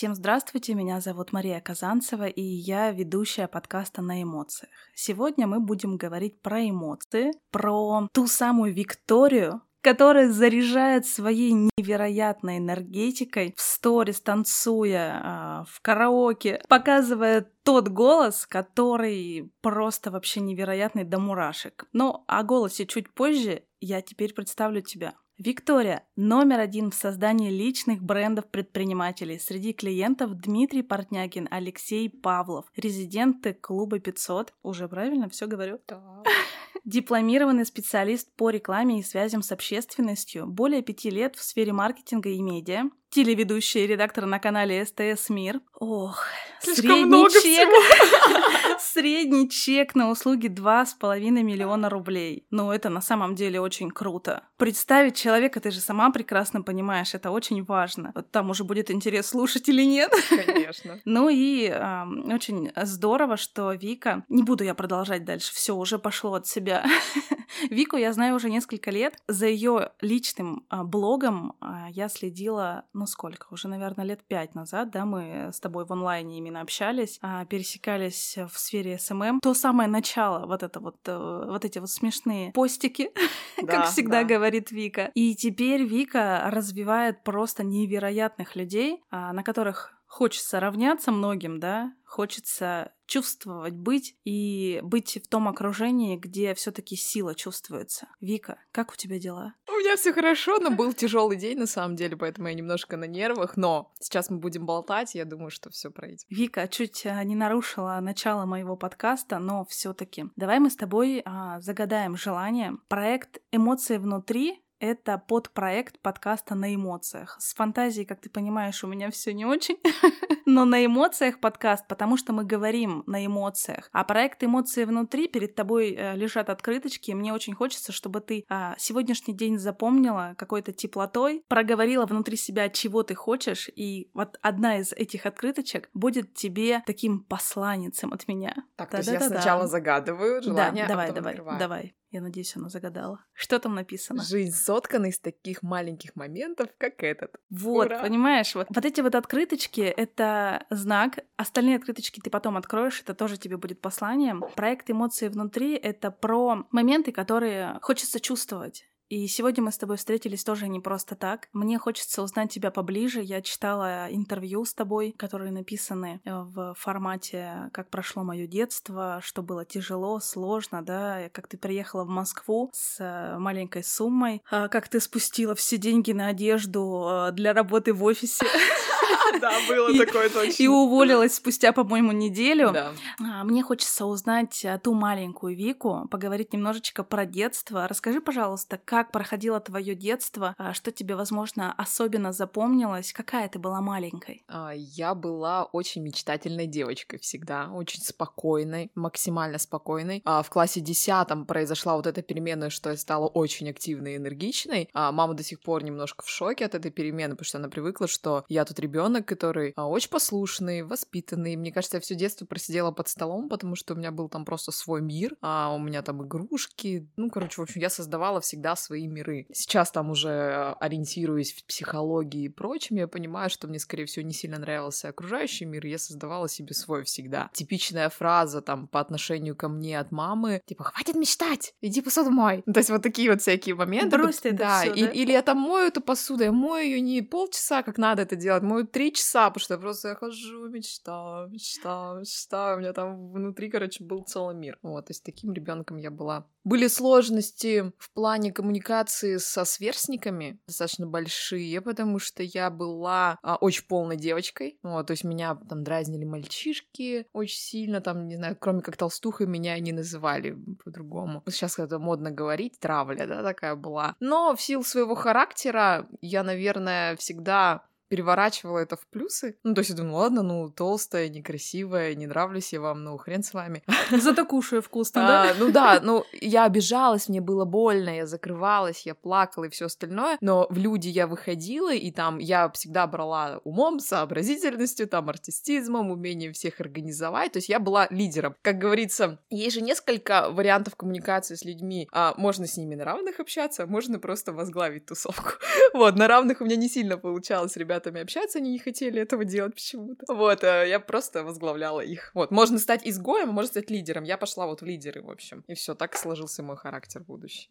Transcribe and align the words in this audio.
Всем 0.00 0.14
здравствуйте, 0.14 0.72
меня 0.72 0.98
зовут 1.02 1.34
Мария 1.34 1.60
Казанцева, 1.60 2.26
и 2.26 2.40
я 2.40 2.90
ведущая 2.90 3.48
подкаста 3.48 4.00
«На 4.00 4.22
эмоциях». 4.22 4.72
Сегодня 4.94 5.46
мы 5.46 5.60
будем 5.60 5.98
говорить 5.98 6.40
про 6.40 6.66
эмоции, 6.66 7.32
про 7.50 8.08
ту 8.10 8.26
самую 8.26 8.72
Викторию, 8.72 9.60
которая 9.82 10.30
заряжает 10.30 11.04
своей 11.04 11.52
невероятной 11.52 12.56
энергетикой 12.56 13.52
в 13.58 13.60
сторис, 13.60 14.22
танцуя, 14.22 15.20
а, 15.22 15.64
в 15.68 15.82
караоке, 15.82 16.62
показывая 16.66 17.52
тот 17.62 17.88
голос, 17.88 18.46
который 18.46 19.52
просто 19.60 20.10
вообще 20.10 20.40
невероятный 20.40 21.04
до 21.04 21.18
мурашек. 21.18 21.84
Но 21.92 22.24
о 22.26 22.42
голосе 22.42 22.86
чуть 22.86 23.12
позже 23.12 23.64
я 23.80 24.00
теперь 24.00 24.32
представлю 24.32 24.80
тебя. 24.80 25.12
Виктория– 25.40 26.04
номер 26.16 26.60
один 26.60 26.90
в 26.90 26.94
создании 26.94 27.50
личных 27.50 28.02
брендов 28.02 28.46
предпринимателей. 28.50 29.38
Среди 29.38 29.72
клиентов 29.72 30.34
Дмитрий 30.34 30.82
Портнягин, 30.82 31.48
Алексей 31.50 32.10
Павлов, 32.10 32.66
резиденты 32.76 33.54
клуба 33.54 34.00
500. 34.00 34.52
Уже 34.62 34.86
правильно 34.86 35.30
все 35.30 35.46
говорю? 35.46 35.80
Да. 35.88 36.22
Дипломированный 36.84 37.64
специалист 37.64 38.30
по 38.36 38.50
рекламе 38.50 39.00
и 39.00 39.02
связям 39.02 39.40
с 39.40 39.50
общественностью, 39.50 40.46
более 40.46 40.82
пяти 40.82 41.08
лет 41.08 41.36
в 41.36 41.42
сфере 41.42 41.72
маркетинга 41.72 42.28
и 42.28 42.42
медиа, 42.42 42.90
телеведущая 43.10 43.84
и 43.84 43.86
редактор 43.86 44.26
на 44.26 44.38
канале 44.38 44.84
СТС 44.84 45.28
Мир. 45.28 45.60
Ох, 45.78 46.24
Слишком 46.60 46.84
средний 46.84 47.04
много 47.04 47.30
чек. 47.30 47.40
всего. 47.40 48.78
Средний 48.80 49.48
чек 49.48 49.94
на 49.94 50.10
услуги 50.10 50.48
2,5 50.48 51.20
миллиона 51.42 51.88
рублей. 51.88 52.46
Ну, 52.50 52.70
это 52.70 52.88
на 52.88 53.00
самом 53.00 53.34
деле 53.34 53.60
очень 53.60 53.90
круто. 53.90 54.44
Представить 54.56 55.16
человека, 55.16 55.60
ты 55.60 55.70
же 55.70 55.80
сама 55.80 56.10
прекрасно 56.10 56.62
понимаешь, 56.62 57.14
это 57.14 57.30
очень 57.30 57.64
важно. 57.64 58.12
Вот 58.14 58.30
там 58.30 58.50
уже 58.50 58.64
будет 58.64 58.90
интерес 58.90 59.28
слушать 59.28 59.68
или 59.68 59.82
нет. 59.82 60.12
Конечно. 60.28 61.00
Ну 61.12 61.28
и 61.28 61.66
ам, 61.66 62.30
очень 62.32 62.70
здорово, 62.76 63.36
что 63.36 63.72
Вика... 63.72 64.24
Не 64.28 64.42
буду 64.42 64.64
я 64.64 64.74
продолжать 64.74 65.24
дальше, 65.24 65.52
все 65.52 65.74
уже 65.74 65.98
пошло 65.98 66.34
от 66.34 66.46
себя. 66.46 66.84
Вику 67.70 67.96
я 67.96 68.12
знаю 68.12 68.36
уже 68.36 68.48
несколько 68.50 68.90
лет. 68.90 69.16
За 69.28 69.46
ее 69.46 69.92
личным 70.00 70.64
а, 70.68 70.84
блогом 70.84 71.54
а, 71.60 71.88
я 71.90 72.08
следила, 72.08 72.84
ну 73.00 73.06
сколько, 73.06 73.46
уже, 73.50 73.66
наверное, 73.66 74.04
лет 74.04 74.22
пять 74.28 74.54
назад, 74.54 74.90
да, 74.90 75.06
мы 75.06 75.48
с 75.54 75.58
тобой 75.58 75.86
в 75.86 75.92
онлайне 75.92 76.36
именно 76.36 76.60
общались, 76.60 77.18
а, 77.22 77.46
пересекались 77.46 78.36
в 78.52 78.58
сфере 78.58 78.98
СММ. 78.98 79.40
То 79.40 79.54
самое 79.54 79.88
начало, 79.88 80.46
вот 80.46 80.62
это 80.62 80.80
вот, 80.80 80.96
э, 81.06 81.44
вот 81.48 81.64
эти 81.64 81.78
вот 81.78 81.88
смешные 81.88 82.52
постики, 82.52 83.10
Да, 83.62 83.66
как 83.66 83.86
всегда 83.86 84.22
да. 84.22 84.28
говорит 84.28 84.70
Вика. 84.70 85.10
И 85.14 85.34
теперь 85.34 85.84
Вика 85.84 86.42
развивает 86.50 87.24
просто 87.24 87.64
невероятных 87.64 88.54
людей, 88.54 89.02
а, 89.10 89.32
на 89.32 89.42
которых 89.42 89.94
хочется 90.06 90.60
равняться 90.60 91.12
многим, 91.12 91.60
да, 91.60 91.94
хочется 92.04 92.92
чувствовать, 93.06 93.74
быть 93.74 94.16
и 94.24 94.80
быть 94.82 95.20
в 95.24 95.28
том 95.28 95.46
окружении, 95.46 96.16
где 96.16 96.52
все-таки 96.54 96.96
сила 96.96 97.34
чувствуется. 97.34 98.08
Вика, 98.20 98.58
как 98.72 98.92
у 98.92 98.96
тебя 98.96 99.20
дела? 99.20 99.54
Меня 99.80 99.96
все 99.96 100.12
хорошо, 100.12 100.58
но 100.58 100.70
был 100.70 100.92
тяжелый 100.92 101.38
день 101.38 101.58
на 101.58 101.66
самом 101.66 101.96
деле, 101.96 102.14
поэтому 102.14 102.48
я 102.48 102.54
немножко 102.54 102.98
на 102.98 103.06
нервах. 103.06 103.56
Но 103.56 103.90
сейчас 103.98 104.28
мы 104.28 104.36
будем 104.36 104.66
болтать, 104.66 105.14
я 105.14 105.24
думаю, 105.24 105.50
что 105.50 105.70
все 105.70 105.90
пройдет. 105.90 106.20
Вика 106.28 106.68
чуть 106.68 107.06
а, 107.06 107.24
не 107.24 107.34
нарушила 107.34 107.98
начало 108.02 108.44
моего 108.44 108.76
подкаста, 108.76 109.38
но 109.38 109.64
все-таки 109.64 110.26
давай 110.36 110.58
мы 110.58 110.68
с 110.68 110.76
тобой 110.76 111.22
а, 111.24 111.60
загадаем 111.62 112.18
желание. 112.18 112.76
Проект 112.88 113.38
«Эмоции 113.52 113.96
внутри» 113.96 114.62
Это 114.80 115.18
подпроект 115.18 115.98
подкаста 116.00 116.54
на 116.54 116.74
эмоциях. 116.74 117.36
С 117.38 117.52
фантазией, 117.52 118.06
как 118.06 118.22
ты 118.22 118.30
понимаешь, 118.30 118.82
у 118.82 118.86
меня 118.86 119.10
все 119.10 119.34
не 119.34 119.44
очень, 119.44 119.78
но 120.46 120.64
на 120.64 120.84
эмоциях 120.86 121.38
подкаст, 121.38 121.86
потому 121.86 122.16
что 122.16 122.32
мы 122.32 122.44
говорим 122.44 123.04
на 123.06 123.26
эмоциях. 123.26 123.90
А 123.92 124.04
проект 124.04 124.42
эмоции 124.42 124.84
внутри 124.84 125.28
перед 125.28 125.54
тобой 125.54 125.90
э, 125.90 126.16
лежат 126.16 126.48
открыточки. 126.48 127.10
и 127.10 127.14
Мне 127.14 127.34
очень 127.34 127.54
хочется, 127.54 127.92
чтобы 127.92 128.22
ты 128.22 128.46
а, 128.48 128.74
сегодняшний 128.78 129.34
день 129.34 129.58
запомнила 129.58 130.34
какой-то 130.38 130.72
теплотой, 130.72 131.44
проговорила 131.46 132.06
внутри 132.06 132.38
себя, 132.38 132.70
чего 132.70 133.02
ты 133.02 133.14
хочешь, 133.14 133.68
и 133.76 134.10
вот 134.14 134.38
одна 134.40 134.78
из 134.78 134.94
этих 134.94 135.26
открыточек 135.26 135.90
будет 135.92 136.32
тебе 136.32 136.82
таким 136.86 137.20
посланницем 137.20 138.14
от 138.14 138.26
меня. 138.28 138.56
Так, 138.76 138.88
то 138.92 138.96
есть 138.96 139.08
я 139.10 139.18
Да-да-да-да. 139.18 139.42
сначала 139.42 139.66
загадываю 139.66 140.40
желание, 140.40 140.86
да, 140.86 140.86
а 140.86 140.88
давай, 140.88 141.06
потом 141.08 141.16
давай, 141.16 141.32
открываю. 141.34 141.58
давай. 141.58 141.94
Я 142.10 142.20
надеюсь, 142.20 142.56
она 142.56 142.68
загадала. 142.68 143.24
Что 143.32 143.60
там 143.60 143.76
написано? 143.76 144.24
Жизнь 144.24 144.56
соткана 144.56 145.06
из 145.06 145.20
таких 145.20 145.62
маленьких 145.62 146.16
моментов, 146.16 146.68
как 146.76 147.04
этот. 147.04 147.36
Вот, 147.50 147.86
Ура! 147.86 148.02
понимаешь, 148.02 148.52
вот, 148.56 148.66
вот 148.68 148.84
эти 148.84 149.00
вот 149.00 149.14
открыточки— 149.14 149.80
это 149.96 150.66
знак. 150.70 151.20
Остальные 151.36 151.76
открыточки 151.76 152.20
ты 152.20 152.28
потом 152.28 152.56
откроешь, 152.56 153.00
это 153.00 153.14
тоже 153.14 153.36
тебе 153.36 153.56
будет 153.56 153.80
посланием. 153.80 154.42
Проект 154.56 154.90
«Эмоции 154.90 155.28
внутри»— 155.28 155.74
это 155.76 156.10
про 156.10 156.66
моменты, 156.72 157.12
которые 157.12 157.78
хочется 157.80 158.18
чувствовать. 158.18 158.89
И 159.10 159.26
сегодня 159.26 159.64
мы 159.64 159.72
с 159.72 159.76
тобой 159.76 159.96
встретились 159.96 160.44
тоже 160.44 160.68
не 160.68 160.78
просто 160.78 161.16
так. 161.16 161.48
Мне 161.52 161.80
хочется 161.80 162.22
узнать 162.22 162.52
тебя 162.52 162.70
поближе. 162.70 163.20
Я 163.20 163.42
читала 163.42 164.06
интервью 164.08 164.64
с 164.64 164.72
тобой, 164.72 165.12
которые 165.18 165.50
написаны 165.50 166.20
э, 166.24 166.30
в 166.32 166.76
формате 166.78 167.70
«Как 167.72 167.90
прошло 167.90 168.22
мое 168.22 168.46
детство», 168.46 169.18
что 169.20 169.42
было 169.42 169.64
тяжело, 169.64 170.20
сложно, 170.20 170.82
да, 170.82 171.28
как 171.32 171.48
ты 171.48 171.58
приехала 171.58 172.04
в 172.04 172.08
Москву 172.08 172.70
с 172.72 173.00
э, 173.00 173.36
маленькой 173.36 173.82
суммой, 173.82 174.42
а 174.48 174.68
как 174.68 174.88
ты 174.88 175.00
спустила 175.00 175.56
все 175.56 175.76
деньги 175.76 176.12
на 176.12 176.28
одежду 176.28 177.08
э, 177.10 177.32
для 177.32 177.52
работы 177.52 177.92
в 177.92 178.04
офисе 178.04 178.46
Да, 179.40 179.52
было 179.68 179.96
такое 179.96 180.28
точно. 180.28 180.62
и 180.62 180.66
уволилась 180.66 181.34
спустя, 181.34 181.72
по-моему, 181.72 182.12
неделю. 182.12 182.74
А, 183.20 183.44
Мне 183.44 183.62
хочется 183.62 184.06
узнать 184.06 184.64
а, 184.64 184.78
ту 184.78 184.94
маленькую 184.94 185.56
Вику, 185.56 186.08
поговорить 186.10 186.52
немножечко 186.52 187.04
про 187.04 187.24
детство. 187.24 187.86
Расскажи, 187.88 188.20
пожалуйста, 188.20 188.78
как 188.84 189.12
проходило 189.12 189.60
твое 189.60 189.94
детство, 189.94 190.54
а, 190.58 190.74
что 190.74 190.90
тебе, 190.92 191.14
возможно, 191.16 191.72
особенно 191.76 192.32
запомнилось, 192.32 193.12
какая 193.12 193.48
ты 193.48 193.58
была 193.58 193.80
маленькой. 193.80 194.44
Я 194.74 195.14
была 195.14 195.64
очень 195.64 196.02
мечтательной 196.02 196.66
девочкой 196.66 197.18
всегда, 197.20 197.70
очень 197.72 198.02
спокойной, 198.02 198.90
максимально 198.94 199.58
спокойной. 199.58 200.22
В 200.24 200.46
классе 200.50 200.80
десятом 200.80 201.46
произошла 201.46 201.96
вот 201.96 202.06
эта 202.06 202.22
перемена, 202.22 202.70
что 202.70 202.90
я 202.90 202.96
стала 202.96 203.26
очень 203.26 203.70
активной 203.70 204.14
и 204.14 204.16
энергичной. 204.16 204.88
Мама 204.94 205.34
до 205.34 205.42
сих 205.42 205.60
пор 205.60 205.82
немножко 205.84 206.24
в 206.24 206.28
шоке 206.28 206.64
от 206.66 206.74
этой 206.74 206.90
перемены, 206.90 207.34
потому 207.34 207.44
что 207.46 207.58
она 207.58 207.68
привыкла, 207.68 208.08
что 208.08 208.44
я 208.48 208.64
тут 208.64 208.78
ребенок, 208.78 208.99
который 209.22 209.72
а, 209.76 209.88
очень 209.88 210.10
послушный, 210.10 210.82
воспитанный. 210.82 211.56
Мне 211.56 211.72
кажется, 211.72 211.96
я 211.96 212.00
все 212.00 212.14
детство 212.14 212.46
просидела 212.46 212.90
под 212.90 213.08
столом, 213.08 213.48
потому 213.48 213.76
что 213.76 213.94
у 213.94 213.96
меня 213.96 214.10
был 214.10 214.28
там 214.28 214.44
просто 214.44 214.72
свой 214.72 215.00
мир, 215.00 215.36
а 215.40 215.72
у 215.74 215.78
меня 215.78 216.02
там 216.02 216.24
игрушки. 216.26 217.08
Ну, 217.16 217.30
короче, 217.30 217.60
в 217.60 217.64
общем, 217.64 217.80
я 217.80 217.90
создавала 217.90 218.40
всегда 218.40 218.76
свои 218.76 219.06
миры. 219.06 219.46
Сейчас 219.52 219.90
там 219.90 220.10
уже 220.10 220.28
э, 220.28 220.72
ориентируясь 220.80 221.52
в 221.52 221.64
психологии 221.66 222.44
и 222.44 222.48
прочем, 222.48 222.96
я 222.96 223.08
понимаю, 223.08 223.50
что 223.50 223.68
мне, 223.68 223.78
скорее 223.78 224.04
всего, 224.06 224.24
не 224.26 224.32
сильно 224.32 224.58
нравился 224.58 225.08
окружающий 225.08 225.64
мир, 225.64 225.86
я 225.86 225.98
создавала 225.98 226.48
себе 226.48 226.74
свой 226.74 227.04
всегда. 227.04 227.50
Типичная 227.52 228.08
фраза 228.10 228.60
там 228.60 228.88
по 228.88 229.00
отношению 229.00 229.56
ко 229.56 229.68
мне 229.68 229.98
от 229.98 230.12
мамы, 230.12 230.62
типа, 230.66 230.84
хватит 230.84 231.14
мечтать, 231.16 231.74
иди 231.80 232.00
посуду 232.02 232.30
мой. 232.30 232.62
Ну, 232.66 232.72
То 232.72 232.80
есть 232.80 232.90
вот 232.90 233.02
такие 233.02 233.30
вот 233.30 233.40
всякие 233.40 233.74
моменты. 233.74 234.16
Брось 234.18 234.38
ты 234.38 234.50
это 234.50 234.58
да, 234.58 234.80
всё, 234.82 234.94
и- 234.94 235.02
да? 235.04 235.10
Или 235.10 235.32
я 235.32 235.42
там 235.42 235.58
мою 235.58 235.86
эту 235.88 236.00
посуду, 236.00 236.44
я 236.44 236.52
мою 236.52 236.84
ее 236.84 237.00
не 237.00 237.22
полчаса, 237.22 237.82
как 237.82 237.98
надо 237.98 238.22
это 238.22 238.36
делать, 238.36 238.62
мою 238.62 238.86
три 238.92 239.12
часа, 239.12 239.50
потому 239.50 239.60
что 239.60 239.74
я 239.74 239.80
просто 239.80 240.08
я 240.08 240.14
хожу, 240.14 240.68
мечтаю, 240.68 241.48
мечтаю, 241.48 242.20
мечтаю. 242.20 242.76
У 242.76 242.80
меня 242.80 242.92
там 242.92 243.32
внутри, 243.32 243.70
короче, 243.70 244.04
был 244.04 244.22
целый 244.22 244.54
мир. 244.54 244.78
Вот, 244.82 245.06
то 245.06 245.10
есть 245.10 245.24
таким 245.24 245.52
ребенком 245.52 245.96
я 245.96 246.10
была. 246.10 246.46
Были 246.62 246.88
сложности 246.88 247.92
в 247.98 248.12
плане 248.12 248.52
коммуникации 248.52 249.38
со 249.38 249.64
сверстниками 249.64 250.60
достаточно 250.66 251.06
большие, 251.06 251.80
потому 251.80 252.18
что 252.18 252.42
я 252.42 252.70
была 252.70 253.38
а, 253.42 253.56
очень 253.56 253.86
полной 253.86 254.16
девочкой. 254.16 254.78
Вот, 254.82 255.06
то 255.06 255.12
есть 255.12 255.24
меня 255.24 255.54
там 255.68 255.82
дразнили 255.82 256.24
мальчишки 256.24 257.26
очень 257.32 257.58
сильно, 257.58 258.00
там, 258.00 258.28
не 258.28 258.36
знаю, 258.36 258.56
кроме 258.60 258.82
как 258.82 258.96
толстухой 258.96 259.46
меня 259.46 259.78
не 259.78 259.92
называли 259.92 260.56
по-другому. 260.84 261.42
Сейчас 261.48 261.78
это 261.78 261.98
модно 261.98 262.30
говорить, 262.30 262.78
травля, 262.78 263.26
да, 263.26 263.42
такая 263.42 263.74
была. 263.74 264.14
Но 264.20 264.54
в 264.54 264.60
силу 264.60 264.82
своего 264.82 265.14
характера 265.14 266.06
я, 266.20 266.42
наверное, 266.42 267.16
всегда 267.16 267.84
переворачивала 268.10 268.78
это 268.78 268.96
в 268.96 269.06
плюсы. 269.06 269.56
Ну, 269.62 269.72
то 269.74 269.80
есть 269.80 269.90
я 269.90 269.96
думаю, 269.96 270.16
ладно, 270.16 270.42
ну, 270.42 270.68
толстая, 270.68 271.28
некрасивая, 271.28 272.14
не 272.16 272.26
нравлюсь 272.26 272.72
я 272.72 272.80
вам, 272.80 273.04
ну, 273.04 273.16
хрен 273.16 273.42
с 273.42 273.54
вами. 273.54 273.82
Зато 274.10 274.44
кушаю 274.44 274.82
вкусно, 274.82 275.22
да? 275.22 275.50
А, 275.50 275.54
ну 275.58 275.70
да, 275.70 276.00
ну 276.02 276.24
я 276.32 276.64
обижалась, 276.64 277.28
мне 277.28 277.40
было 277.40 277.64
больно, 277.64 278.10
я 278.16 278.26
закрывалась, 278.26 279.06
я 279.06 279.14
плакала 279.14 279.64
и 279.64 279.68
все 279.68 279.86
остальное, 279.86 280.36
но 280.40 280.66
в 280.70 280.76
люди 280.76 281.08
я 281.08 281.28
выходила, 281.28 281.94
и 281.94 282.10
там 282.10 282.38
я 282.38 282.68
всегда 282.70 283.06
брала 283.06 283.60
умом, 283.62 284.00
сообразительностью, 284.00 285.06
там 285.06 285.28
артистизмом, 285.28 286.10
умением 286.10 286.52
всех 286.52 286.80
организовать, 286.80 287.52
то 287.52 287.58
есть 287.58 287.68
я 287.68 287.78
была 287.78 288.08
лидером. 288.10 288.56
Как 288.62 288.78
говорится, 288.78 289.38
есть 289.50 289.76
же 289.76 289.82
несколько 289.82 290.50
вариантов 290.50 290.96
коммуникации 290.96 291.54
с 291.54 291.64
людьми. 291.64 292.08
А, 292.12 292.34
можно 292.36 292.66
с 292.66 292.76
ними 292.76 292.96
на 292.96 293.04
равных 293.04 293.38
общаться, 293.38 293.84
а 293.84 293.86
можно 293.86 294.18
просто 294.18 294.52
возглавить 294.52 295.06
тусовку. 295.06 295.52
Вот, 295.92 296.16
на 296.16 296.28
равных 296.28 296.60
у 296.60 296.64
меня 296.64 296.76
не 296.76 296.88
сильно 296.88 297.16
получалось 297.18 297.72
с 297.72 297.76
ребятами 298.00 298.22
общаться, 298.22 298.58
они 298.58 298.72
не 298.72 298.78
хотели 298.78 299.20
этого 299.20 299.44
делать 299.44 299.74
почему-то. 299.74 300.24
Вот, 300.32 300.64
э, 300.64 300.88
я 300.88 301.00
просто 301.00 301.44
возглавляла 301.44 302.00
их. 302.00 302.30
Вот, 302.34 302.50
можно 302.50 302.78
стать 302.78 303.06
изгоем, 303.06 303.50
а 303.50 303.52
можно 303.52 303.68
стать 303.68 303.90
лидером. 303.90 304.24
Я 304.24 304.38
пошла 304.38 304.66
вот 304.66 304.80
в 304.80 304.84
лидеры, 304.84 305.22
в 305.22 305.30
общем. 305.30 305.64
И 305.66 305.74
все, 305.74 305.94
так 305.94 306.16
сложился 306.16 306.62
мой 306.62 306.76
характер. 306.76 307.24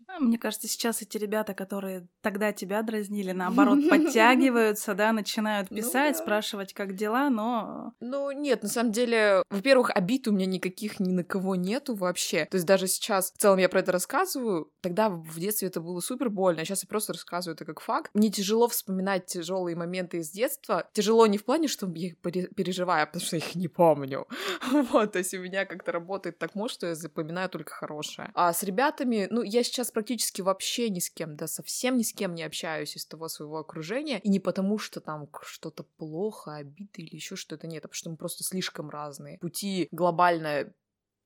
А, 0.07 0.19
мне 0.19 0.37
кажется, 0.37 0.67
сейчас 0.67 1.01
эти 1.01 1.17
ребята, 1.17 1.53
которые 1.53 2.07
тогда 2.21 2.53
тебя 2.53 2.81
дразнили, 2.81 3.31
наоборот, 3.31 3.79
подтягиваются, 3.89 4.93
да, 4.93 5.11
начинают 5.11 5.71
ну 5.71 5.77
писать, 5.77 6.17
спрашивать, 6.17 6.73
как 6.73 6.95
дела, 6.95 7.29
но... 7.29 7.93
Ну, 7.99 8.31
нет, 8.31 8.63
на 8.63 8.69
самом 8.69 8.91
деле, 8.91 9.43
во-первых, 9.49 9.91
обид 9.93 10.27
у 10.27 10.31
меня 10.31 10.45
никаких 10.45 10.99
ни 10.99 11.11
на 11.11 11.23
кого 11.23 11.55
нету 11.55 11.95
вообще. 11.95 12.45
То 12.45 12.55
есть 12.55 12.67
даже 12.67 12.87
сейчас, 12.87 13.31
в 13.31 13.37
целом 13.37 13.59
я 13.59 13.69
про 13.69 13.79
это 13.79 13.91
рассказываю, 13.91 14.71
тогда 14.81 15.09
в 15.09 15.39
детстве 15.39 15.67
это 15.67 15.81
было 15.81 15.99
супер 15.99 16.29
больно, 16.29 16.61
а 16.61 16.65
сейчас 16.65 16.83
я 16.83 16.87
просто 16.87 17.13
рассказываю 17.13 17.55
это 17.55 17.65
как 17.65 17.79
факт. 17.79 18.11
Мне 18.13 18.29
тяжело 18.29 18.67
вспоминать 18.67 19.25
тяжелые 19.25 19.75
моменты 19.75 20.18
из 20.19 20.31
детства. 20.31 20.89
Тяжело 20.93 21.27
не 21.27 21.37
в 21.37 21.45
плане, 21.45 21.67
что 21.67 21.91
я 21.95 22.09
их 22.09 22.17
переживаю, 22.17 23.03
а 23.03 23.05
потому 23.05 23.25
что 23.25 23.37
их 23.37 23.55
не 23.55 23.67
помню. 23.67 24.27
вот, 24.91 25.13
то 25.13 25.19
есть 25.19 25.33
у 25.33 25.39
меня 25.39 25.65
как-то 25.65 25.91
работает 25.91 26.37
так 26.37 26.55
мозг, 26.55 26.75
что 26.75 26.87
я 26.87 26.95
запоминаю 26.95 27.49
только 27.49 27.73
хорошее. 27.73 28.31
А 28.33 28.53
с 28.53 28.63
ребятами, 28.63 29.27
ну, 29.29 29.41
я 29.43 29.63
сейчас 29.63 29.91
практически 29.91 30.41
вообще 30.41 30.89
ни 30.89 30.99
с 30.99 31.09
кем, 31.09 31.35
да, 31.35 31.47
совсем 31.47 31.97
ни 31.97 32.03
с 32.03 32.13
кем 32.13 32.35
не 32.35 32.43
общаюсь 32.43 32.95
из 32.95 33.05
того 33.05 33.27
своего 33.27 33.57
окружения, 33.57 34.19
и 34.19 34.29
не 34.29 34.39
потому, 34.39 34.77
что 34.77 34.99
там 35.01 35.27
что-то 35.41 35.83
плохо, 35.83 36.55
обиды 36.55 37.01
или 37.01 37.15
еще 37.15 37.35
что-то 37.35 37.67
нет, 37.67 37.85
а 37.85 37.87
потому 37.87 37.97
что 37.97 38.09
мы 38.09 38.17
просто 38.17 38.43
слишком 38.43 38.89
разные. 38.89 39.37
Пути 39.39 39.87
глобально 39.91 40.73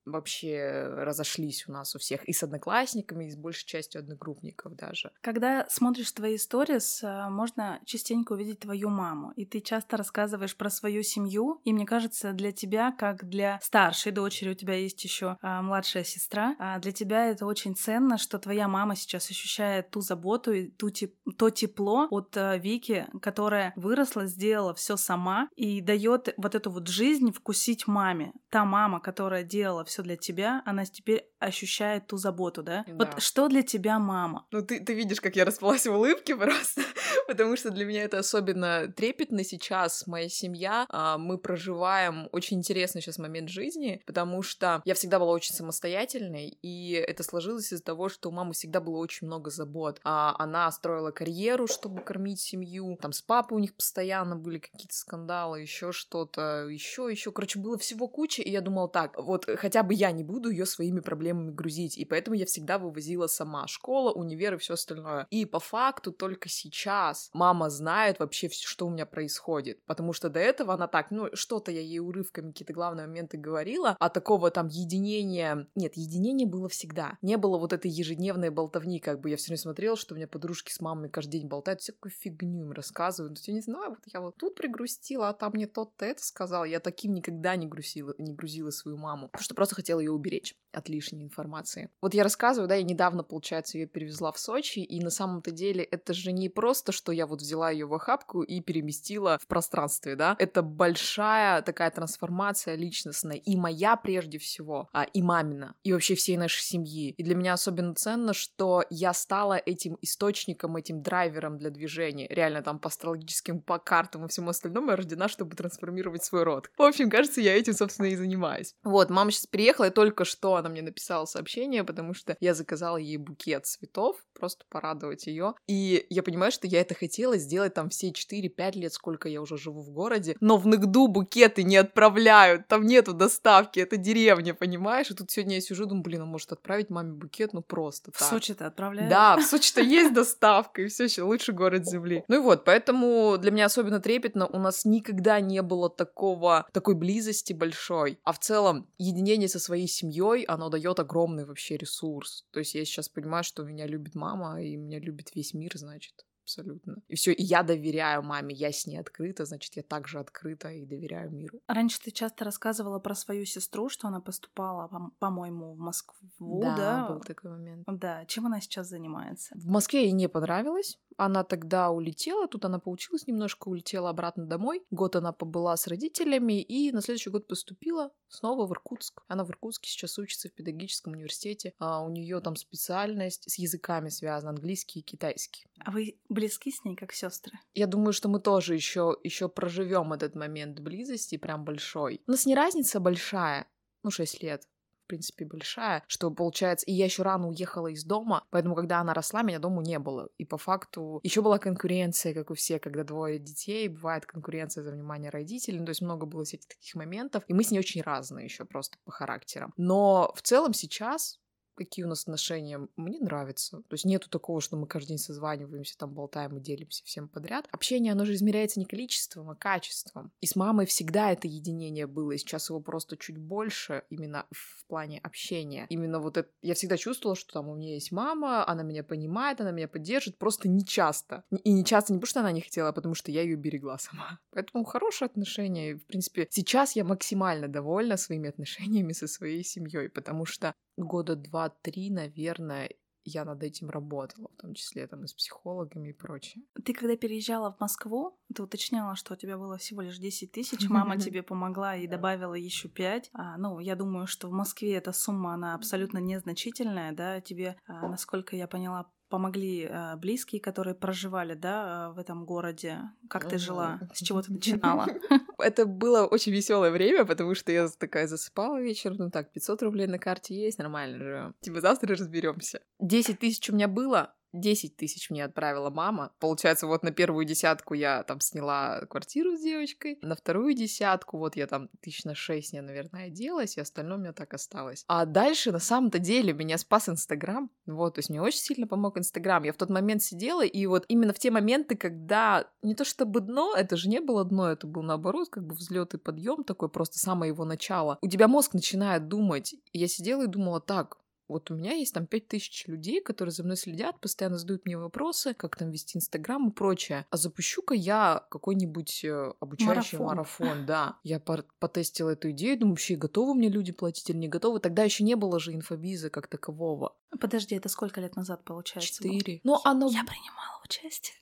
вообще 0.05 0.87
разошлись 0.97 1.65
у 1.67 1.71
нас 1.71 1.95
у 1.95 1.99
всех 1.99 2.23
и 2.25 2.33
с 2.33 2.43
одноклассниками, 2.43 3.25
и 3.25 3.31
с 3.31 3.35
большей 3.35 3.65
частью 3.65 3.99
одногруппников 3.99 4.75
даже. 4.75 5.11
Когда 5.21 5.67
смотришь 5.69 6.11
твои 6.11 6.37
сторис, 6.37 7.01
а, 7.03 7.29
можно 7.29 7.79
частенько 7.85 8.33
увидеть 8.33 8.59
твою 8.59 8.89
маму, 8.89 9.31
и 9.35 9.45
ты 9.45 9.61
часто 9.61 9.97
рассказываешь 9.97 10.55
про 10.55 10.69
свою 10.69 11.03
семью, 11.03 11.61
и 11.63 11.73
мне 11.73 11.85
кажется, 11.85 12.33
для 12.33 12.51
тебя, 12.51 12.91
как 12.91 13.27
для 13.27 13.59
старшей 13.61 14.11
дочери, 14.11 14.49
у 14.49 14.53
тебя 14.53 14.75
есть 14.75 15.03
еще 15.03 15.37
а, 15.41 15.61
младшая 15.61 16.03
сестра, 16.03 16.55
а 16.59 16.79
для 16.79 16.91
тебя 16.91 17.27
это 17.27 17.45
очень 17.45 17.75
ценно, 17.75 18.17
что 18.17 18.39
твоя 18.39 18.67
мама 18.67 18.95
сейчас 18.95 19.29
ощущает 19.29 19.89
ту 19.89 20.01
заботу 20.01 20.51
и 20.51 20.69
ту 20.69 20.89
теп 20.89 21.13
то 21.37 21.49
тепло 21.49 22.07
от 22.09 22.35
а, 22.37 22.57
Вики, 22.57 23.07
которая 23.21 23.73
выросла, 23.75 24.25
сделала 24.25 24.73
все 24.73 24.97
сама 24.97 25.49
и 25.55 25.81
дает 25.81 26.33
вот 26.37 26.55
эту 26.55 26.71
вот 26.71 26.87
жизнь 26.87 27.31
вкусить 27.31 27.87
маме. 27.87 28.33
Та 28.49 28.65
мама, 28.65 28.99
которая 28.99 29.43
делала 29.43 29.85
для 30.01 30.15
тебя, 30.15 30.63
она 30.65 30.85
теперь 30.85 31.29
ощущает 31.43 32.07
ту 32.07 32.17
заботу, 32.17 32.63
да? 32.63 32.83
да. 32.87 32.93
Вот 33.05 33.21
что 33.21 33.47
для 33.47 33.63
тебя 33.63 33.99
мама? 33.99 34.45
Ну, 34.51 34.61
ты, 34.61 34.79
ты 34.79 34.93
видишь, 34.93 35.21
как 35.21 35.35
я 35.35 35.45
расплылась 35.45 35.85
в 35.85 35.93
улыбке 35.93 36.35
просто, 36.37 36.81
потому 37.27 37.55
что 37.55 37.69
для 37.69 37.85
меня 37.85 38.03
это 38.03 38.19
особенно 38.19 38.87
трепетно 38.87 39.43
сейчас. 39.43 40.07
Моя 40.07 40.29
семья, 40.29 40.85
а, 40.89 41.17
мы 41.17 41.37
проживаем 41.37 42.29
очень 42.31 42.57
интересный 42.57 43.01
сейчас 43.01 43.17
момент 43.17 43.49
жизни, 43.49 44.01
потому 44.05 44.41
что 44.41 44.81
я 44.85 44.93
всегда 44.93 45.19
была 45.19 45.31
очень 45.31 45.53
самостоятельной, 45.53 46.57
и 46.61 46.91
это 46.93 47.23
сложилось 47.23 47.71
из-за 47.73 47.83
того, 47.83 48.09
что 48.09 48.29
у 48.29 48.31
мамы 48.31 48.53
всегда 48.53 48.79
было 48.79 48.97
очень 48.97 49.27
много 49.27 49.49
забот. 49.49 49.99
А, 50.03 50.35
она 50.39 50.71
строила 50.71 51.11
карьеру, 51.11 51.67
чтобы 51.67 52.01
кормить 52.01 52.39
семью, 52.39 52.97
там 53.01 53.11
с 53.11 53.21
папой 53.21 53.57
у 53.57 53.59
них 53.59 53.75
постоянно 53.75 54.35
были 54.35 54.59
какие-то 54.59 54.95
скандалы, 54.95 55.61
еще 55.61 55.91
что-то, 55.91 56.67
еще, 56.67 57.07
еще, 57.09 57.31
короче, 57.31 57.59
было 57.59 57.77
всего 57.77 58.07
куча, 58.07 58.41
и 58.41 58.49
я 58.49 58.61
думала 58.61 58.87
так, 58.87 59.17
вот 59.17 59.45
хотя 59.57 59.83
бы 59.83 59.93
я 59.93 60.11
не 60.11 60.23
буду 60.23 60.49
ее 60.49 60.65
своими 60.65 60.99
проблемами 60.99 61.32
грузить. 61.33 61.97
И 61.97 62.05
поэтому 62.05 62.35
я 62.35 62.45
всегда 62.45 62.77
вывозила 62.77 63.27
сама. 63.27 63.67
Школа, 63.67 64.11
универ 64.11 64.55
и 64.55 64.57
все 64.57 64.73
остальное. 64.73 65.27
И 65.29 65.45
по 65.45 65.59
факту 65.59 66.11
только 66.11 66.49
сейчас 66.49 67.29
мама 67.33 67.69
знает 67.69 68.19
вообще 68.19 68.47
все, 68.47 68.67
что 68.67 68.87
у 68.87 68.89
меня 68.89 69.05
происходит. 69.05 69.83
Потому 69.85 70.13
что 70.13 70.29
до 70.29 70.39
этого 70.39 70.73
она 70.73 70.87
так, 70.87 71.11
ну, 71.11 71.29
что-то 71.33 71.71
я 71.71 71.81
ей 71.81 71.99
урывками 71.99 72.51
какие-то 72.51 72.73
главные 72.73 73.07
моменты 73.07 73.37
говорила, 73.37 73.95
а 73.99 74.09
такого 74.09 74.51
там 74.51 74.67
единения... 74.67 75.67
Нет, 75.75 75.95
единение 75.95 76.47
было 76.47 76.69
всегда. 76.69 77.17
Не 77.21 77.37
было 77.37 77.57
вот 77.57 77.73
этой 77.73 77.91
ежедневной 77.91 78.49
болтовни, 78.49 78.99
как 78.99 79.19
бы 79.19 79.29
я 79.29 79.37
все 79.37 79.47
время 79.47 79.57
смотрела, 79.59 79.97
что 79.97 80.13
у 80.13 80.17
меня 80.17 80.27
подружки 80.27 80.71
с 80.71 80.79
мамой 80.79 81.09
каждый 81.09 81.39
день 81.39 81.47
болтают, 81.47 81.81
всякую 81.81 82.11
фигню 82.11 82.61
им 82.61 82.71
рассказывают. 82.71 83.39
Я 83.39 83.53
не 83.53 83.61
знаю, 83.61 83.91
вот 83.91 83.99
я 84.05 84.21
вот 84.21 84.37
тут 84.37 84.55
пригрустила, 84.55 85.29
а 85.29 85.33
там 85.33 85.53
мне 85.53 85.67
тот-то 85.67 86.05
это 86.05 86.23
сказал. 86.23 86.65
Я 86.65 86.79
таким 86.79 87.13
никогда 87.13 87.55
не 87.55 87.67
грузила, 87.67 88.15
не 88.17 88.33
грузила 88.33 88.69
свою 88.71 88.97
маму. 88.97 89.27
Потому 89.27 89.43
что 89.43 89.55
просто 89.55 89.75
хотела 89.75 89.99
ее 89.99 90.11
уберечь 90.11 90.55
от 90.71 90.89
лишней 90.89 91.22
информации. 91.23 91.89
Вот 92.01 92.13
я 92.13 92.23
рассказываю, 92.23 92.67
да, 92.67 92.75
я 92.75 92.83
недавно, 92.83 93.23
получается, 93.23 93.77
ее 93.77 93.87
перевезла 93.87 94.31
в 94.31 94.39
Сочи, 94.39 94.79
и 94.79 95.01
на 95.01 95.09
самом-то 95.09 95.51
деле 95.51 95.83
это 95.83 96.13
же 96.13 96.31
не 96.31 96.49
просто, 96.49 96.91
что 96.91 97.11
я 97.11 97.25
вот 97.27 97.41
взяла 97.41 97.71
ее 97.71 97.85
в 97.85 97.93
охапку 97.93 98.41
и 98.41 98.61
переместила 98.61 99.37
в 99.41 99.47
пространстве, 99.47 100.15
да, 100.15 100.35
это 100.39 100.61
большая 100.61 101.61
такая 101.61 101.91
трансформация 101.91 102.75
личностная, 102.75 103.37
и 103.37 103.55
моя 103.55 103.95
прежде 103.95 104.37
всего, 104.37 104.89
а, 104.93 105.03
и 105.03 105.21
мамина, 105.21 105.75
и 105.83 105.93
вообще 105.93 106.15
всей 106.15 106.37
нашей 106.37 106.61
семьи. 106.61 107.11
И 107.17 107.23
для 107.23 107.35
меня 107.35 107.53
особенно 107.53 107.95
ценно, 107.95 108.33
что 108.33 108.83
я 108.89 109.13
стала 109.13 109.57
этим 109.57 109.97
источником, 110.01 110.75
этим 110.75 111.01
драйвером 111.01 111.57
для 111.57 111.69
движения. 111.69 112.27
Реально 112.29 112.61
там 112.61 112.79
по 112.79 112.89
астрологическим, 112.89 113.61
по 113.61 113.79
картам 113.79 114.25
и 114.25 114.27
всему 114.27 114.49
остальному 114.49 114.91
я 114.91 114.95
рождена, 114.95 115.27
чтобы 115.27 115.55
трансформировать 115.55 116.23
свой 116.23 116.43
род. 116.43 116.69
В 116.77 116.81
общем, 116.81 117.09
кажется, 117.09 117.41
я 117.41 117.55
этим, 117.55 117.73
собственно, 117.73 118.07
и 118.07 118.15
занимаюсь. 118.15 118.75
Вот, 118.83 119.09
мама 119.09 119.31
сейчас 119.31 119.47
приехала, 119.47 119.85
и 119.85 119.91
только 119.91 120.25
что 120.25 120.55
она 120.55 120.69
мне 120.69 120.81
написала 120.81 121.12
сообщение, 121.25 121.83
потому 121.83 122.13
что 122.13 122.35
я 122.39 122.53
заказала 122.53 122.97
ей 122.97 123.17
букет 123.17 123.65
цветов, 123.65 124.25
просто 124.43 124.65
порадовать 124.69 125.25
ее. 125.25 125.53
И 125.67 126.05
я 126.09 126.21
понимаю, 126.21 126.51
что 126.51 126.67
я 126.67 126.81
это 126.81 126.95
хотела 126.95 127.37
сделать 127.37 127.73
там 127.73 127.87
все 127.87 128.11
4-5 128.11 128.77
лет, 128.77 128.91
сколько 128.91 129.29
я 129.29 129.41
уже 129.41 129.57
живу 129.57 129.81
в 129.81 129.89
городе, 129.91 130.35
но 130.41 130.57
в 130.57 130.67
Нгду 130.67 131.07
букеты 131.07 131.63
не 131.63 131.77
отправляют, 131.77 132.67
там 132.67 132.85
нету 132.85 133.13
доставки, 133.13 133.79
это 133.79 133.95
деревня, 133.95 134.53
понимаешь? 134.53 135.09
И 135.09 135.13
тут 135.13 135.31
сегодня 135.31 135.55
я 135.55 135.61
сижу, 135.61 135.85
думаю, 135.85 136.03
блин, 136.03 136.23
а 136.23 136.25
может 136.25 136.51
отправить 136.51 136.89
маме 136.89 137.13
букет, 137.13 137.53
ну 137.53 137.61
просто 137.61 138.11
В 138.13 138.21
Сочи-то 138.21 138.67
отправляют? 138.67 139.09
Да, 139.09 139.37
в 139.37 139.43
Сочи-то 139.43 139.79
есть 139.99 140.13
доставка, 140.13 140.81
и 140.81 140.87
все 140.87 141.05
еще 141.05 141.23
лучший 141.23 141.53
город 141.53 141.87
земли. 141.87 142.25
Ну 142.27 142.35
и 142.35 142.39
вот, 142.39 142.65
поэтому 142.65 143.37
для 143.37 143.51
меня 143.51 143.67
особенно 143.67 144.01
трепетно, 144.01 144.45
у 144.47 144.59
нас 144.59 144.83
никогда 144.83 145.39
не 145.39 145.61
было 145.61 145.89
такого, 145.89 146.67
такой 146.73 146.95
близости 146.95 147.53
большой, 147.53 148.19
а 148.25 148.33
в 148.33 148.39
целом 148.39 148.89
единение 148.97 149.47
со 149.47 149.59
своей 149.59 149.87
семьей, 149.87 150.43
оно 150.43 150.67
дает 150.67 150.99
огромный 150.99 151.45
вообще 151.45 151.77
ресурс. 151.77 152.45
То 152.51 152.59
есть 152.59 152.75
я 152.75 152.83
сейчас 152.83 153.07
понимаю, 153.07 153.45
что 153.45 153.63
меня 153.63 153.87
любит 153.87 154.15
мама, 154.15 154.32
и 154.59 154.75
меня 154.75 154.99
любит 154.99 155.35
весь 155.35 155.53
мир, 155.53 155.71
значит 155.75 156.25
абсолютно. 156.43 156.97
И 157.07 157.15
все, 157.15 157.33
и 157.33 157.43
я 157.43 157.63
доверяю 157.63 158.23
маме, 158.23 158.53
я 158.53 158.71
с 158.71 158.85
ней 158.85 158.97
открыта, 158.97 159.45
значит, 159.45 159.75
я 159.75 159.83
также 159.83 160.19
открыта 160.19 160.69
и 160.69 160.85
доверяю 160.85 161.31
миру. 161.31 161.59
Раньше 161.67 161.99
ты 162.01 162.11
часто 162.11 162.45
рассказывала 162.45 162.99
про 162.99 163.15
свою 163.15 163.45
сестру, 163.45 163.89
что 163.89 164.07
она 164.07 164.21
поступала, 164.21 164.89
по-моему, 165.19 165.73
в 165.73 165.77
Москву, 165.77 166.61
да? 166.61 166.75
Да, 166.75 167.07
был 167.07 167.21
такой 167.21 167.51
момент. 167.51 167.83
Да, 167.87 168.25
чем 168.25 168.45
она 168.45 168.61
сейчас 168.61 168.89
занимается? 168.89 169.55
В 169.55 169.65
Москве 169.67 170.03
ей 170.03 170.11
не 170.11 170.27
понравилось, 170.27 170.99
она 171.17 171.43
тогда 171.43 171.89
улетела, 171.91 172.47
тут 172.47 172.65
она 172.65 172.79
поучилась 172.79 173.27
немножко, 173.27 173.69
улетела 173.69 174.09
обратно 174.09 174.45
домой. 174.45 174.83
Год 174.91 175.15
она 175.15 175.31
побыла 175.31 175.75
с 175.77 175.87
родителями 175.87 176.61
и 176.61 176.91
на 176.91 177.01
следующий 177.01 177.29
год 177.29 177.47
поступила 177.47 178.11
снова 178.29 178.65
в 178.65 178.71
Иркутск. 178.71 179.21
Она 179.27 179.43
в 179.43 179.49
Иркутске 179.49 179.89
сейчас 179.89 180.17
учится 180.17 180.49
в 180.49 180.53
педагогическом 180.53 181.13
университете. 181.13 181.73
А 181.79 182.03
у 182.03 182.09
нее 182.09 182.39
там 182.39 182.55
специальность 182.55 183.49
с 183.49 183.57
языками 183.57 184.09
связана, 184.09 184.51
английский 184.51 184.99
и 184.99 185.03
китайский. 185.03 185.65
А 185.79 185.91
вы 185.91 186.17
близки 186.33 186.71
с 186.71 186.83
ней 186.83 186.95
как 186.95 187.13
сестры? 187.13 187.57
Я 187.73 187.87
думаю, 187.87 188.13
что 188.13 188.29
мы 188.29 188.39
тоже 188.39 188.75
еще 188.75 189.17
еще 189.23 189.49
проживем 189.49 190.13
этот 190.13 190.35
момент 190.35 190.79
близости 190.79 191.37
прям 191.37 191.63
большой. 191.63 192.21
У 192.27 192.31
нас 192.31 192.45
не 192.45 192.55
разница 192.55 192.99
большая, 192.99 193.67
ну, 194.03 194.11
6 194.11 194.43
лет 194.43 194.63
в 195.03 195.07
принципе, 195.07 195.45
большая, 195.45 196.03
что 196.07 196.31
получается, 196.31 196.85
и 196.85 196.93
я 196.93 197.05
еще 197.05 197.23
рано 197.23 197.49
уехала 197.49 197.87
из 197.87 198.03
дома, 198.05 198.45
поэтому, 198.49 198.75
когда 198.75 198.99
она 198.99 199.13
росла, 199.13 199.41
меня 199.41 199.59
дома 199.59 199.81
не 199.83 199.99
было. 199.99 200.29
И 200.37 200.45
по 200.45 200.57
факту 200.57 201.19
еще 201.23 201.41
была 201.41 201.59
конкуренция, 201.59 202.33
как 202.33 202.51
у 202.51 202.55
всех, 202.55 202.81
когда 202.81 203.03
двое 203.03 203.37
детей, 203.37 203.87
бывает 203.89 204.25
конкуренция 204.25 204.83
за 204.83 204.91
внимание 204.91 205.29
родителей, 205.29 205.79
ну, 205.79 205.85
то 205.85 205.91
есть 205.91 206.01
много 206.01 206.25
было 206.25 206.45
всяких 206.45 206.67
таких 206.67 206.95
моментов, 206.95 207.43
и 207.47 207.53
мы 207.53 207.63
с 207.63 207.71
ней 207.71 207.79
очень 207.79 208.01
разные 208.01 208.45
еще 208.45 208.65
просто 208.65 208.97
по 209.03 209.11
характерам. 209.11 209.73
Но 209.75 210.31
в 210.35 210.41
целом 210.41 210.73
сейчас 210.73 211.39
какие 211.75 212.05
у 212.05 212.07
нас 212.07 212.23
отношения, 212.23 212.87
мне 212.95 213.19
нравится. 213.19 213.77
То 213.77 213.93
есть 213.93 214.05
нету 214.05 214.29
такого, 214.29 214.61
что 214.61 214.77
мы 214.77 214.87
каждый 214.87 215.09
день 215.09 215.17
созваниваемся, 215.17 215.97
там 215.97 216.13
болтаем 216.13 216.57
и 216.57 216.61
делимся 216.61 217.03
всем 217.03 217.27
подряд. 217.27 217.67
Общение, 217.71 218.13
оно 218.13 218.25
же 218.25 218.33
измеряется 218.33 218.79
не 218.79 218.85
количеством, 218.85 219.49
а 219.49 219.55
качеством. 219.55 220.31
И 220.41 220.45
с 220.45 220.55
мамой 220.55 220.85
всегда 220.85 221.31
это 221.31 221.47
единение 221.47 222.07
было, 222.07 222.33
и 222.33 222.37
сейчас 222.37 222.69
его 222.69 222.79
просто 222.79 223.17
чуть 223.17 223.37
больше 223.37 224.03
именно 224.09 224.45
в 224.51 224.85
плане 224.87 225.19
общения. 225.19 225.85
Именно 225.89 226.19
вот 226.19 226.37
это... 226.37 226.49
Я 226.61 226.75
всегда 226.75 226.97
чувствовала, 226.97 227.35
что 227.35 227.53
там 227.53 227.69
у 227.69 227.75
меня 227.75 227.93
есть 227.93 228.11
мама, 228.11 228.67
она 228.67 228.83
меня 228.83 229.03
понимает, 229.03 229.61
она 229.61 229.71
меня 229.71 229.87
поддержит, 229.87 230.37
просто 230.37 230.69
не 230.69 230.85
часто. 230.85 231.43
И 231.63 231.71
не 231.71 231.83
часто 231.85 232.13
не 232.13 232.19
потому, 232.19 232.29
что 232.29 232.39
она 232.41 232.51
не 232.51 232.61
хотела, 232.61 232.89
а 232.89 232.93
потому 232.93 233.15
что 233.15 233.31
я 233.31 233.41
ее 233.41 233.55
берегла 233.55 233.97
сама. 233.99 234.39
Поэтому 234.51 234.83
хорошие 234.83 235.27
отношения. 235.27 235.95
В 235.95 236.05
принципе, 236.05 236.47
сейчас 236.49 236.95
я 236.95 237.03
максимально 237.03 237.67
довольна 237.67 238.17
своими 238.17 238.49
отношениями 238.49 239.13
со 239.13 239.27
своей 239.27 239.63
семьей, 239.63 240.09
потому 240.09 240.45
что 240.45 240.73
года 240.97 241.35
два-три, 241.63 242.09
наверное, 242.09 242.89
я 243.25 243.45
над 243.45 243.63
этим 243.63 243.89
работала, 243.89 244.49
в 244.49 244.61
том 244.61 244.73
числе 244.73 245.07
там 245.07 245.23
и 245.23 245.27
с 245.27 245.33
психологами 245.33 246.09
и 246.09 246.13
прочее. 246.13 246.65
Ты 246.83 246.93
когда 246.93 247.15
переезжала 247.15 247.71
в 247.71 247.79
Москву, 247.79 248.37
ты 248.53 248.63
уточняла, 248.63 249.15
что 249.15 249.33
у 249.33 249.37
тебя 249.37 249.57
было 249.57 249.77
всего 249.77 250.01
лишь 250.01 250.17
10 250.17 250.51
тысяч, 250.51 250.79
мама 250.89 251.17
тебе 251.17 251.41
помогла 251.41 251.95
и 251.95 252.07
добавила 252.07 252.55
еще 252.55 252.89
5. 252.89 253.29
А, 253.33 253.57
ну, 253.57 253.79
я 253.79 253.95
думаю, 253.95 254.27
что 254.27 254.49
в 254.49 254.51
Москве 254.51 254.95
эта 254.95 255.13
сумма, 255.13 255.53
она 255.53 255.73
абсолютно 255.75 256.17
незначительная, 256.17 257.13
да, 257.13 257.39
тебе, 257.39 257.77
а, 257.87 258.09
насколько 258.09 258.57
я 258.57 258.67
поняла, 258.67 259.09
помогли 259.33 259.87
э, 259.89 260.15
близкие, 260.17 260.61
которые 260.61 260.93
проживали, 260.93 261.55
да, 261.55 262.09
э, 262.11 262.13
в 262.13 262.19
этом 262.19 262.45
городе. 262.45 262.99
Как 263.27 263.49
ты 263.49 263.57
жила? 263.57 263.99
С 264.13 264.19
чего 264.19 264.43
ты 264.43 264.53
начинала? 264.53 265.07
Это 265.57 265.87
было 265.87 266.27
очень 266.27 266.51
веселое 266.51 266.91
время, 266.91 267.25
потому 267.25 267.55
что 267.55 267.71
я 267.71 267.87
такая 267.97 268.27
засыпала 268.27 268.79
вечером, 268.79 269.17
ну 269.17 269.31
так, 269.31 269.51
500 269.51 269.81
рублей 269.81 270.05
на 270.05 270.19
карте 270.19 270.53
есть, 270.53 270.77
нормально 270.77 271.17
живем. 271.17 271.55
Типа 271.61 271.81
завтра 271.81 272.15
разберемся. 272.15 272.79
10 272.99 273.39
тысяч 273.39 273.67
у 273.71 273.73
меня 273.73 273.87
было, 273.87 274.35
10 274.53 274.95
тысяч 274.95 275.29
мне 275.29 275.43
отправила 275.43 275.89
мама. 275.89 276.31
Получается, 276.39 276.87
вот 276.87 277.03
на 277.03 277.11
первую 277.11 277.45
десятку 277.45 277.93
я 277.93 278.23
там 278.23 278.39
сняла 278.39 279.01
квартиру 279.07 279.55
с 279.55 279.61
девочкой, 279.61 280.19
на 280.21 280.35
вторую 280.35 280.73
десятку 280.73 281.37
вот 281.37 281.55
я 281.55 281.67
там 281.67 281.89
тысяч 282.01 282.23
на 282.23 282.35
6 282.35 282.73
я, 282.73 282.81
наверное, 282.81 283.27
оделась, 283.27 283.77
и 283.77 283.81
остальное 283.81 284.17
у 284.17 284.21
меня 284.21 284.33
так 284.33 284.53
осталось. 284.53 285.03
А 285.07 285.25
дальше, 285.25 285.71
на 285.71 285.79
самом-то 285.79 286.19
деле, 286.19 286.53
меня 286.53 286.77
спас 286.77 287.09
Инстаграм. 287.09 287.69
Вот, 287.85 288.15
то 288.15 288.19
есть 288.19 288.29
мне 288.29 288.41
очень 288.41 288.59
сильно 288.59 288.87
помог 288.87 289.17
Инстаграм. 289.17 289.63
Я 289.63 289.73
в 289.73 289.77
тот 289.77 289.89
момент 289.89 290.21
сидела, 290.21 290.63
и 290.63 290.85
вот 290.85 291.05
именно 291.07 291.33
в 291.33 291.39
те 291.39 291.51
моменты, 291.51 291.95
когда 291.95 292.67
не 292.81 292.95
то 292.95 293.03
чтобы 293.03 293.41
дно, 293.41 293.73
это 293.75 293.97
же 293.97 294.09
не 294.09 294.21
было 294.21 294.45
дно, 294.45 294.71
это 294.71 294.87
был 294.87 295.01
наоборот, 295.01 295.49
как 295.49 295.65
бы 295.65 295.75
взлет 295.75 296.13
и 296.13 296.17
подъем 296.17 296.63
такой, 296.63 296.89
просто 296.89 297.19
самое 297.19 297.49
его 297.49 297.65
начало. 297.65 298.17
У 298.21 298.27
тебя 298.27 298.47
мозг 298.47 298.73
начинает 298.73 299.27
думать. 299.27 299.75
И 299.91 299.99
я 299.99 300.07
сидела 300.07 300.43
и 300.43 300.47
думала, 300.47 300.79
так, 300.79 301.17
вот 301.53 301.71
у 301.71 301.75
меня 301.75 301.93
есть 301.93 302.13
там 302.13 302.25
5000 302.25 302.87
людей, 302.87 303.21
которые 303.21 303.51
за 303.51 303.63
мной 303.63 303.77
следят, 303.77 304.19
постоянно 304.19 304.57
задают 304.57 304.85
мне 304.85 304.97
вопросы, 304.97 305.53
как 305.53 305.77
там 305.77 305.91
вести 305.91 306.17
Инстаграм 306.17 306.69
и 306.69 306.71
прочее. 306.71 307.25
А 307.29 307.37
запущу-ка 307.37 307.93
я 307.93 308.45
какой-нибудь 308.49 309.23
э, 309.23 309.53
обучающий 309.59 310.17
марафон. 310.17 310.67
марафон 310.67 310.85
да. 310.85 311.19
Я 311.23 311.39
потестила 311.39 312.31
эту 312.31 312.51
идею, 312.51 312.79
думаю, 312.79 312.93
вообще 312.93 313.15
готовы 313.15 313.53
мне 313.53 313.69
люди 313.69 313.91
платить 313.91 314.29
или 314.29 314.37
не 314.37 314.47
готовы. 314.47 314.79
Тогда 314.79 315.03
еще 315.03 315.23
не 315.23 315.35
было 315.35 315.59
же 315.59 315.73
инфобиза 315.73 316.29
как 316.29 316.47
такового. 316.47 317.15
Подожди, 317.39 317.75
это 317.75 317.87
сколько 317.87 318.19
лет 318.19 318.35
назад 318.35 318.63
получается? 318.63 319.13
Четыре. 319.13 319.61
Ну, 319.63 319.79
оно... 319.83 320.09
Я 320.09 320.23
принимала 320.23 320.81
участие. 320.83 321.35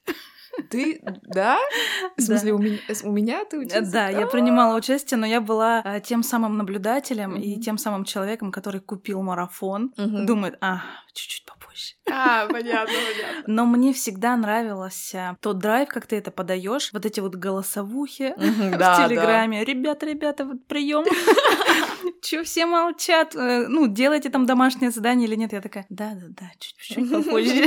Ты, 0.69 1.01
да? 1.23 1.57
В 2.17 2.21
смысле, 2.21 2.53
у 2.53 2.57
меня, 2.57 2.79
у 3.03 3.11
меня 3.11 3.45
ты 3.45 3.59
училась? 3.59 3.89
Да, 3.89 4.09
я 4.09 4.27
принимала 4.27 4.77
участие, 4.77 5.17
но 5.17 5.25
я 5.25 5.41
была 5.41 5.81
а, 5.83 5.99
тем 5.99 6.23
самым 6.23 6.57
наблюдателем 6.57 7.35
и 7.35 7.59
тем 7.59 7.77
самым 7.77 8.05
человеком, 8.05 8.51
который 8.51 8.81
купил 8.81 9.21
марафон, 9.21 9.93
думает, 9.97 10.57
а, 10.61 10.81
чуть-чуть 11.13 11.45
попозже. 11.45 11.60
А, 12.13 12.47
понятно, 12.47 12.93
понятно. 12.93 13.43
Но 13.47 13.65
мне 13.65 13.93
всегда 13.93 14.35
нравился 14.35 15.37
тот 15.39 15.59
драйв, 15.59 15.89
как 15.89 16.07
ты 16.07 16.17
это 16.17 16.29
подаешь, 16.29 16.91
вот 16.93 17.05
эти 17.05 17.19
вот 17.19 17.35
голосовухи 17.35 18.33
в 18.37 18.77
Телеграме. 18.77 19.63
Ребята, 19.63 20.05
ребята, 20.05 20.45
вот 20.45 20.65
прием. 20.67 21.05
Че 22.21 22.43
все 22.43 22.65
молчат? 22.65 23.35
Э, 23.35 23.67
ну, 23.67 23.87
делайте 23.87 24.29
там 24.29 24.45
домашнее 24.45 24.91
задание 24.91 25.27
или 25.27 25.35
нет? 25.35 25.53
Я 25.53 25.61
такая, 25.61 25.85
да-да-да, 25.89 26.51
чуть-чуть 26.59 27.09
попозже. 27.09 27.65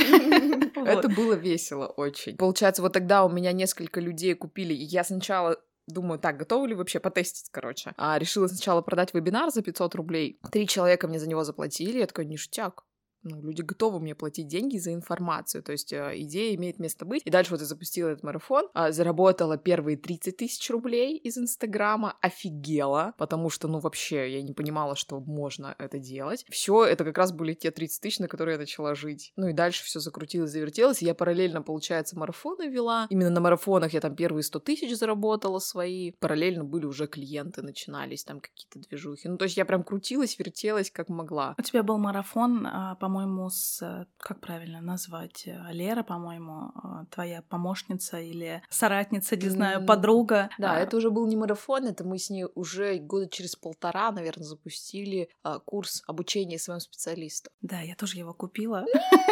Это 0.77 1.09
было 1.09 1.35
весело 1.35 1.87
очень. 1.87 2.37
Получается, 2.37 2.83
вот 2.83 2.93
тогда 2.93 3.25
у 3.25 3.31
меня 3.31 3.53
несколько 3.53 4.01
людей 4.01 4.35
купили, 4.35 4.75
и 4.75 4.85
я 4.85 5.05
сначала 5.05 5.57
Думаю, 5.87 6.19
так, 6.19 6.39
готовы 6.39 6.69
ли 6.69 6.75
вообще 6.75 6.99
потестить, 6.99 7.51
короче. 7.51 7.93
А 7.99 8.19
решила 8.19 8.47
сначала 8.47 8.81
продать 8.81 9.13
вебинар 9.13 9.51
за 9.51 9.63
500 9.63 9.95
рублей. 9.95 10.41
Три 10.51 10.67
человека 10.67 11.09
мне 11.09 11.19
за 11.19 11.29
него 11.29 11.45
заплатили. 11.45 11.99
Я 11.99 12.07
такой, 12.07 12.25
ништяк 12.25 12.85
ну, 13.25 13.40
люди 13.43 13.62
готовы 13.62 14.00
мне 14.00 14.14
платить 14.14 14.47
деньги 14.47 14.78
за 14.78 14.93
информацию, 14.93 15.62
то 15.62 15.73
есть 15.73 15.93
э, 15.93 16.12
идея 16.16 16.54
имеет 16.54 16.78
место 16.78 17.04
быть. 17.04 17.23
И 17.25 17.31
дальше 17.31 17.50
вот 17.52 17.61
я 17.61 17.66
запустила 17.66 18.09
этот 18.11 18.23
марафон, 18.23 18.69
э, 18.75 18.93
заработала 18.93 19.57
первые 19.57 19.97
30 19.97 20.37
тысяч 20.37 20.71
рублей 20.71 21.16
из 21.16 21.38
Инстаграма, 21.38 22.16
офигела, 22.21 23.14
потому 23.19 23.50
что, 23.50 23.66
ну, 23.69 23.78
вообще, 23.78 24.33
я 24.33 24.43
не 24.43 24.52
понимала, 24.52 24.95
что 24.95 25.21
можно 25.21 25.75
это 25.78 25.99
делать. 25.99 26.45
Все 26.50 26.85
это 26.85 27.04
как 27.04 27.19
раз 27.19 27.33
были 27.33 27.54
те 27.54 27.71
30 27.71 28.00
тысяч, 28.00 28.19
на 28.19 28.28
которые 28.28 28.54
я 28.54 28.59
начала 28.59 28.95
жить. 28.95 29.33
Ну 29.37 29.49
и 29.49 29.52
дальше 29.52 29.85
все 29.85 30.00
закрутилось, 30.00 30.50
завертелось, 30.50 31.02
я 31.02 31.14
параллельно, 31.14 31.62
получается, 31.62 32.19
марафоны 32.19 32.69
вела. 32.69 33.07
Именно 33.11 33.31
на 33.31 33.40
марафонах 33.40 33.93
я 33.93 34.00
там 34.00 34.14
первые 34.14 34.43
100 34.43 34.59
тысяч 34.61 34.97
заработала 34.97 35.59
свои. 35.59 36.12
Параллельно 36.12 36.64
были 36.64 36.85
уже 36.85 37.07
клиенты, 37.07 37.62
начинались 37.62 38.25
там 38.25 38.40
какие-то 38.40 38.78
движухи. 38.81 39.28
Ну, 39.28 39.38
то 39.38 39.45
есть 39.45 39.57
я 39.57 39.64
прям 39.64 39.83
крутилась, 39.83 40.38
вертелась, 40.38 40.90
как 40.90 41.09
могла. 41.09 41.54
У 41.59 41.62
тебя 41.62 41.83
был 41.83 41.99
марафон, 41.99 42.66
а, 42.66 42.95
по 42.97 43.09
по-моему, 43.14 43.49
с, 43.49 43.80
э, 43.80 44.06
как 44.18 44.40
правильно 44.40 44.80
назвать, 44.80 45.44
э, 45.47 45.56
Лера, 45.71 46.02
по-моему, 46.02 46.73
э, 46.75 47.04
твоя 47.14 47.42
помощница 47.42 48.18
или 48.18 48.61
соратница, 48.71 49.37
не 49.37 49.49
знаю, 49.50 49.87
подруга. 49.87 50.50
Да, 50.59 50.73
а... 50.73 50.80
это 50.80 50.97
уже 50.97 51.11
был 51.11 51.28
не 51.28 51.37
марафон, 51.37 51.87
это 51.87 52.02
мы 52.02 52.18
с 52.18 52.28
ней 52.28 52.47
уже 52.56 52.99
года 52.99 53.28
через 53.28 53.54
полтора, 53.54 54.11
наверное, 54.11 54.44
запустили 54.44 55.28
а, 55.44 55.61
курс 55.61 56.02
обучения 56.09 56.59
своим 56.59 56.80
специалистам. 56.80 57.52
Да, 57.62 57.80
я 57.80 57.94
тоже 57.94 58.18
его 58.18 58.35
купила, 58.35 58.85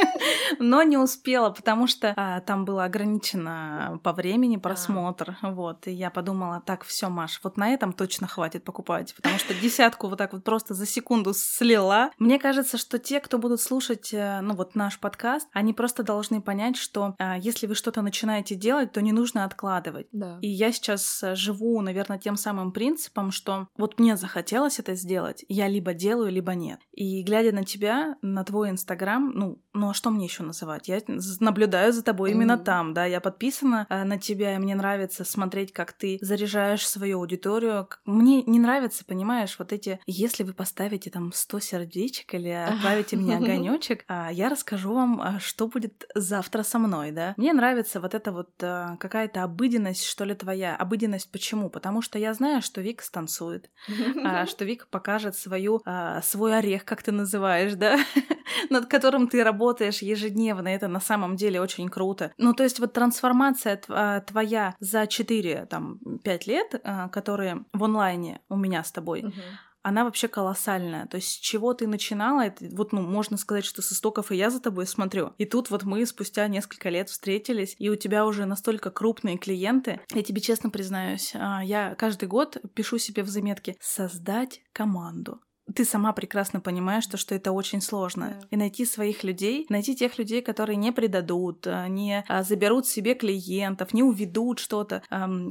но 0.60 0.84
не 0.84 0.96
успела, 0.96 1.50
потому 1.50 1.88
что 1.88 2.14
а, 2.16 2.40
там 2.40 2.64
было 2.64 2.84
ограничено 2.84 4.00
по 4.04 4.12
времени 4.12 4.58
просмотр, 4.58 5.36
вот, 5.42 5.88
и 5.88 5.90
я 5.90 6.10
подумала, 6.10 6.62
так, 6.64 6.84
все, 6.84 7.08
Маш, 7.08 7.40
вот 7.42 7.56
на 7.56 7.70
этом 7.74 7.92
точно 7.92 8.28
хватит 8.28 8.62
покупать, 8.62 9.12
потому 9.16 9.38
что 9.38 9.54
десятку 9.54 10.06
вот 10.08 10.18
так 10.18 10.32
вот 10.32 10.44
просто 10.44 10.74
за 10.74 10.86
секунду 10.86 11.34
слила. 11.34 12.12
Мне 12.18 12.38
кажется, 12.38 12.78
что 12.78 13.00
те, 13.00 13.18
кто 13.18 13.38
будут 13.38 13.60
слушать, 13.60 13.71
э, 14.12 14.40
ну 14.40 14.54
вот 14.54 14.74
наш 14.74 14.98
подкаст, 14.98 15.48
они 15.52 15.72
просто 15.72 16.02
должны 16.02 16.40
понять, 16.40 16.76
что 16.76 17.14
а, 17.18 17.38
если 17.38 17.66
вы 17.66 17.74
что-то 17.74 18.02
начинаете 18.02 18.54
делать, 18.54 18.92
то 18.92 19.00
не 19.00 19.12
нужно 19.12 19.44
откладывать. 19.44 20.06
Да. 20.12 20.38
И 20.42 20.48
я 20.48 20.72
сейчас 20.72 21.22
э, 21.22 21.34
живу, 21.34 21.80
наверное, 21.80 22.18
тем 22.18 22.36
самым 22.36 22.72
принципом, 22.72 23.30
что 23.30 23.68
вот 23.76 23.98
мне 23.98 24.16
захотелось 24.16 24.78
это 24.78 24.94
сделать, 24.94 25.44
я 25.48 25.68
либо 25.68 25.94
делаю, 25.94 26.30
либо 26.30 26.54
нет. 26.54 26.80
И 26.92 27.22
глядя 27.22 27.52
на 27.52 27.64
тебя, 27.64 28.16
на 28.22 28.44
твой 28.44 28.70
Инстаграм, 28.70 29.30
ну, 29.34 29.62
ну 29.72 29.90
а 29.90 29.94
что 29.94 30.10
мне 30.10 30.26
еще 30.26 30.42
называть? 30.42 30.88
Я 30.88 31.00
наблюдаю 31.40 31.92
за 31.92 32.02
тобой 32.02 32.30
mm-hmm. 32.30 32.34
именно 32.34 32.58
там, 32.58 32.94
да, 32.94 33.06
я 33.06 33.20
подписана 33.20 33.86
э, 33.88 34.04
на 34.04 34.18
тебя, 34.18 34.56
и 34.56 34.58
мне 34.58 34.74
нравится 34.74 35.24
смотреть, 35.24 35.72
как 35.72 35.92
ты 35.92 36.18
заряжаешь 36.20 36.86
свою 36.86 37.18
аудиторию. 37.18 37.88
Мне 38.04 38.42
не 38.42 38.58
нравится, 38.58 39.04
понимаешь, 39.04 39.56
вот 39.58 39.72
эти, 39.72 40.00
если 40.06 40.42
вы 40.42 40.52
поставите 40.52 41.10
там 41.10 41.32
100 41.32 41.60
сердечек 41.60 42.34
или 42.34 42.48
отправите 42.48 43.16
мне 43.16 43.36
огонь 43.36 43.61
огонечек, 43.62 44.04
а 44.08 44.30
я 44.30 44.48
расскажу 44.48 44.94
вам, 44.94 45.20
а, 45.20 45.38
что 45.40 45.68
будет 45.68 46.04
завтра 46.14 46.62
со 46.62 46.78
мной, 46.78 47.10
да. 47.10 47.34
Мне 47.36 47.52
нравится 47.52 48.00
вот 48.00 48.14
эта 48.14 48.32
вот 48.32 48.50
а, 48.62 48.96
какая-то 48.96 49.42
обыденность, 49.42 50.04
что 50.04 50.24
ли, 50.24 50.34
твоя. 50.34 50.76
Обыденность 50.76 51.30
почему? 51.30 51.70
Потому 51.70 52.02
что 52.02 52.18
я 52.18 52.34
знаю, 52.34 52.62
что 52.62 52.80
Вика 52.80 53.04
станцует, 53.04 53.70
что 54.46 54.64
Вика 54.64 54.86
покажет 54.90 55.36
свою, 55.36 55.82
свой 56.22 56.58
орех, 56.58 56.84
как 56.84 57.02
ты 57.02 57.12
называешь, 57.12 57.74
да, 57.74 57.98
над 58.70 58.86
которым 58.86 59.28
ты 59.28 59.42
работаешь 59.42 60.02
ежедневно. 60.02 60.68
Это 60.68 60.88
на 60.88 61.00
самом 61.00 61.36
деле 61.36 61.60
очень 61.60 61.88
круто. 61.88 62.32
Ну, 62.38 62.54
то 62.54 62.62
есть 62.62 62.80
вот 62.80 62.92
трансформация 62.92 63.80
твоя 64.26 64.74
за 64.80 65.06
4, 65.06 65.66
там, 65.66 65.98
5 66.24 66.46
лет, 66.46 66.82
которые 67.12 67.64
в 67.72 67.84
онлайне 67.84 68.40
у 68.48 68.56
меня 68.56 68.84
с 68.84 68.92
тобой, 68.92 69.32
она 69.82 70.04
вообще 70.04 70.28
колоссальная. 70.28 71.06
То 71.06 71.16
есть 71.16 71.28
с 71.28 71.36
чего 71.36 71.74
ты 71.74 71.86
начинала, 71.86 72.42
это, 72.46 72.64
вот, 72.72 72.92
ну, 72.92 73.02
можно 73.02 73.36
сказать, 73.36 73.64
что 73.64 73.82
с 73.82 73.92
истоков 73.92 74.32
и 74.32 74.36
я 74.36 74.50
за 74.50 74.60
тобой 74.60 74.86
смотрю. 74.86 75.32
И 75.38 75.44
тут 75.44 75.70
вот 75.70 75.82
мы 75.82 76.04
спустя 76.06 76.48
несколько 76.48 76.88
лет 76.88 77.10
встретились, 77.10 77.74
и 77.78 77.90
у 77.90 77.96
тебя 77.96 78.26
уже 78.26 78.44
настолько 78.46 78.90
крупные 78.90 79.38
клиенты. 79.38 80.00
Я 80.14 80.22
тебе 80.22 80.40
честно 80.40 80.70
признаюсь, 80.70 81.32
а, 81.34 81.62
я 81.64 81.94
каждый 81.96 82.28
год 82.28 82.58
пишу 82.74 82.98
себе 82.98 83.22
в 83.22 83.28
заметке 83.28 83.76
«создать 83.80 84.62
команду» 84.72 85.40
ты 85.74 85.84
сама 85.84 86.12
прекрасно 86.12 86.60
понимаешь, 86.60 87.04
что, 87.04 87.16
что 87.16 87.34
это 87.34 87.52
очень 87.52 87.80
сложно. 87.80 88.24
Yeah. 88.24 88.46
И 88.50 88.56
найти 88.56 88.84
своих 88.84 89.24
людей, 89.24 89.66
найти 89.68 89.94
тех 89.94 90.18
людей, 90.18 90.42
которые 90.42 90.76
не 90.76 90.92
предадут, 90.92 91.66
а, 91.66 91.88
не 91.88 92.24
а, 92.28 92.42
заберут 92.42 92.86
себе 92.86 93.14
клиентов, 93.14 93.94
не 93.94 94.02
уведут 94.02 94.58
что-то, 94.58 95.02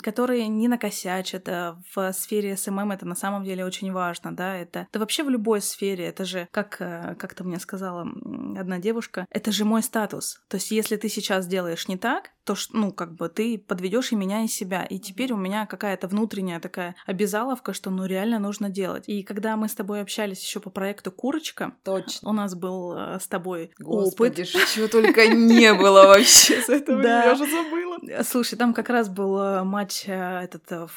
которые 0.03 0.48
не 0.48 0.68
накосячат. 0.68 1.48
А, 1.50 1.80
в 1.96 2.12
сфере 2.13 2.58
СММ 2.58 2.91
это 2.91 3.06
на 3.06 3.15
самом 3.15 3.44
деле 3.44 3.65
очень 3.65 3.91
важно, 3.91 4.36
да, 4.36 4.56
это, 4.56 4.88
да 4.91 5.00
вообще 5.00 5.24
в 5.24 5.30
любой 5.30 5.62
сфере, 5.62 6.06
это 6.06 6.25
же, 6.25 6.48
как 6.51 6.77
как-то 6.77 7.44
мне 7.44 7.60
сказала 7.60 8.01
одна 8.58 8.80
девушка, 8.80 9.25
это 9.30 9.51
же 9.51 9.65
мой 9.65 9.84
статус. 9.84 10.41
То 10.48 10.56
есть 10.56 10.72
если 10.72 10.98
ты 10.98 11.10
сейчас 11.10 11.48
делаешь 11.48 11.88
не 11.88 11.98
так, 11.98 12.32
то, 12.43 12.55
что, 12.55 12.75
ну, 12.75 12.91
как 12.91 13.13
бы 13.13 13.29
ты 13.29 13.57
подведешь 13.57 14.12
и 14.12 14.15
меня, 14.15 14.43
и 14.43 14.48
себя. 14.48 14.83
И 14.83 15.00
теперь 15.00 15.33
у 15.33 15.38
меня 15.38 15.65
какая-то 15.65 16.07
внутренняя 16.07 16.60
такая 16.60 16.95
обязаловка, 17.05 17.74
что 17.74 17.89
ну 17.89 18.05
реально 18.05 18.39
нужно 18.39 18.69
делать. 18.69 19.03
И 19.07 19.24
когда 19.24 19.55
мы 19.57 19.67
с 19.67 19.75
тобой 19.75 20.01
общались 20.01 20.43
еще 20.43 20.60
по 20.60 20.69
проекту 20.69 21.12
Курочка, 21.12 21.74
точно. 21.83 22.29
У 22.29 22.33
нас 22.33 22.55
был 22.55 22.93
э, 22.98 23.19
с 23.19 23.27
тобой 23.27 23.71
Господи, 23.79 24.41
опыт. 24.41 24.67
чего 24.74 24.88
только 24.88 25.27
не 25.27 25.74
было 25.74 26.07
вообще 26.07 26.62
с 26.62 26.69
этого, 26.69 27.01
да. 27.01 27.25
я 27.25 27.33
уже 27.33 27.45
забыла. 27.45 28.24
Слушай, 28.24 28.57
там 28.57 28.74
как 28.74 28.89
раз 28.89 29.10
был 29.10 29.38
э, 29.38 29.63
матч 29.63 30.03
э, 30.07 30.41
этот 30.43 30.89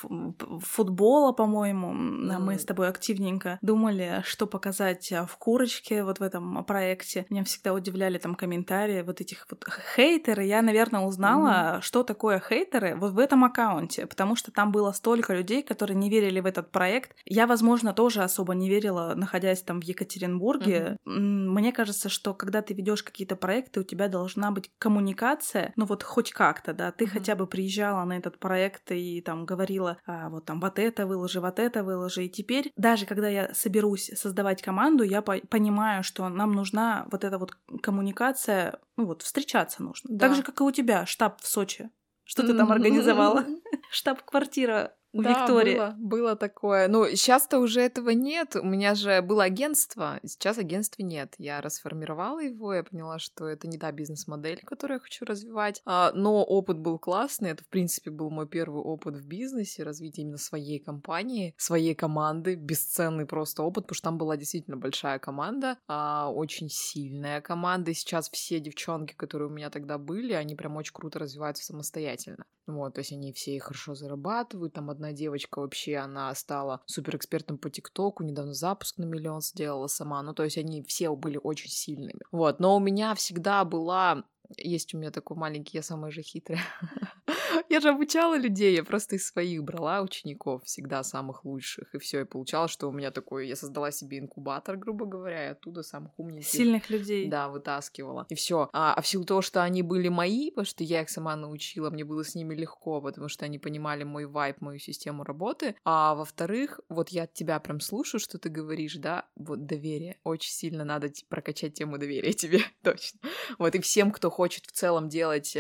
футбола, 0.63 1.33
по-моему. 1.33 1.93
Мы 1.93 2.59
с 2.59 2.65
тобой 2.65 2.89
активненько 2.89 3.59
думали, 3.63 4.23
что 4.25 4.47
показать 4.47 5.11
в 5.11 5.37
Курочке 5.39 6.05
вот 6.05 6.21
в 6.21 6.23
этом 6.23 6.65
проекте. 6.65 7.27
Меня 7.31 7.45
всегда 7.45 7.75
удивляли 7.75 8.19
там 8.19 8.35
комментарии 8.35 9.03
вот 9.03 9.21
этих 9.21 9.47
вот 9.51 9.67
хейтеры. 9.95 10.45
Я, 10.45 10.63
наверное, 10.63 11.03
узнала, 11.03 11.34
mm. 11.41 11.83
что 11.83 12.03
такое 12.03 12.41
хейтеры 12.41 12.97
вот 12.97 13.13
в 13.13 13.19
этом 13.19 13.45
аккаунте, 13.45 14.07
потому 14.07 14.37
что 14.37 14.53
там 14.53 14.73
было 14.73 14.93
столько 14.93 15.35
людей, 15.35 15.63
которые 15.63 15.97
не 15.97 16.11
верили 16.11 16.41
в 16.41 16.47
этот 16.47 16.71
проект. 16.71 17.17
Я, 17.25 17.47
возможно, 17.47 17.93
тоже 17.93 18.23
особо 18.23 18.55
не 18.55 18.69
верила, 18.69 19.15
находясь 19.17 19.63
там 19.63 19.81
в 19.81 19.85
Екатеринбурге. 19.85 20.99
Mm-hmm. 21.07 21.11
Мне 21.55 21.73
кажется, 21.73 22.09
что 22.09 22.35
когда 22.35 22.63
ты 22.63 22.75
ведешь 22.75 23.03
какие-то 23.03 23.37
проекты, 23.37 23.81
у 23.81 23.85
тебя 23.85 24.09
должна 24.09 24.51
быть 24.51 24.71
коммуникация, 24.79 25.73
ну 25.77 25.87
вот 25.87 26.03
хоть 26.03 26.33
как-то, 26.33 26.73
да, 26.73 26.93
ты 26.93 27.05
mm-hmm. 27.05 27.09
хотя 27.09 27.35
бы 27.35 27.47
приезжала 27.47 28.05
на 28.05 28.19
этот 28.19 28.39
проект 28.39 28.91
и 28.93 29.21
там 29.21 29.47
говорила, 29.47 29.99
а, 30.07 30.29
вот 30.29 30.45
там 30.45 30.61
вот 30.61 30.79
это 30.79 31.07
выложи, 31.07 31.41
вот 31.41 31.59
это 31.59 31.83
выложи. 31.83 32.25
И 32.25 32.29
теперь, 32.29 32.73
даже 32.77 33.07
когда 33.07 33.29
я 33.29 33.55
соберусь 33.55 34.11
создавать 34.15 34.63
команду, 34.63 35.05
я 35.05 35.23
по- 35.23 35.41
понимаю, 35.49 36.03
что 36.03 36.29
нам 36.29 36.53
нужна 36.53 37.07
вот 37.11 37.25
эта 37.25 37.39
вот 37.39 37.57
коммуникация, 37.83 38.79
ну 38.97 39.07
вот 39.07 39.23
встречаться 39.23 39.83
нужно. 39.83 40.11
Да. 40.13 40.29
Так 40.29 40.37
же, 40.37 40.43
как 40.43 40.61
и 40.61 40.65
у 40.65 40.71
тебя, 40.71 41.07
штаб 41.07 41.24
в 41.31 41.47
Сочи. 41.47 41.91
Что 42.25 42.43
ты 42.43 42.55
там 42.55 42.73
организовала? 42.73 43.45
Штаб-квартира 43.91 44.97
да, 45.23 45.41
Виктории. 45.41 45.77
Было, 45.77 45.95
было 45.99 46.37
такое. 46.37 46.89
Ну, 46.89 47.07
сейчас-то 47.07 47.59
уже 47.59 47.81
этого 47.81 48.11
нет. 48.11 48.57
У 48.57 48.65
меня 48.65 48.95
же 48.95 49.23
было 49.23 49.45
агентство, 49.45 50.19
сейчас 50.25 50.59
агентства 50.59 51.03
нет. 51.03 51.35
Я 51.39 51.61
расформировала 51.61 52.41
его, 52.41 52.75
я 52.75 52.83
поняла, 52.83 53.19
что 53.19 53.47
это 53.47 53.69
не 53.69 53.79
та 53.79 53.93
бизнес-модель, 53.93 54.61
которую 54.65 54.97
я 54.97 55.01
хочу 55.01 55.25
развивать. 55.25 55.81
А, 55.85 56.13
но 56.15 56.43
опыт 56.43 56.79
был 56.79 56.99
классный. 56.99 57.51
Это, 57.51 57.63
в 57.63 57.69
принципе, 57.69 58.11
был 58.11 58.31
мой 58.31 58.49
первый 58.49 58.83
опыт 58.83 59.17
в 59.17 59.27
бизнесе, 59.27 59.85
развитие 59.85 60.25
именно 60.25 60.39
своей 60.39 60.79
компании, 60.79 61.55
своей 61.57 61.95
команды. 61.95 62.57
Бесценный 62.57 63.27
просто 63.27 63.63
опыт, 63.63 63.85
потому 63.85 63.97
что 63.97 64.05
там 64.05 64.19
была 64.19 64.37
действительно 64.37 64.77
большая 64.77 65.19
команда, 65.19 65.79
а, 65.87 66.31
очень 66.31 66.69
сильная 66.69 67.41
команда. 67.41 67.93
И 67.93 67.95
сейчас 67.95 68.29
все 68.31 68.59
девчонки, 68.59 69.15
которые 69.15 69.49
у 69.49 69.53
меня 69.53 69.71
тогда 69.71 69.99
были, 69.99 70.33
они 70.33 70.55
прям 70.55 70.77
очень 70.77 70.93
круто 70.93 71.19
развиваются 71.19 71.65
самостоятельно. 71.65 72.47
Вот, 72.67 72.95
то 72.95 73.01
есть 73.01 73.13
они 73.13 73.33
все 73.33 73.61
хорошо 73.61 73.95
зарабатывают. 73.95 74.73
Там 74.73 74.91
одна 74.91 75.13
девочка 75.13 75.61
вообще, 75.61 75.97
она 75.97 76.35
стала 76.35 76.81
суперэкспертом 76.87 77.59
по 77.59 77.71
ТикТоку, 77.71 78.23
недавно 78.23 78.55
запуск 78.55 78.99
на 78.99 79.05
миллион 79.05 79.43
сделала 79.43 79.87
сама. 79.87 80.23
Ну, 80.23 80.35
то 80.35 80.45
есть 80.45 80.59
они 80.59 80.83
все 80.83 81.15
были 81.15 81.39
очень 81.43 81.71
сильными. 81.71 82.21
Вот, 82.33 82.61
но 82.61 82.77
у 82.77 82.81
меня 82.81 83.15
всегда 83.15 83.65
была 83.65 84.25
есть 84.57 84.95
у 84.95 84.99
меня 84.99 85.11
такой 85.11 85.37
маленький, 85.37 85.79
я 85.79 85.83
самая 85.83 86.11
же 86.11 86.23
хитрая. 86.23 86.61
Я 87.69 87.81
же 87.81 87.89
обучала 87.89 88.37
людей, 88.37 88.75
я 88.75 88.85
просто 88.85 89.17
из 89.17 89.27
своих 89.27 89.63
брала 89.63 90.03
учеников, 90.03 90.65
всегда 90.65 91.03
самых 91.03 91.45
лучших, 91.45 91.95
и 91.95 91.99
все, 91.99 92.21
и 92.21 92.25
получалось, 92.25 92.71
что 92.71 92.89
у 92.89 92.93
меня 92.93 93.11
такой, 93.11 93.49
я 93.49 93.57
создала 93.57 93.91
себе 93.91 94.19
инкубатор, 94.19 94.77
грубо 94.77 95.07
говоря, 95.07 95.47
и 95.47 95.51
оттуда 95.53 95.83
самых 95.83 96.19
умнейших. 96.19 96.53
Сильных 96.53 96.91
людей. 96.91 97.29
Да, 97.29 97.49
вытаскивала. 97.49 98.27
И 98.29 98.35
все. 98.35 98.69
А, 98.73 98.95
а 98.95 99.01
в 99.01 99.07
силу 99.07 99.25
того, 99.25 99.43
что 99.43 99.63
они 99.63 99.83
были 99.83 100.09
мои, 100.09 100.51
потому 100.51 100.67
что 100.67 100.85
я 100.85 101.03
их 101.03 101.11
сама 101.11 101.37
научила, 101.37 101.91
мне 101.91 102.05
было 102.05 102.25
с 102.25 102.35
ними 102.35 102.55
легко, 102.55 103.01
потому 103.01 103.29
что 103.29 103.45
они 103.45 103.59
понимали 103.59 104.05
мой 104.05 104.27
вайп, 104.27 104.61
мою 104.61 104.79
систему 104.79 105.25
работы. 105.25 105.77
А 105.85 106.15
во-вторых, 106.15 106.81
вот 106.89 107.09
я 107.11 107.25
от 107.25 107.33
тебя 107.33 107.59
прям 107.61 107.81
слушаю, 107.81 108.21
что 108.21 108.39
ты 108.39 108.49
говоришь, 108.49 108.97
да, 108.97 109.27
вот 109.37 109.67
доверие. 109.67 110.19
Очень 110.25 110.53
сильно 110.53 110.85
надо 110.85 111.11
прокачать 111.29 111.75
тему 111.75 111.99
доверия 111.99 112.33
тебе, 112.35 112.61
точно. 112.83 113.21
Вот, 113.59 113.75
и 113.75 113.81
всем, 113.81 114.11
кто 114.11 114.31
хочет 114.31 114.67
в 114.67 114.73
целом 114.73 115.09
делать, 115.09 115.57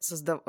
создав... 0.00 0.42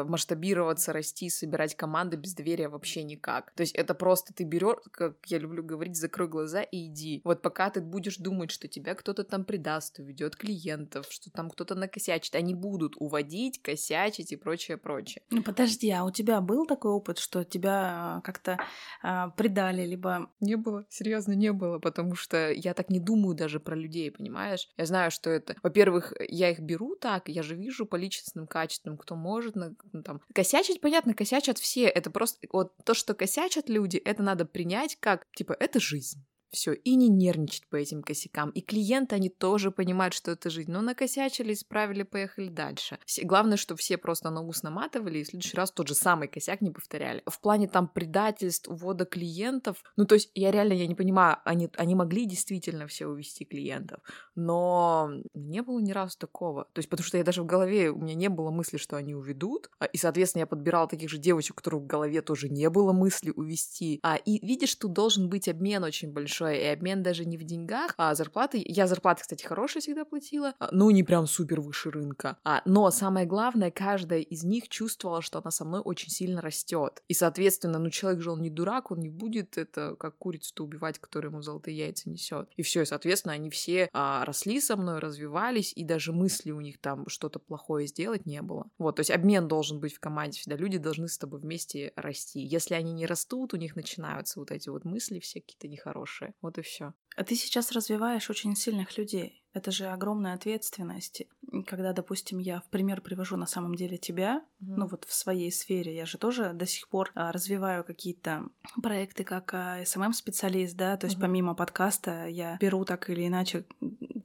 масштабироваться 0.48 0.94
расти, 0.94 1.30
собирать 1.30 1.76
команды 1.76 2.18
без 2.18 2.34
доверия 2.34 2.70
вообще 2.70 3.04
никак. 3.04 3.52
То 3.56 3.62
есть 3.62 3.76
это 3.76 3.94
просто 3.94 4.34
ты 4.34 4.44
берешь, 4.44 4.78
как 4.92 5.18
я 5.26 5.40
люблю 5.40 5.64
говорить, 5.64 5.96
закрой 5.96 6.28
глаза 6.28 6.62
и 6.62 6.88
иди. 6.88 7.22
Вот 7.24 7.42
пока 7.42 7.70
ты 7.70 7.82
будешь 7.82 8.18
думать, 8.18 8.52
что 8.52 8.68
тебя 8.68 8.96
кто-то 8.96 9.24
там 9.24 9.46
предаст, 9.46 10.00
уведет 10.00 10.36
клиентов, 10.36 11.08
что 11.10 11.32
там 11.32 11.50
кто-то 11.50 11.76
накосячит, 11.76 12.36
они 12.36 12.56
будут 12.56 12.96
уводить, 12.98 13.62
косячить 13.62 14.32
и 14.32 14.36
прочее, 14.36 14.78
прочее. 14.78 15.24
Ну 15.32 15.44
подожди, 15.44 15.90
а 15.92 16.04
у 16.04 16.12
тебя 16.12 16.42
был 16.42 16.66
такой 16.66 16.92
опыт, 16.92 17.20
что 17.20 17.44
тебя 17.44 18.22
как-то 18.24 18.58
а, 19.04 19.30
предали, 19.30 19.86
либо... 19.86 20.30
Не 20.40 20.56
было, 20.56 20.86
серьезно, 20.90 21.34
не 21.34 21.52
было, 21.52 21.80
потому 21.80 22.16
что 22.16 22.52
я 22.52 22.74
так 22.74 22.90
не 22.90 23.00
думаю 23.00 23.36
даже 23.36 23.60
про 23.60 23.76
людей, 23.76 24.12
понимаешь? 24.12 24.70
Я 24.78 24.86
знаю, 24.86 25.12
что 25.12 25.30
это... 25.30 25.56
Во-первых, 25.64 26.14
я 26.30 26.52
их 26.52 26.60
беру 26.60 26.96
так, 26.96 27.30
я 27.30 27.44
же 27.44 27.56
вижу 27.56 27.86
по 27.86 27.96
личностным 27.96 28.48
качествам, 28.48 28.98
кто 28.98 29.16
может 29.16 29.56
ну, 29.56 30.04
там 30.04 30.22
косячить 30.38 30.82
понятно, 30.82 31.16
косячат 31.16 31.58
все. 31.58 31.86
Это 31.86 32.12
просто 32.12 32.48
вот 32.52 32.72
то, 32.86 32.94
что 32.94 33.16
косячат 33.16 33.70
люди, 33.70 33.98
это 33.98 34.22
надо 34.22 34.46
принять 34.46 34.96
как, 35.00 35.26
типа, 35.36 35.58
это 35.60 35.80
жизнь 35.80 36.24
все, 36.52 36.74
и 36.74 36.96
не 36.96 37.10
нервничать 37.10 37.68
по 37.68 37.76
этим 37.76 38.02
косякам. 38.02 38.50
И 38.52 38.62
клиенты, 38.62 39.16
они 39.16 39.30
тоже 39.30 39.72
понимают, 39.72 40.14
что 40.14 40.32
это 40.32 40.50
жизнь. 40.50 40.72
Ну, 40.72 40.82
накосячили, 40.82 41.54
исправили, 41.54 42.04
поехали 42.04 42.50
дальше. 42.50 43.00
Все, 43.06 43.24
главное, 43.24 43.58
что 43.58 43.76
все 43.76 43.98
просто 43.98 44.30
на 44.30 44.42
ус 44.42 44.64
наматывали, 44.64 45.20
и 45.20 45.24
в 45.24 45.28
следующий 45.28 45.58
раз 45.58 45.72
тот 45.72 45.88
же 45.88 45.96
самый 45.96 46.28
косяк 46.28 46.62
не 46.62 46.72
повторяли. 46.72 47.22
В 47.26 47.40
плане 47.40 47.68
там 47.68 47.88
предательств, 47.88 48.70
увода 48.70 49.06
клиентов, 49.06 49.84
ну, 49.96 50.06
то 50.06 50.16
есть 50.16 50.32
я 50.36 50.52
реально, 50.52 50.74
я 50.74 50.88
не 50.88 50.96
понимаю, 50.96 51.38
они, 51.46 51.70
они 51.76 51.96
могли 51.96 52.26
действительно 52.26 52.88
все 52.88 53.08
увести 53.08 53.46
клиентов, 53.46 54.00
но 54.36 55.12
не 55.34 55.62
было 55.62 55.80
ни 55.80 55.92
разу 55.92 56.18
такого. 56.18 56.66
То 56.74 56.80
есть, 56.80 56.90
потому 56.90 57.06
что 57.06 57.18
я 57.18 57.24
даже 57.24 57.44
в 57.44 57.46
голове, 57.46 57.92
у 57.92 58.00
меня 58.00 58.16
не 58.16 58.30
было 58.30 58.52
мысли, 58.52 58.78
что 58.78 58.96
они 58.96 59.16
уведут, 59.16 59.70
а, 59.80 59.86
и, 59.86 59.98
соответственно, 59.98 60.42
я 60.42 60.48
подбирала 60.48 60.88
таких 60.88 61.10
же 61.10 61.18
девочек, 61.18 61.56
у 61.56 61.58
которых 61.58 61.82
в 61.84 61.88
голове 61.88 62.22
тоже 62.22 62.50
не 62.50 62.70
было 62.70 62.94
мысли 62.94 63.32
увести. 63.36 64.00
А, 64.04 64.16
и 64.16 64.46
видишь, 64.46 64.76
тут 64.76 64.94
должен 64.94 65.30
быть 65.30 65.48
обмен 65.48 65.84
очень 65.84 66.12
большой 66.12 66.37
большой, 66.38 66.60
и 66.60 66.66
обмен 66.66 67.04
даже 67.04 67.26
не 67.26 67.38
в 67.38 67.44
деньгах, 67.44 67.94
а 67.98 68.14
зарплаты. 68.16 68.64
Я 68.66 68.88
зарплаты, 68.88 69.22
кстати, 69.22 69.46
хорошие 69.46 69.82
всегда 69.82 70.06
платила, 70.06 70.54
а, 70.60 70.70
ну, 70.72 70.90
не 70.92 71.04
прям 71.04 71.28
супер 71.28 71.62
выше 71.62 71.92
рынка. 71.92 72.38
А, 72.44 72.62
но 72.66 72.90
самое 72.92 73.26
главное, 73.26 73.72
каждая 73.72 74.20
из 74.20 74.44
них 74.44 74.70
чувствовала, 74.70 75.22
что 75.22 75.40
она 75.40 75.52
со 75.52 75.66
мной 75.66 75.82
очень 75.84 76.10
сильно 76.10 76.42
растет. 76.42 77.04
И, 77.08 77.14
соответственно, 77.14 77.80
ну, 77.80 77.90
человек 77.90 78.22
же 78.22 78.32
он 78.32 78.42
не 78.42 78.50
дурак, 78.50 78.92
он 78.92 79.00
не 79.00 79.10
будет 79.10 79.58
это 79.58 79.96
как 80.00 80.18
курицу-то 80.18 80.64
убивать, 80.64 81.00
которая 81.00 81.32
ему 81.32 81.42
золотые 81.42 81.78
яйца 81.78 82.10
несет. 82.10 82.50
И 82.56 82.62
все, 82.62 82.82
и, 82.82 82.86
соответственно, 82.86 83.34
они 83.34 83.50
все 83.50 83.90
а, 83.94 84.26
росли 84.26 84.60
со 84.62 84.76
мной, 84.76 85.00
развивались, 85.00 85.74
и 85.76 85.84
даже 85.84 86.12
мысли 86.12 86.52
у 86.52 86.62
них 86.62 86.80
там 86.80 87.08
что-то 87.08 87.40
плохое 87.40 87.88
сделать 87.88 88.26
не 88.26 88.42
было. 88.42 88.70
Вот, 88.78 88.98
то 88.98 89.00
есть 89.02 89.12
обмен 89.12 89.48
должен 89.48 89.80
быть 89.80 89.94
в 89.94 90.00
команде 90.00 90.40
всегда. 90.40 90.58
Люди 90.58 90.78
должны 90.78 91.08
с 91.08 91.18
тобой 91.18 91.40
вместе 91.40 91.94
расти. 91.96 92.40
Если 92.40 92.76
они 92.76 92.94
не 92.94 93.06
растут, 93.06 93.54
у 93.54 93.58
них 93.58 93.76
начинаются 93.76 94.40
вот 94.40 94.52
эти 94.52 94.70
вот 94.70 94.86
мысли 94.86 95.20
все 95.20 95.42
какие-то 95.42 95.68
нехорошие. 95.68 96.27
Вот 96.42 96.58
и 96.58 96.62
все. 96.62 96.94
А 97.16 97.24
ты 97.24 97.36
сейчас 97.36 97.72
развиваешь 97.72 98.30
очень 98.30 98.56
сильных 98.56 98.98
людей. 98.98 99.44
Это 99.54 99.72
же 99.72 99.88
огромная 99.88 100.36
ответственность. 100.36 101.24
Когда, 101.66 101.92
допустим, 101.92 102.38
я 102.38 102.60
в 102.60 102.70
пример 102.70 103.02
привожу 103.02 103.38
на 103.38 103.48
самом 103.48 103.74
деле 103.74 103.98
тебя, 103.98 104.46
mm-hmm. 104.62 104.76
ну 104.78 104.88
вот 104.88 105.06
в 105.06 105.14
своей 105.14 105.52
сфере, 105.52 105.96
я 105.96 106.06
же 106.06 106.20
тоже 106.20 106.54
до 106.54 106.68
сих 106.68 106.88
пор 106.90 107.12
а, 107.16 107.32
развиваю 107.32 107.84
какие-то 107.84 108.44
проекты 108.84 109.24
как 109.24 109.52
а, 109.56 109.82
SMM-специалист, 109.82 110.76
да, 110.76 110.96
то 110.96 111.08
есть 111.08 111.18
mm-hmm. 111.18 111.22
помимо 111.22 111.56
подкаста 111.56 112.28
я 112.28 112.58
беру 112.62 112.86
так 112.86 113.10
или 113.10 113.26
иначе 113.26 113.66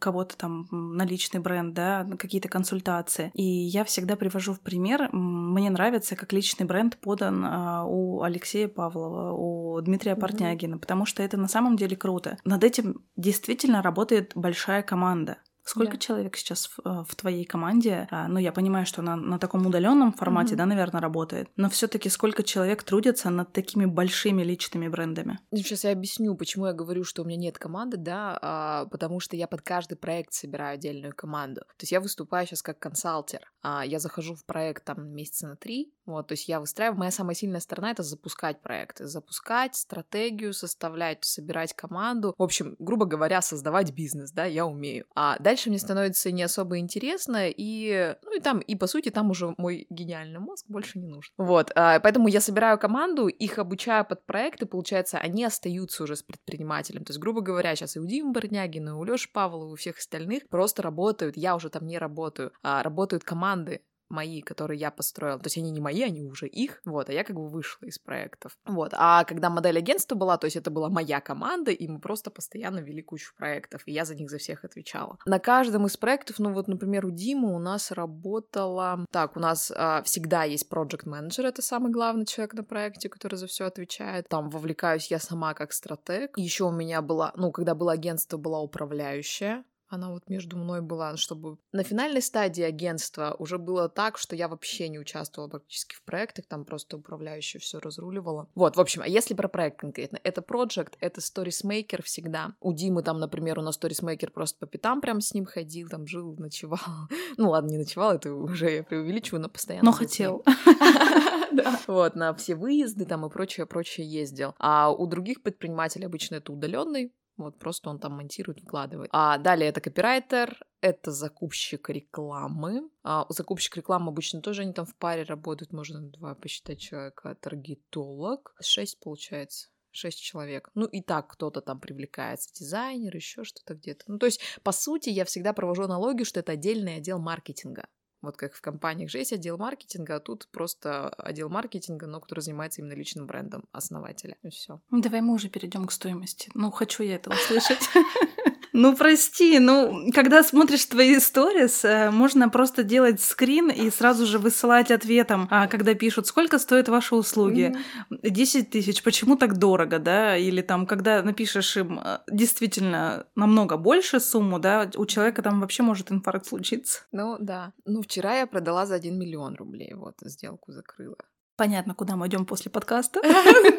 кого-то 0.03 0.37
там 0.37 0.67
на 0.71 1.05
личный 1.05 1.41
бренд, 1.41 1.75
да, 1.75 2.05
какие-то 2.19 2.49
консультации. 2.49 3.31
И 3.35 3.45
я 3.45 3.85
всегда 3.85 4.17
привожу 4.17 4.53
в 4.53 4.61
пример, 4.61 5.09
мне 5.13 5.71
нравится, 5.71 6.17
как 6.17 6.33
личный 6.33 6.67
бренд 6.67 6.99
подан 6.99 7.45
а, 7.45 7.85
у 7.87 8.23
Алексея 8.23 8.67
Павлова, 8.67 9.33
у 9.33 9.81
Дмитрия 9.81 10.13
mm-hmm. 10.13 10.21
Портнягина, 10.21 10.79
потому 10.79 11.07
что 11.07 11.23
это 11.23 11.37
на 11.37 11.49
самом 11.49 11.77
деле 11.77 11.97
круто. 11.97 12.37
Над 12.45 12.65
этим 12.65 13.05
действительно 13.17 13.81
работает 13.81 14.33
большая 14.35 14.83
команда. 14.83 15.39
Сколько 15.65 15.93
да. 15.93 15.99
человек 15.99 16.37
сейчас 16.37 16.67
в, 16.67 16.81
э, 16.85 17.05
в 17.09 17.15
твоей 17.15 17.45
команде? 17.45 18.09
А, 18.11 18.29
ну, 18.29 18.39
я 18.39 18.53
понимаю, 18.53 18.87
что 18.87 19.01
она 19.01 19.17
на 19.17 19.39
таком 19.39 19.67
удаленном 19.67 20.13
формате, 20.13 20.55
mm-hmm. 20.55 20.59
да, 20.59 20.67
наверное, 20.67 21.01
работает. 21.01 21.49
Но 21.57 21.71
все-таки 21.71 22.09
сколько 22.09 22.43
человек 22.43 22.83
трудятся 22.83 23.31
над 23.31 23.53
такими 23.53 23.87
большими 23.87 24.43
личными 24.43 24.89
брендами? 24.89 25.39
Сейчас 25.55 25.85
я 25.85 25.93
объясню, 25.93 26.35
почему 26.35 26.67
я 26.67 26.73
говорю, 26.73 27.05
что 27.05 27.23
у 27.23 27.25
меня 27.25 27.39
нет 27.39 27.59
команды, 27.59 27.97
да, 27.97 28.39
а, 28.43 28.87
потому 28.87 29.21
что 29.21 29.37
я 29.37 29.47
под 29.47 29.63
каждый 29.63 29.97
проект 29.97 30.33
собираю 30.33 30.75
отдельную 30.75 31.15
команду. 31.15 31.61
То 31.61 31.83
есть 31.83 31.93
я 31.93 32.01
выступаю 32.01 32.47
сейчас 32.47 32.63
как 32.63 32.79
консалтер. 32.79 33.41
А, 33.63 33.85
я 33.87 33.99
захожу 33.99 34.35
в 34.35 34.45
проект 34.45 34.85
там 34.85 35.15
месяца 35.15 35.47
на 35.47 35.57
три, 35.57 35.93
Вот, 36.07 36.29
то 36.29 36.33
есть 36.33 36.49
я 36.49 36.61
выстраиваю, 36.61 36.99
моя 36.99 37.11
самая 37.11 37.35
сильная 37.35 37.61
сторона— 37.61 37.91
это 37.93 38.03
запускать 38.03 38.61
проекты, 38.61 39.07
запускать 39.07 39.77
стратегию, 39.77 40.53
составлять, 40.53 41.25
собирать 41.25 41.75
команду. 41.75 42.35
В 42.37 42.43
общем, 42.43 42.77
грубо 42.79 43.07
говоря, 43.07 43.41
создавать 43.41 43.93
бизнес, 43.93 44.33
да, 44.33 44.45
я 44.45 44.67
умею. 44.67 45.07
А 45.15 45.39
дальше 45.39 45.69
мне 45.69 45.79
становится 45.79 46.33
не 46.33 46.43
особо 46.43 46.79
интересно, 46.79 47.49
и, 47.49 48.17
ну 48.25 48.37
и 48.37 48.41
там, 48.41 48.59
и 48.59 48.75
по 48.75 48.87
сути, 48.87 49.11
там 49.11 49.31
уже 49.31 49.55
мой 49.59 49.87
гениальный 49.91 50.41
мозг 50.41 50.67
больше 50.69 50.99
не 50.99 51.07
нужен. 51.07 51.33
Вот, 51.37 51.71
а, 51.75 52.01
поэтому 52.01 52.29
я 52.29 52.41
собираю 52.41 52.79
команду, 52.79 53.29
их 53.29 53.59
обучаю 53.59 54.05
под 54.05 54.27
проекты, 54.27 54.67
получается, 54.67 55.19
они 55.19 55.45
остаются 55.45 56.03
уже 56.03 56.17
с 56.17 56.23
предпринимателем. 56.23 57.05
То 57.05 57.11
есть, 57.11 57.21
грубо 57.21 57.41
говоря, 57.41 57.77
сейчас 57.77 57.97
и 57.97 58.01
у 58.01 58.07
Димы 58.07 58.33
Борнягина, 58.33 58.91
и 58.91 58.93
у 58.93 59.05
Лёши 59.05 59.31
Павлова, 59.33 59.71
и 59.71 59.73
у 59.73 59.77
всех 59.77 59.99
остальных 59.99 60.49
просто 60.49 60.83
работают, 60.83 61.37
я 61.37 61.55
уже 61.55 61.71
там 61.71 61.87
не 61.87 61.99
работаю, 61.99 62.53
а 62.63 62.83
работают 62.83 63.25
команды, 63.25 63.83
мои, 64.13 64.43
которые 64.43 64.79
я 64.79 64.91
построила. 64.91 65.39
То 65.39 65.47
есть 65.47 65.59
они 65.59 65.71
не 65.71 65.81
мои, 65.81 66.03
они 66.03 66.23
уже 66.23 66.47
их. 66.47 66.81
Вот, 66.85 67.09
а 67.09 67.13
я 67.13 67.25
как 67.25 67.37
бы 67.37 67.49
вышла 67.49 67.87
из 67.87 67.99
проектов. 67.99 68.57
Вот. 68.67 68.93
А 68.95 69.25
когда 69.25 69.51
модель 69.51 69.79
агентства 69.79 70.15
была, 70.15 70.37
то 70.37 70.47
есть 70.47 70.57
это 70.57 70.71
была 70.71 70.89
моя 70.89 71.21
команда, 71.21 71.71
и 71.71 71.89
мы 71.89 71.99
просто 71.99 72.31
постоянно 72.31 72.81
вели 72.81 73.03
кучу 73.03 73.35
проектов, 73.37 73.83
и 73.87 73.93
я 73.93 74.05
за 74.05 74.15
них 74.15 74.31
за 74.31 74.39
всех 74.39 74.65
отвечала. 74.65 75.19
На 75.27 75.39
каждом 75.39 75.87
из 75.87 75.97
проектов, 75.97 76.39
ну 76.39 76.53
вот, 76.53 76.69
например, 76.69 77.07
у 77.07 77.11
Димы 77.11 77.55
у 77.55 77.59
нас 77.59 77.91
работала... 77.91 79.07
Так, 79.11 79.37
у 79.37 79.41
нас 79.41 79.73
а, 79.75 80.03
всегда 80.03 80.45
есть 80.45 80.71
project 80.71 81.09
менеджер 81.09 81.47
это 81.53 81.63
самый 81.63 81.93
главный 81.93 82.27
человек 82.27 82.55
на 82.55 82.65
проекте, 82.65 83.09
который 83.09 83.37
за 83.37 83.47
все 83.47 83.67
отвечает. 83.67 84.29
Там 84.29 84.51
вовлекаюсь 84.51 85.11
я 85.11 85.19
сама 85.19 85.55
как 85.55 85.73
стратег. 85.73 86.37
Еще 86.37 86.65
у 86.65 86.73
меня 86.73 87.03
была, 87.03 87.33
ну, 87.37 87.53
когда 87.53 87.75
было 87.75 87.93
агентство, 87.93 88.37
была 88.37 88.61
управляющая, 88.61 89.65
она 89.93 90.11
вот 90.11 90.29
между 90.29 90.57
мной 90.57 90.81
была, 90.81 91.17
чтобы 91.17 91.59
на 91.73 91.83
финальной 91.83 92.23
стадии 92.23 92.63
агентства 92.63 93.37
уже 93.39 93.59
было 93.59 93.89
так, 93.89 94.19
что 94.19 94.35
я 94.35 94.49
вообще 94.49 94.89
не 94.89 94.99
участвовала 94.99 95.51
практически 95.51 95.95
в 95.95 96.03
проектах, 96.03 96.47
там 96.47 96.65
просто 96.65 96.97
управляющая 96.97 97.61
все 97.61 97.79
разруливала. 97.79 98.49
Вот, 98.55 98.77
в 98.77 98.81
общем, 98.81 99.03
а 99.03 99.09
если 99.09 99.35
про 99.35 99.49
проект 99.49 99.79
конкретно, 99.79 100.19
это 100.23 100.41
проект, 100.43 100.97
это 101.01 101.21
сторисмейкер 101.21 102.03
всегда. 102.03 102.55
У 102.61 102.73
Димы 102.73 103.03
там, 103.03 103.19
например, 103.19 103.59
у 103.59 103.63
нас 103.63 103.75
сторисмейкер 103.75 104.31
просто 104.31 104.59
по 104.59 104.67
пятам 104.67 105.01
прям 105.01 105.21
с 105.21 105.35
ним 105.35 105.45
ходил, 105.45 105.89
там 105.89 106.07
жил, 106.07 106.37
ночевал. 106.39 106.79
Ну 107.37 107.51
ладно, 107.51 107.71
не 107.71 107.79
ночевал, 107.79 108.13
это 108.13 108.33
уже 108.33 108.71
я 108.71 108.83
преувеличиваю, 108.83 109.43
но 109.43 109.49
постоянно. 109.49 109.87
Но 109.87 109.93
хотел. 109.93 110.45
Вот, 111.87 112.15
на 112.15 112.35
все 112.35 112.55
выезды 112.55 113.05
там 113.05 113.27
и 113.27 113.31
прочее, 113.31 113.67
прочее 113.67 114.07
ездил. 114.07 114.55
А 114.59 114.91
у 114.91 115.07
других 115.07 115.43
предпринимателей 115.43 116.07
обычно 116.07 116.37
это 116.37 116.53
удаленный 116.53 117.13
вот 117.43 117.59
просто 117.59 117.91
он 117.91 117.99
там 117.99 118.13
монтирует, 118.13 118.61
вкладывает. 118.61 119.11
А 119.13 119.39
далее 119.39 119.69
это 119.69 119.81
копирайтер, 119.81 120.59
это 120.81 121.11
закупщик 121.11 121.89
рекламы. 121.91 122.91
А 123.03 123.27
закупщик 123.29 123.77
рекламы 123.77 124.09
обычно 124.09 124.41
тоже 124.41 124.63
они 124.63 124.73
там 124.73 124.87
в 124.87 124.95
паре 124.97 125.23
работают, 125.23 125.73
можно 125.73 126.01
два 126.01 126.35
посчитать 126.35 126.81
человека. 126.81 127.37
Таргетолог. 127.41 128.55
Шесть 128.61 129.01
получается 129.01 129.69
шесть 129.93 130.21
человек. 130.21 130.71
Ну 130.75 130.87
и 130.87 131.03
так 131.03 131.29
кто-то 131.29 131.61
там 131.61 131.79
привлекается, 131.79 132.53
дизайнер, 132.53 133.15
еще 133.15 133.45
что-то 133.45 133.75
где-то. 133.75 134.05
Ну 134.09 134.19
то 134.19 134.27
есть, 134.27 134.41
по 134.63 134.73
сути, 134.73 135.11
я 135.11 135.25
всегда 135.25 135.53
провожу 135.53 135.85
аналогию, 135.85 136.25
что 136.25 136.41
это 136.41 136.53
отдельный 136.53 136.97
отдел 136.97 137.19
маркетинга. 137.19 137.87
Вот 138.23 138.37
как 138.37 138.55
в 138.55 138.61
компаниях 138.61 139.11
же 139.11 139.19
есть 139.19 139.33
отдел 139.33 139.59
маркетинга, 139.59 140.17
а 140.17 140.21
тут 140.21 140.49
просто 140.53 141.09
отдел 141.11 141.49
маркетинга, 141.49 142.07
но 142.07 142.21
который 142.21 142.41
занимается 142.41 142.81
именно 142.81 142.95
личным 142.95 143.27
брендом 143.27 143.65
основателя. 143.73 144.37
И 144.43 144.51
все. 144.51 144.81
Давай 144.91 145.21
мы 145.21 145.35
уже 145.35 145.49
перейдем 145.49 145.87
к 145.87 145.93
стоимости. 145.93 146.51
Ну, 146.55 146.71
хочу 146.71 147.03
я 147.03 147.17
это 147.17 147.31
услышать. 147.31 147.83
Ну, 148.73 148.97
прости, 148.97 149.59
ну, 149.59 150.11
когда 150.15 150.43
смотришь 150.43 150.87
твои 150.87 151.19
сторис, 151.19 151.85
э, 151.85 152.11
можно 152.11 152.49
просто 152.49 152.83
делать 152.83 153.21
скрин 153.21 153.71
и 153.71 153.91
сразу 153.91 154.27
же 154.27 154.39
высылать 154.39 154.91
ответом, 154.91 155.47
а 155.51 155.67
когда 155.67 155.95
пишут, 155.95 156.27
сколько 156.27 156.59
стоят 156.59 156.89
ваши 156.89 157.15
услуги? 157.15 157.75
10 158.11 158.71
тысяч, 158.71 159.03
почему 159.03 159.37
так 159.37 159.59
дорого, 159.59 159.99
да? 159.99 160.37
Или 160.37 160.63
там, 160.63 160.87
когда 160.87 161.23
напишешь 161.23 161.77
им 161.77 161.99
э, 161.99 162.21
действительно 162.31 163.27
намного 163.35 163.77
больше 163.77 164.21
сумму, 164.21 164.59
да, 164.59 164.91
у 164.97 165.05
человека 165.07 165.43
там 165.43 165.61
вообще 165.61 165.83
может 165.83 166.11
инфаркт 166.11 166.47
случиться. 166.47 167.01
Ну, 167.13 167.37
да. 167.39 167.73
Ну, 167.85 168.01
вчера 168.03 168.39
я 168.39 168.47
продала 168.47 168.87
за 168.87 168.95
1 168.95 169.19
миллион 169.19 169.55
рублей, 169.57 169.93
вот, 169.95 170.15
сделку 170.23 170.73
закрыла. 170.73 171.17
Понятно, 171.57 171.95
куда 171.95 172.17
мы 172.17 172.29
идем 172.29 172.47
после 172.47 172.71
подкаста. 172.71 173.21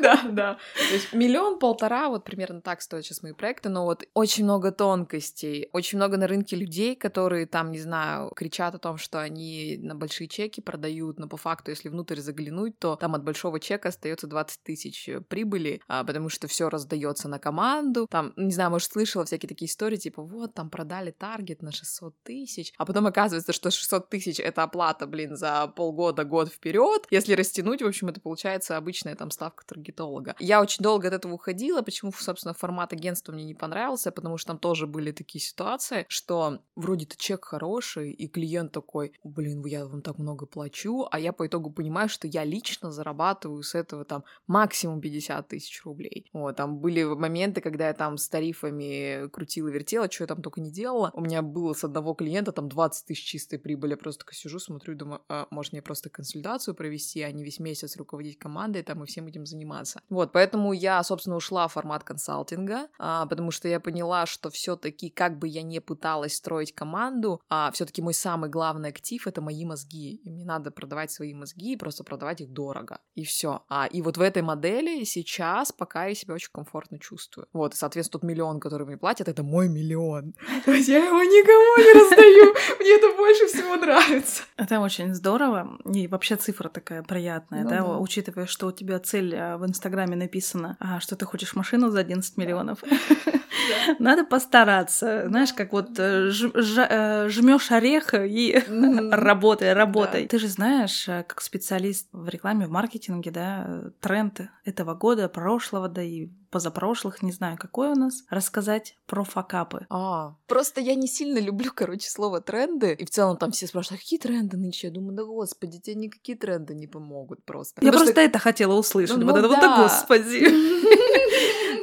Да, 0.04 0.22
да. 0.30 0.58
То 0.76 0.94
есть 0.94 1.14
миллион-полтора, 1.14 2.10
вот 2.10 2.26
примерно 2.26 2.60
так 2.62 2.82
стоят 2.82 3.06
сейчас 3.06 3.24
мои 3.24 3.32
проекты, 3.32 3.70
но 3.70 3.86
вот 3.86 4.04
очень 4.14 4.44
много 4.44 4.74
тонкостей, 4.74 5.70
очень 5.72 5.98
много 5.98 6.18
на 6.18 6.28
рынке 6.28 6.58
людей, 6.58 6.98
которые 6.98 7.46
там, 7.46 7.72
не 7.72 7.80
знаю, 7.80 8.30
кричат 8.36 8.76
о 8.76 8.80
том, 8.80 8.98
что 8.98 9.22
они 9.22 9.78
на 9.82 9.96
большие 9.96 10.28
чеки 10.28 10.60
продают, 10.60 11.20
но 11.20 11.30
по 11.30 11.38
факту, 11.38 11.72
если 11.72 11.88
внутрь 11.88 12.20
заглянуть, 12.20 12.78
то 12.80 12.98
там 12.98 13.16
от 13.16 13.24
большого 13.24 13.62
чека 13.62 13.90
остается 13.90 14.28
20 14.28 14.64
тысяч 14.64 15.10
прибыли, 15.30 15.82
а, 15.88 16.04
потому 16.04 16.28
что 16.28 16.50
все 16.50 16.68
раздается 16.68 17.30
на 17.30 17.40
команду. 17.40 18.06
Там, 18.10 18.34
не 18.36 18.52
знаю, 18.52 18.72
может, 18.72 18.92
слышала 18.92 19.24
всякие 19.24 19.48
такие 19.48 19.70
истории, 19.70 19.98
типа, 19.98 20.22
вот, 20.22 20.54
там 20.54 20.70
продали 20.70 21.12
таргет 21.12 21.62
на 21.62 21.72
600 21.72 22.14
тысяч, 22.24 22.74
а 22.78 22.86
потом 22.86 23.08
оказывается, 23.08 23.54
что 23.54 23.72
600 23.72 24.10
тысяч— 24.10 24.40
это 24.42 24.64
оплата, 24.64 25.08
блин, 25.08 25.38
за 25.38 25.68
полгода, 25.68 26.26
год 26.26 26.50
вперед. 26.50 27.08
Если 27.10 27.34
растянуть 27.34 27.63
тянуть, 27.64 27.82
в 27.82 27.88
общем, 27.88 28.10
это 28.10 28.20
получается 28.20 28.78
обычная 28.78 29.16
там 29.16 29.32
ставка 29.32 29.66
таргетолога. 29.66 30.36
Я 30.40 30.62
очень 30.62 30.84
долго 30.84 31.08
от 31.08 31.14
этого 31.14 31.34
уходила, 31.34 31.82
почему, 31.82 32.12
собственно, 32.12 32.54
формат 32.54 32.94
агентства 32.94 33.32
мне 33.32 33.46
не 33.46 33.54
понравился, 33.54 34.12
потому 34.12 34.38
что 34.38 34.48
там 34.48 34.60
тоже 34.60 34.88
были 34.88 35.12
такие 35.12 35.42
ситуации, 35.42 36.06
что 36.10 36.60
вроде-то 36.76 37.16
чек 37.18 37.46
хороший, 37.46 38.12
и 38.12 38.28
клиент 38.28 38.72
такой, 38.72 39.14
блин, 39.24 39.66
я 39.66 39.86
вам 39.86 40.02
так 40.02 40.18
много 40.18 40.46
плачу, 40.46 41.08
а 41.10 41.20
я 41.20 41.32
по 41.34 41.48
итогу 41.48 41.72
понимаю, 41.72 42.10
что 42.10 42.28
я 42.28 42.44
лично 42.44 42.92
зарабатываю 42.92 43.64
с 43.64 43.76
этого 43.76 44.04
там 44.06 44.24
максимум 44.48 45.02
50 45.02 45.48
тысяч 45.48 45.84
рублей. 45.86 46.30
Вот, 46.34 46.56
там 46.58 46.80
были 46.80 47.04
моменты, 47.04 47.62
когда 47.62 47.88
я 47.88 47.94
там 47.94 48.18
с 48.18 48.28
тарифами 48.28 49.30
крутила, 49.30 49.70
вертела, 49.70 50.12
что 50.12 50.24
я 50.24 50.28
там 50.28 50.42
только 50.42 50.62
не 50.62 50.72
делала. 50.72 51.12
У 51.14 51.22
меня 51.22 51.42
было 51.42 51.74
с 51.74 51.84
одного 51.84 52.14
клиента 52.14 52.52
там 52.52 52.68
20 52.68 53.06
тысяч 53.06 53.24
чистой 53.24 53.58
прибыли. 53.58 53.92
Я 53.92 53.98
просто 53.98 54.26
такая 54.26 54.36
сижу, 54.36 54.60
смотрю 54.60 54.96
думаю, 54.96 55.22
а, 55.30 55.48
может 55.50 55.74
мне 55.74 55.82
просто 55.82 56.10
консультацию 56.10 56.76
провести, 56.76 57.22
а 57.22 57.32
не 57.32 57.44
весь 57.54 57.60
месяц 57.60 57.98
руководить 57.98 58.40
командой 58.40 58.84
там 58.84 59.04
и 59.04 59.06
всем 59.06 59.28
этим 59.28 59.46
заниматься. 59.46 60.02
Вот, 60.10 60.32
поэтому 60.32 60.74
я, 60.74 61.04
собственно, 61.04 61.36
ушла 61.36 61.68
в 61.68 61.74
формат 61.74 62.04
консалтинга, 62.04 62.88
а, 63.00 63.26
потому 63.26 63.52
что 63.52 63.68
я 63.68 63.80
поняла, 63.80 64.26
что 64.26 64.50
все-таки, 64.50 65.10
как 65.10 65.38
бы 65.38 65.48
я 65.48 65.62
не 65.62 65.80
пыталась 65.80 66.36
строить 66.36 66.74
команду, 66.74 67.42
а 67.50 67.72
все-таки 67.72 68.02
мой 68.02 68.14
самый 68.14 68.50
главный 68.50 68.90
актив 68.90 69.28
это 69.28 69.42
мои 69.42 69.66
мозги. 69.66 70.16
И 70.24 70.30
мне 70.30 70.46
надо 70.46 70.72
продавать 70.72 71.12
свои 71.12 71.34
мозги 71.34 71.74
и 71.74 71.78
просто 71.78 72.04
продавать 72.04 72.42
их 72.42 72.52
дорого. 72.52 73.00
И 73.16 73.24
все. 73.24 73.64
А, 73.70 73.88
и 73.88 74.02
вот 74.02 74.18
в 74.18 74.22
этой 74.22 74.42
модели 74.42 75.04
сейчас 75.04 75.72
пока 75.72 76.06
я 76.06 76.16
себя 76.16 76.34
очень 76.34 76.52
комфортно 76.52 77.00
чувствую. 77.00 77.48
Вот, 77.54 77.74
и, 77.74 77.78
соответственно, 77.78 78.20
тот 78.20 78.24
миллион, 78.24 78.60
который 78.60 78.88
мне 78.88 78.98
платят, 78.98 79.28
это 79.28 79.44
мой 79.44 79.70
миллион. 79.70 80.34
То 80.66 80.72
есть 80.72 80.90
я 80.90 81.04
его 81.04 81.22
никому 81.24 81.78
не 81.78 82.00
раздаю. 82.00 82.54
Мне 82.80 82.96
это 82.96 83.18
больше 83.18 83.48
всего 83.48 83.76
нравится. 83.76 84.44
Это 84.58 84.80
очень 84.80 85.14
здорово. 85.14 85.78
И 85.94 86.08
вообще 86.08 86.36
цифра 86.36 86.70
такая 86.70 87.04
приятная 87.04 87.43
ну, 87.50 87.64
да, 87.64 87.78
да, 87.78 87.98
учитывая, 87.98 88.46
что 88.46 88.68
у 88.68 88.72
тебя 88.72 89.00
цель 89.00 89.36
а, 89.36 89.58
в 89.58 89.66
Инстаграме 89.66 90.16
написана, 90.16 90.78
а, 90.80 91.00
что 91.00 91.16
ты 91.16 91.26
хочешь 91.26 91.56
машину 91.56 91.90
за 91.90 92.00
11 92.00 92.38
миллионов. 92.38 92.84
Надо 94.00 94.26
постараться. 94.26 95.26
Знаешь, 95.28 95.54
как 95.54 95.72
вот 95.74 95.98
э, 95.98 96.30
э, 96.30 97.30
жмешь 97.30 97.72
орех 97.72 98.14
и 98.14 98.62
работай, 99.12 99.74
работай. 99.74 100.28
Ты 100.28 100.40
же 100.40 100.48
знаешь, 100.48 101.08
э, 101.08 101.24
как 101.24 101.42
специалист 101.42 102.08
в 102.12 102.28
рекламе, 102.28 102.68
в 102.68 102.72
маркетинге, 102.72 103.32
да, 103.32 103.84
тренд 104.00 104.42
этого 104.66 104.96
года, 104.96 105.30
прошлого, 105.30 105.88
да 105.88 106.02
и 106.02 106.30
позапрошлых, 106.54 107.24
не 107.24 107.32
знаю, 107.32 107.58
какой 107.60 107.90
у 107.90 107.96
нас, 107.96 108.24
рассказать 108.30 108.96
про 109.08 109.24
факапы. 109.24 109.88
А, 109.90 110.36
просто 110.46 110.82
я 110.82 110.94
не 110.94 111.08
сильно 111.08 111.40
люблю, 111.40 111.72
короче, 111.74 112.08
слово 112.08 112.42
тренды. 112.42 112.94
И 112.94 113.06
в 113.06 113.10
целом 113.10 113.38
там 113.38 113.52
все 113.52 113.66
спрашивают, 113.66 114.00
а 114.00 114.04
какие 114.04 114.20
тренды 114.20 114.56
нынче? 114.56 114.88
Я 114.88 114.94
думаю, 114.94 115.16
да 115.16 115.24
господи, 115.24 115.80
тебе 115.80 115.96
никакие 115.96 116.38
тренды 116.38 116.76
не 116.76 116.86
помогут 116.86 117.44
просто. 117.44 117.82
Я 117.82 117.92
Потому 117.92 118.06
просто 118.06 118.22
что... 118.22 118.22
это 118.22 118.38
хотела 118.38 118.74
услышать. 118.76 119.18
Ну, 119.18 119.26
вот 119.26 119.36
это 119.36 119.42
да. 119.42 119.48
вот, 119.48 119.60
да 119.60 119.82
господи. 119.82 120.46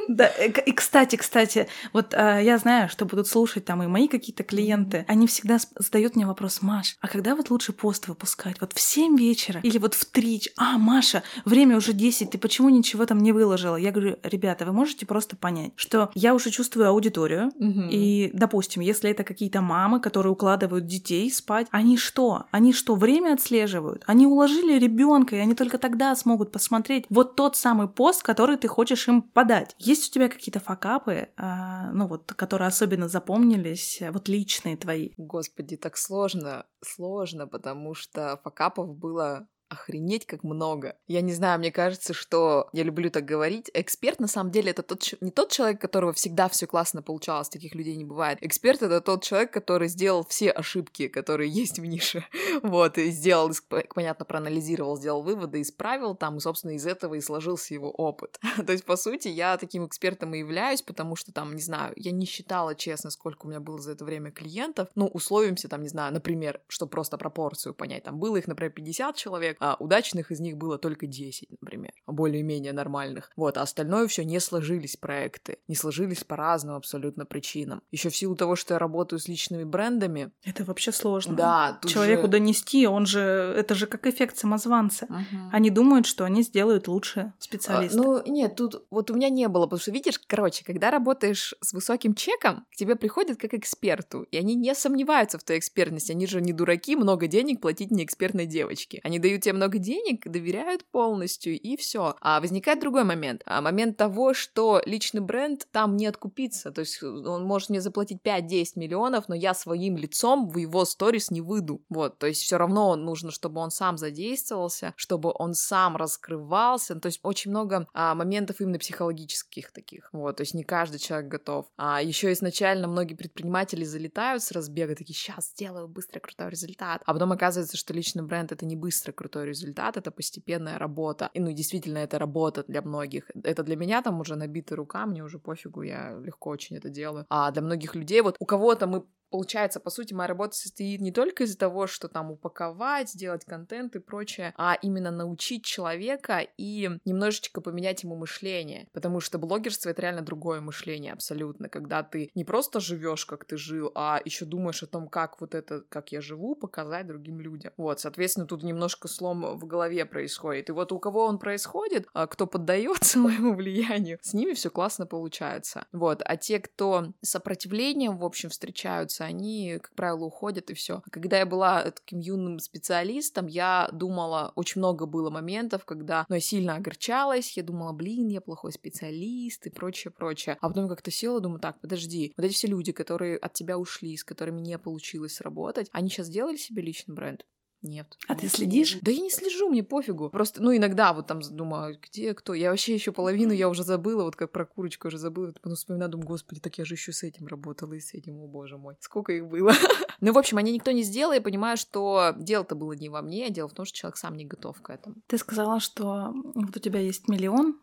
Да, 0.11 0.29
э, 0.37 0.51
и 0.65 0.71
кстати, 0.73 1.15
кстати, 1.15 1.67
вот 1.93 2.13
а, 2.13 2.39
я 2.39 2.57
знаю, 2.57 2.89
что 2.89 3.05
будут 3.05 3.27
слушать 3.27 3.65
там 3.65 3.81
и 3.81 3.87
мои 3.87 4.07
какие-то 4.07 4.43
клиенты, 4.43 5.05
они 5.07 5.25
всегда 5.27 5.57
задают 5.77 6.15
мне 6.15 6.25
вопрос, 6.25 6.61
Маш, 6.61 6.97
а 6.99 7.07
когда 7.07 7.35
вот 7.35 7.49
лучше 7.49 7.71
пост 7.71 8.07
выпускать? 8.07 8.59
Вот 8.59 8.73
в 8.73 8.79
7 8.79 9.17
вечера 9.17 9.61
или 9.63 9.77
вот 9.77 9.93
в 9.93 10.05
3? 10.05 10.51
А, 10.57 10.77
Маша, 10.77 11.23
время 11.45 11.77
уже 11.77 11.93
10, 11.93 12.31
ты 12.31 12.37
почему 12.37 12.69
ничего 12.69 13.05
там 13.05 13.19
не 13.19 13.31
выложила? 13.31 13.75
Я 13.77 13.91
говорю, 13.91 14.17
ребята, 14.23 14.65
вы 14.65 14.73
можете 14.73 15.05
просто 15.05 15.35
понять, 15.35 15.71
что 15.75 16.11
я 16.13 16.35
уже 16.35 16.49
чувствую 16.51 16.89
аудиторию, 16.89 17.47
угу. 17.55 17.87
и, 17.89 18.31
допустим, 18.33 18.81
если 18.81 19.09
это 19.09 19.23
какие-то 19.23 19.61
мамы, 19.61 19.99
которые 20.01 20.33
укладывают 20.33 20.87
детей 20.87 21.31
спать, 21.31 21.67
они 21.71 21.97
что? 21.97 22.45
Они 22.51 22.73
что, 22.73 22.95
время 22.95 23.33
отслеживают? 23.33 24.03
Они 24.07 24.27
уложили 24.27 24.77
ребенка, 24.77 25.37
и 25.37 25.39
они 25.39 25.55
только 25.55 25.77
тогда 25.77 26.15
смогут 26.15 26.51
посмотреть 26.51 27.05
вот 27.09 27.35
тот 27.35 27.55
самый 27.55 27.87
пост, 27.87 28.23
который 28.23 28.57
ты 28.57 28.67
хочешь 28.67 29.07
им 29.07 29.21
подать. 29.21 29.75
Есть 29.79 30.00
у 30.09 30.13
тебя 30.13 30.29
какие-то 30.29 30.59
факапы, 30.59 31.29
а, 31.37 31.91
ну 31.91 32.07
вот, 32.07 32.33
которые 32.33 32.67
особенно 32.67 33.07
запомнились, 33.07 34.01
вот 34.11 34.27
личные 34.27 34.77
твои? 34.77 35.11
Господи, 35.17 35.77
так 35.77 35.97
сложно, 35.97 36.65
сложно, 36.83 37.47
потому 37.47 37.93
что 37.93 38.39
факапов 38.43 38.95
было 38.95 39.47
охренеть 39.71 40.25
как 40.25 40.43
много. 40.43 40.97
Я 41.07 41.21
не 41.21 41.33
знаю, 41.33 41.57
мне 41.59 41.71
кажется, 41.71 42.13
что 42.13 42.69
я 42.73 42.83
люблю 42.83 43.09
так 43.09 43.25
говорить. 43.25 43.71
Эксперт 43.73 44.19
на 44.19 44.27
самом 44.27 44.51
деле 44.51 44.71
это 44.71 44.83
тот, 44.83 45.13
не 45.21 45.31
тот 45.31 45.51
человек, 45.51 45.79
которого 45.79 46.11
всегда 46.11 46.49
все 46.49 46.67
классно 46.67 47.01
получалось, 47.01 47.49
таких 47.49 47.73
людей 47.73 47.95
не 47.95 48.03
бывает. 48.03 48.37
Эксперт 48.41 48.81
это 48.81 48.99
тот 48.99 49.23
человек, 49.23 49.51
который 49.51 49.87
сделал 49.87 50.25
все 50.27 50.51
ошибки, 50.51 51.07
которые 51.07 51.49
есть 51.49 51.79
в 51.79 51.85
нише. 51.85 52.25
Вот, 52.63 52.97
и 52.97 53.09
сделал, 53.11 53.51
понятно, 53.95 54.25
проанализировал, 54.25 54.97
сделал 54.97 55.23
выводы, 55.23 55.61
исправил 55.61 56.15
там, 56.15 56.37
и, 56.37 56.39
собственно, 56.39 56.71
из 56.71 56.85
этого 56.85 57.15
и 57.15 57.21
сложился 57.21 57.73
его 57.73 57.89
опыт. 57.89 58.39
То 58.65 58.71
есть, 58.71 58.83
по 58.85 58.97
сути, 58.97 59.29
я 59.29 59.57
таким 59.57 59.85
экспертом 59.85 60.33
и 60.35 60.39
являюсь, 60.39 60.81
потому 60.81 61.15
что 61.15 61.31
там, 61.31 61.55
не 61.55 61.61
знаю, 61.61 61.93
я 61.95 62.11
не 62.11 62.25
считала, 62.25 62.75
честно, 62.75 63.09
сколько 63.09 63.45
у 63.45 63.49
меня 63.49 63.59
было 63.59 63.79
за 63.79 63.93
это 63.93 64.03
время 64.03 64.31
клиентов. 64.31 64.89
Ну, 64.95 65.07
условимся 65.07 65.69
там, 65.69 65.81
не 65.81 65.87
знаю, 65.87 66.13
например, 66.13 66.59
что 66.67 66.87
просто 66.87 67.17
пропорцию 67.17 67.73
понять. 67.73 68.03
Там 68.03 68.19
было 68.19 68.37
их, 68.37 68.47
например, 68.47 68.71
50 68.73 69.15
человек, 69.15 69.57
а 69.61 69.75
удачных 69.79 70.31
из 70.31 70.39
них 70.39 70.57
было 70.57 70.79
только 70.79 71.05
10, 71.05 71.61
например, 71.61 71.91
более-менее 72.07 72.73
нормальных. 72.73 73.31
Вот, 73.35 73.57
а 73.57 73.61
остальное 73.61 74.07
все 74.07 74.25
не 74.25 74.39
сложились 74.39 74.97
проекты, 74.97 75.59
не 75.67 75.75
сложились 75.75 76.23
по 76.23 76.35
разным 76.35 76.75
абсолютно 76.75 77.27
причинам. 77.27 77.83
Еще 77.91 78.09
в 78.09 78.15
силу 78.15 78.35
того, 78.35 78.55
что 78.55 78.73
я 78.73 78.79
работаю 78.79 79.19
с 79.19 79.27
личными 79.27 79.63
брендами. 79.63 80.31
Это 80.43 80.63
вообще 80.63 80.91
сложно. 80.91 81.35
Да, 81.35 81.79
человеку 81.85 82.23
же... 82.23 82.29
донести, 82.29 82.87
он 82.87 83.05
же, 83.05 83.19
это 83.19 83.75
же 83.75 83.85
как 83.85 84.07
эффект 84.07 84.35
самозванца. 84.37 85.05
Угу. 85.05 85.49
Они 85.51 85.69
думают, 85.69 86.07
что 86.07 86.25
они 86.25 86.41
сделают 86.41 86.87
лучше 86.87 87.33
специалиста. 87.37 87.99
А, 87.99 88.01
ну, 88.01 88.23
нет, 88.25 88.55
тут 88.55 88.83
вот 88.89 89.11
у 89.11 89.13
меня 89.13 89.29
не 89.29 89.47
было, 89.47 89.65
потому 89.67 89.79
что, 89.79 89.91
видишь, 89.91 90.19
короче, 90.25 90.65
когда 90.65 90.89
работаешь 90.89 91.53
с 91.61 91.73
высоким 91.73 92.15
чеком, 92.15 92.65
к 92.71 92.75
тебе 92.77 92.95
приходят 92.95 93.37
как 93.37 93.53
эксперту, 93.53 94.23
и 94.23 94.37
они 94.37 94.55
не 94.55 94.73
сомневаются 94.73 95.37
в 95.37 95.43
твоей 95.43 95.59
экспертности, 95.59 96.13
они 96.13 96.25
же 96.25 96.41
не 96.41 96.51
дураки 96.51 96.95
много 96.95 97.27
денег 97.27 97.61
платить 97.61 97.91
неэкспертной 97.91 98.47
девочке. 98.47 99.01
Они 99.03 99.19
дают 99.19 99.43
тебе 99.43 99.50
много 99.53 99.77
денег, 99.77 100.27
доверяют 100.27 100.85
полностью, 100.85 101.59
и 101.59 101.77
все. 101.77 102.15
А 102.21 102.39
возникает 102.39 102.79
другой 102.79 103.03
момент. 103.03 103.41
А 103.45 103.61
момент 103.61 103.97
того, 103.97 104.33
что 104.33 104.81
личный 104.85 105.21
бренд 105.21 105.67
там 105.71 105.97
не 105.97 106.07
откупится. 106.07 106.71
То 106.71 106.81
есть 106.81 107.01
он 107.03 107.43
может 107.43 107.69
мне 107.69 107.81
заплатить 107.81 108.19
5-10 108.23 108.65
миллионов, 108.75 109.27
но 109.27 109.35
я 109.35 109.53
своим 109.53 109.97
лицом 109.97 110.49
в 110.49 110.57
его 110.57 110.85
сторис 110.85 111.31
не 111.31 111.41
выйду. 111.41 111.83
Вот, 111.89 112.17
то 112.17 112.27
есть 112.27 112.41
все 112.41 112.57
равно 112.57 112.95
нужно, 112.95 113.31
чтобы 113.31 113.61
он 113.61 113.71
сам 113.71 113.97
задействовался, 113.97 114.93
чтобы 114.95 115.31
он 115.33 115.53
сам 115.53 115.95
раскрывался. 115.95 116.95
То 116.95 117.07
есть 117.07 117.19
очень 117.23 117.51
много 117.51 117.87
а, 117.93 118.15
моментов 118.15 118.61
именно 118.61 118.79
психологических 118.79 119.71
таких. 119.71 120.09
Вот, 120.11 120.37
то 120.37 120.41
есть 120.41 120.53
не 120.53 120.63
каждый 120.63 120.99
человек 120.99 121.29
готов. 121.29 121.67
А 121.77 122.01
еще 122.01 122.31
изначально 122.31 122.87
многие 122.87 123.15
предприниматели 123.15 123.83
залетают 123.83 124.43
с 124.43 124.51
разбега, 124.51 124.95
такие, 124.95 125.15
сейчас 125.15 125.49
сделаю 125.51 125.87
быстрый 125.87 126.19
крутой 126.19 126.49
результат. 126.49 127.01
А 127.05 127.13
потом 127.13 127.31
оказывается, 127.31 127.77
что 127.77 127.93
личный 127.93 128.23
бренд— 128.23 128.51
это 128.53 128.65
не 128.65 128.75
быстрый 128.75 129.11
крутой 129.11 129.40
результат, 129.45 129.97
это 129.97 130.11
постепенная 130.11 130.77
работа. 130.79 131.29
И, 131.33 131.39
ну, 131.39 131.51
действительно, 131.51 131.99
это 131.99 132.19
работа 132.19 132.63
для 132.67 132.81
многих. 132.81 133.29
Это 133.43 133.63
для 133.63 133.75
меня 133.75 134.01
там 134.01 134.19
уже 134.19 134.35
набитая 134.35 134.77
рука, 134.77 135.05
мне 135.05 135.23
уже 135.23 135.39
пофигу, 135.39 135.83
я 135.83 136.19
легко 136.25 136.49
очень 136.49 136.77
это 136.77 136.89
делаю. 136.89 137.25
А 137.29 137.51
для 137.51 137.61
многих 137.61 137.95
людей, 137.95 138.21
вот 138.21 138.35
у 138.39 138.45
кого-то 138.45 138.87
мы 138.87 139.03
Получается, 139.31 139.79
по 139.79 139.89
сути, 139.89 140.13
моя 140.13 140.27
работа 140.27 140.55
состоит 140.55 140.99
не 140.99 141.11
только 141.11 141.45
из-за 141.45 141.57
того, 141.57 141.87
что 141.87 142.09
там 142.09 142.31
упаковать, 142.31 143.09
сделать 143.09 143.45
контент 143.45 143.95
и 143.95 143.99
прочее, 143.99 144.53
а 144.57 144.77
именно 144.81 145.09
научить 145.09 145.63
человека 145.63 146.45
и 146.57 146.89
немножечко 147.05 147.61
поменять 147.61 148.03
ему 148.03 148.15
мышление. 148.15 148.87
Потому 148.91 149.21
что 149.21 149.39
блогерство 149.39 149.89
это 149.89 150.01
реально 150.01 150.21
другое 150.21 150.59
мышление 150.59 151.13
абсолютно, 151.13 151.69
когда 151.69 152.03
ты 152.03 152.29
не 152.35 152.43
просто 152.43 152.81
живешь, 152.81 153.25
как 153.25 153.45
ты 153.45 153.55
жил, 153.55 153.91
а 153.95 154.19
еще 154.25 154.45
думаешь 154.45 154.83
о 154.83 154.87
том, 154.87 155.07
как 155.07 155.39
вот 155.39 155.55
это, 155.55 155.81
как 155.87 156.11
я 156.11 156.19
живу, 156.19 156.55
показать 156.55 157.07
другим 157.07 157.39
людям. 157.39 157.71
Вот, 157.77 158.01
соответственно, 158.01 158.47
тут 158.47 158.63
немножко 158.63 159.07
слом 159.07 159.57
в 159.57 159.65
голове 159.65 160.05
происходит. 160.05 160.69
И 160.69 160.73
вот 160.73 160.91
у 160.91 160.99
кого 160.99 161.25
он 161.25 161.39
происходит, 161.39 162.07
а 162.13 162.27
кто 162.27 162.47
поддается 162.47 163.17
моему 163.17 163.55
влиянию, 163.55 164.19
с 164.21 164.33
ними 164.33 164.53
все 164.53 164.69
классно 164.69 165.05
получается. 165.05 165.85
Вот, 165.93 166.21
а 166.25 166.35
те, 166.35 166.59
кто 166.59 167.13
сопротивлением, 167.21 168.17
в 168.17 168.25
общем, 168.25 168.49
встречаются 168.49 169.20
меняются, 169.21 169.25
они, 169.25 169.79
как 169.81 169.93
правило, 169.95 170.25
уходят 170.25 170.69
и 170.69 170.73
все. 170.73 171.01
Когда 171.11 171.37
я 171.39 171.45
была 171.45 171.91
таким 171.91 172.19
юным 172.19 172.59
специалистом, 172.59 173.47
я 173.47 173.89
думала, 173.91 174.51
очень 174.55 174.79
много 174.79 175.05
было 175.05 175.29
моментов, 175.29 175.85
когда 175.85 176.25
ну, 176.29 176.35
я 176.35 176.41
сильно 176.41 176.75
огорчалась, 176.75 177.57
я 177.57 177.63
думала, 177.63 177.93
блин, 177.93 178.27
я 178.27 178.41
плохой 178.41 178.71
специалист 178.71 179.65
и 179.67 179.69
прочее, 179.69 180.11
прочее. 180.11 180.57
А 180.61 180.69
потом 180.69 180.87
как-то 180.87 181.11
села, 181.11 181.39
думаю, 181.39 181.59
так, 181.59 181.79
подожди, 181.81 182.33
вот 182.37 182.45
эти 182.45 182.53
все 182.53 182.67
люди, 182.67 182.91
которые 182.91 183.37
от 183.37 183.53
тебя 183.53 183.77
ушли, 183.77 184.15
с 184.17 184.23
которыми 184.23 184.61
не 184.61 184.77
получилось 184.77 185.41
работать, 185.41 185.89
они 185.91 186.09
сейчас 186.09 186.27
сделали 186.27 186.57
себе 186.57 186.81
личный 186.81 187.15
бренд? 187.15 187.45
Нет. 187.81 188.17
А 188.27 188.35
ты 188.35 188.47
следишь? 188.47 188.99
Да 189.01 189.11
я 189.11 189.19
не 189.19 189.31
слежу, 189.31 189.69
мне 189.69 189.83
пофигу. 189.83 190.29
Просто, 190.29 190.61
ну, 190.61 190.75
иногда 190.75 191.13
вот 191.13 191.27
там 191.27 191.41
думаю, 191.41 191.97
где 192.01 192.33
кто. 192.33 192.53
Я 192.53 192.69
вообще 192.69 192.93
еще 192.93 193.11
половину 193.11 193.53
я 193.53 193.69
уже 193.69 193.83
забыла, 193.83 194.23
вот 194.23 194.35
как 194.35 194.51
про 194.51 194.65
курочку 194.65 195.07
уже 195.07 195.17
забыла. 195.17 195.51
Потом 195.51 195.75
вспоминаю, 195.75 196.11
думаю, 196.11 196.27
господи, 196.27 196.59
так 196.59 196.77
я 196.77 196.85
же 196.85 196.93
еще 196.93 197.11
с 197.11 197.23
этим 197.23 197.47
работала 197.47 197.93
и 197.93 197.99
с 197.99 198.13
этим, 198.13 198.39
о 198.39 198.47
боже 198.47 198.77
мой. 198.77 198.95
Сколько 198.99 199.33
их 199.33 199.47
было. 199.47 199.73
ну, 200.21 200.31
в 200.31 200.37
общем, 200.37 200.57
они 200.57 200.71
никто 200.71 200.91
не 200.91 201.03
сделал, 201.03 201.33
я 201.33 201.41
понимаю, 201.41 201.77
что 201.77 202.35
дело-то 202.37 202.75
было 202.75 202.93
не 202.93 203.09
во 203.09 203.21
мне, 203.21 203.47
а 203.47 203.49
дело 203.49 203.67
в 203.67 203.73
том, 203.73 203.85
что 203.85 203.97
человек 203.97 204.17
сам 204.17 204.37
не 204.37 204.45
готов 204.45 204.79
к 204.81 204.89
этому. 204.91 205.15
Ты 205.27 205.37
сказала, 205.39 205.79
что 205.79 206.33
вот 206.53 206.75
у 206.75 206.79
тебя 206.79 206.99
есть 206.99 207.27
миллион, 207.27 207.79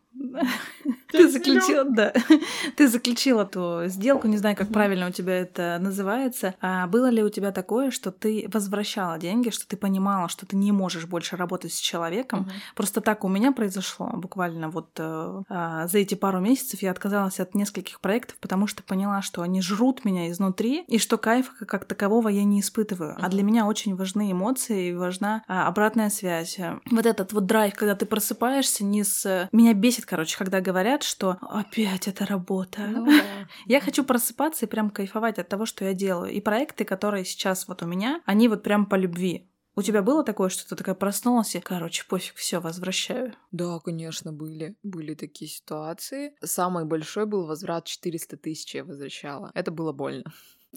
ты 1.11 1.29
заключила, 1.29 1.85
да, 1.85 2.13
ты 2.75 2.87
заключила 2.87 3.45
ту 3.45 3.85
сделку, 3.85 4.27
не 4.27 4.37
знаю, 4.37 4.55
как 4.55 4.69
правильно 4.69 5.07
у 5.07 5.11
тебя 5.11 5.39
это 5.39 5.77
называется. 5.79 6.55
А 6.61 6.87
было 6.87 7.09
ли 7.09 7.23
у 7.23 7.29
тебя 7.29 7.51
такое, 7.51 7.91
что 7.91 8.11
ты 8.11 8.47
возвращала 8.51 9.17
деньги, 9.17 9.49
что 9.49 9.67
ты 9.67 9.77
понимала, 9.77 10.29
что 10.29 10.45
ты 10.45 10.55
не 10.55 10.71
можешь 10.71 11.05
больше 11.05 11.35
работать 11.35 11.73
с 11.73 11.79
человеком? 11.79 12.41
Угу. 12.41 12.49
Просто 12.75 13.01
так 13.01 13.23
у 13.23 13.27
меня 13.27 13.51
произошло. 13.51 14.09
Буквально 14.13 14.69
вот 14.69 14.89
э, 14.97 15.41
э, 15.49 15.87
за 15.87 15.97
эти 15.97 16.15
пару 16.15 16.39
месяцев 16.39 16.81
я 16.81 16.91
отказалась 16.91 17.39
от 17.39 17.55
нескольких 17.55 17.99
проектов, 18.01 18.37
потому 18.39 18.67
что 18.67 18.83
поняла, 18.83 19.21
что 19.21 19.41
они 19.41 19.61
жрут 19.61 20.05
меня 20.05 20.29
изнутри, 20.29 20.83
и 20.87 20.97
что 20.99 21.17
кайфа 21.17 21.65
как 21.65 21.85
такового 21.85 22.29
я 22.29 22.43
не 22.43 22.61
испытываю. 22.61 23.13
Угу. 23.13 23.21
А 23.23 23.29
для 23.29 23.43
меня 23.43 23.65
очень 23.65 23.95
важны 23.95 24.31
эмоции, 24.31 24.89
и 24.89 24.93
важна 24.93 25.43
э, 25.47 25.53
обратная 25.53 26.09
связь. 26.09 26.59
Вот 26.91 27.05
этот 27.05 27.33
вот 27.33 27.45
драйв, 27.45 27.73
когда 27.75 27.95
ты 27.95 28.05
просыпаешься 28.05 28.83
не 28.83 29.03
с... 29.03 29.49
Меня 29.51 29.73
бесит, 29.73 29.98
короче, 30.05 30.37
когда 30.37 30.61
говорят, 30.61 30.79
говорят, 30.79 31.03
что 31.03 31.37
опять 31.41 32.07
это 32.07 32.25
работа. 32.25 32.87
Ну, 32.87 33.05
да. 33.05 33.47
Я 33.65 33.81
хочу 33.81 34.03
просыпаться 34.03 34.65
и 34.65 34.69
прям 34.69 34.89
кайфовать 34.89 35.39
от 35.39 35.49
того, 35.49 35.65
что 35.65 35.85
я 35.85 35.93
делаю. 35.93 36.31
И 36.31 36.41
проекты, 36.41 36.85
которые 36.85 37.25
сейчас 37.25 37.67
вот 37.67 37.83
у 37.83 37.85
меня, 37.85 38.21
они 38.25 38.47
вот 38.47 38.63
прям 38.63 38.85
по 38.85 38.95
любви. 38.95 39.45
У 39.75 39.81
тебя 39.81 40.01
было 40.01 40.23
такое, 40.23 40.49
что 40.49 40.67
ты 40.67 40.75
такая 40.75 40.95
проснулась 40.95 41.55
и, 41.55 41.59
короче, 41.59 42.03
пофиг, 42.09 42.35
все, 42.35 42.59
возвращаю? 42.59 43.33
Да, 43.51 43.79
конечно, 43.79 44.33
были. 44.33 44.75
Были 44.83 45.13
такие 45.13 45.49
ситуации. 45.49 46.33
Самый 46.43 46.85
большой 46.85 47.25
был 47.25 47.45
возврат 47.45 47.85
400 47.85 48.37
тысяч 48.37 48.75
я 48.75 48.83
возвращала. 48.83 49.51
Это 49.53 49.71
было 49.71 49.93
больно. 49.93 50.23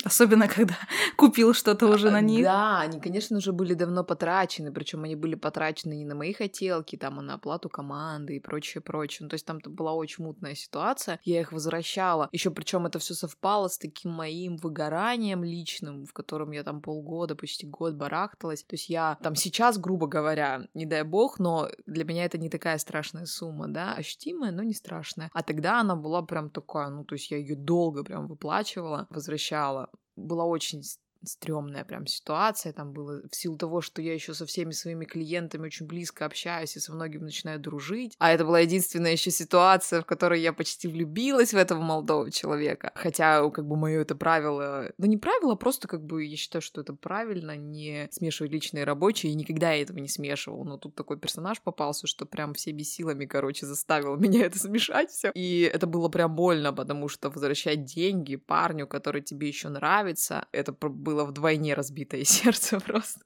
Особенно, 0.05 0.48
когда 0.48 0.74
купил 1.16 1.52
что-то 1.52 1.87
уже 1.87 2.11
на 2.11 2.20
них. 2.20 2.42
Да, 2.42 2.81
они, 2.81 2.98
конечно 2.98 3.40
же, 3.40 3.52
были 3.52 3.74
давно 3.74 4.05
потрачены, 4.05 4.72
причем 4.72 5.05
они 5.05 5.16
были 5.16 5.35
потрачены 5.35 5.94
не 5.94 6.05
на 6.05 6.14
мои 6.14 6.33
хотелки, 6.33 6.96
там, 6.96 7.18
а 7.18 7.22
на 7.22 7.35
оплату 7.35 7.68
команды 7.68 8.37
и 8.37 8.40
прочее, 8.40 8.81
прочее. 8.81 9.24
Ну, 9.24 9.28
то 9.28 9.35
есть 9.35 9.44
там 9.44 9.59
была 9.64 9.92
очень 9.92 10.24
мутная 10.24 10.55
ситуация. 10.55 11.20
Я 11.24 11.40
их 11.40 11.52
возвращала. 11.52 12.28
Еще 12.33 12.50
причем 12.50 12.87
это 12.87 12.98
все 12.98 13.14
совпало 13.14 13.68
с 13.68 13.78
таким 13.78 14.12
моим 14.12 14.57
выгоранием 14.57 15.44
личным, 15.44 16.07
в 16.07 16.12
котором 16.12 16.52
я 16.52 16.64
там 16.64 16.81
полгода, 16.81 17.37
почти 17.37 17.66
год 17.66 17.94
барахталась. 17.94 18.62
То 18.64 18.74
есть 18.74 18.88
я 18.88 19.18
там 19.22 19.35
сейчас, 19.35 19.78
грубо 19.78 20.07
говоря, 20.07 20.68
не 20.74 20.87
дай 20.87 21.02
бог, 21.02 21.38
но 21.38 21.68
для 21.87 22.05
меня 22.05 22.24
это 22.24 22.38
не 22.38 22.48
такая 22.48 22.78
страшная 22.78 23.26
сумма, 23.26 23.68
да, 23.68 23.94
ощутимая, 23.94 24.52
но 24.52 24.62
не 24.62 24.74
страшная. 24.74 25.31
А 25.35 25.42
тогда 25.42 25.81
она 25.81 25.96
была 25.96 26.22
прям 26.22 26.48
такая, 26.48 26.88
ну, 26.88 27.05
то 27.05 27.14
есть 27.14 27.31
я 27.31 27.37
ее 27.37 27.57
долго 27.57 28.05
прям 28.05 28.26
выплачивала, 28.26 29.07
возвращала 29.11 29.82
была 30.16 30.44
очень 30.44 30.83
стрёмная 31.24 31.85
прям 31.85 32.06
ситуация 32.06 32.72
там 32.72 32.92
было 32.92 33.22
в 33.30 33.35
силу 33.35 33.56
того, 33.56 33.80
что 33.80 34.02
я 34.02 34.14
еще 34.14 34.35
со 34.35 34.46
всеми 34.46 34.72
своими 34.72 35.04
клиентами 35.04 35.66
очень 35.66 35.87
близко 35.87 36.24
общаюсь 36.24 36.76
и 36.76 36.80
со 36.80 36.92
многими 36.92 37.24
начинаю 37.24 37.61
дружить. 37.61 38.14
А 38.18 38.32
это 38.32 38.44
была 38.44 38.61
единственная 38.61 39.12
еще 39.12 39.30
ситуация, 39.30 40.00
в 40.00 40.06
которой 40.06 40.40
я 40.40 40.52
почти 40.52 40.88
влюбилась 40.88 41.52
в 41.52 41.56
этого 41.56 41.80
молодого 41.80 42.30
человека. 42.30 42.92
Хотя 42.94 43.48
как 43.50 43.66
бы 43.66 43.76
мое 43.76 44.00
это 44.00 44.14
правило, 44.14 44.92
ну 44.98 45.06
не 45.06 45.16
правило, 45.16 45.52
а 45.52 45.56
просто 45.56 45.88
как 45.88 46.04
бы 46.04 46.24
я 46.24 46.37
считаю, 46.37 46.62
что 46.62 46.80
это 46.80 46.94
правильно 46.94 47.56
не 47.56 48.08
смешивать 48.11 48.52
личные 48.52 48.82
и 48.82 48.85
рабочие, 48.85 49.32
и 49.32 49.35
никогда 49.35 49.72
я 49.72 49.82
этого 49.82 49.98
не 49.98 50.08
смешивала. 50.08 50.64
Но 50.64 50.78
тут 50.78 50.94
такой 50.94 51.18
персонаж 51.18 51.61
попался, 51.61 52.06
что 52.06 52.26
прям 52.26 52.54
всеми 52.54 52.82
силами, 52.82 53.26
короче, 53.26 53.66
заставил 53.66 54.16
меня 54.22 54.46
это 54.46 54.58
смешать 54.58 55.11
все. 55.11 55.30
И 55.35 55.62
это 55.62 55.87
было 55.87 56.08
прям 56.08 56.35
больно, 56.35 56.72
потому 56.72 57.08
что 57.08 57.30
возвращать 57.30 57.85
деньги 57.85 58.37
парню, 58.37 58.87
который 58.87 59.22
тебе 59.22 59.48
еще 59.48 59.68
нравится, 59.68 60.46
это 60.52 60.72
было 60.72 61.12
было 61.12 61.25
вдвойне 61.25 61.75
разбитое 61.75 62.25
сердце 62.25 62.81
просто. 62.81 63.20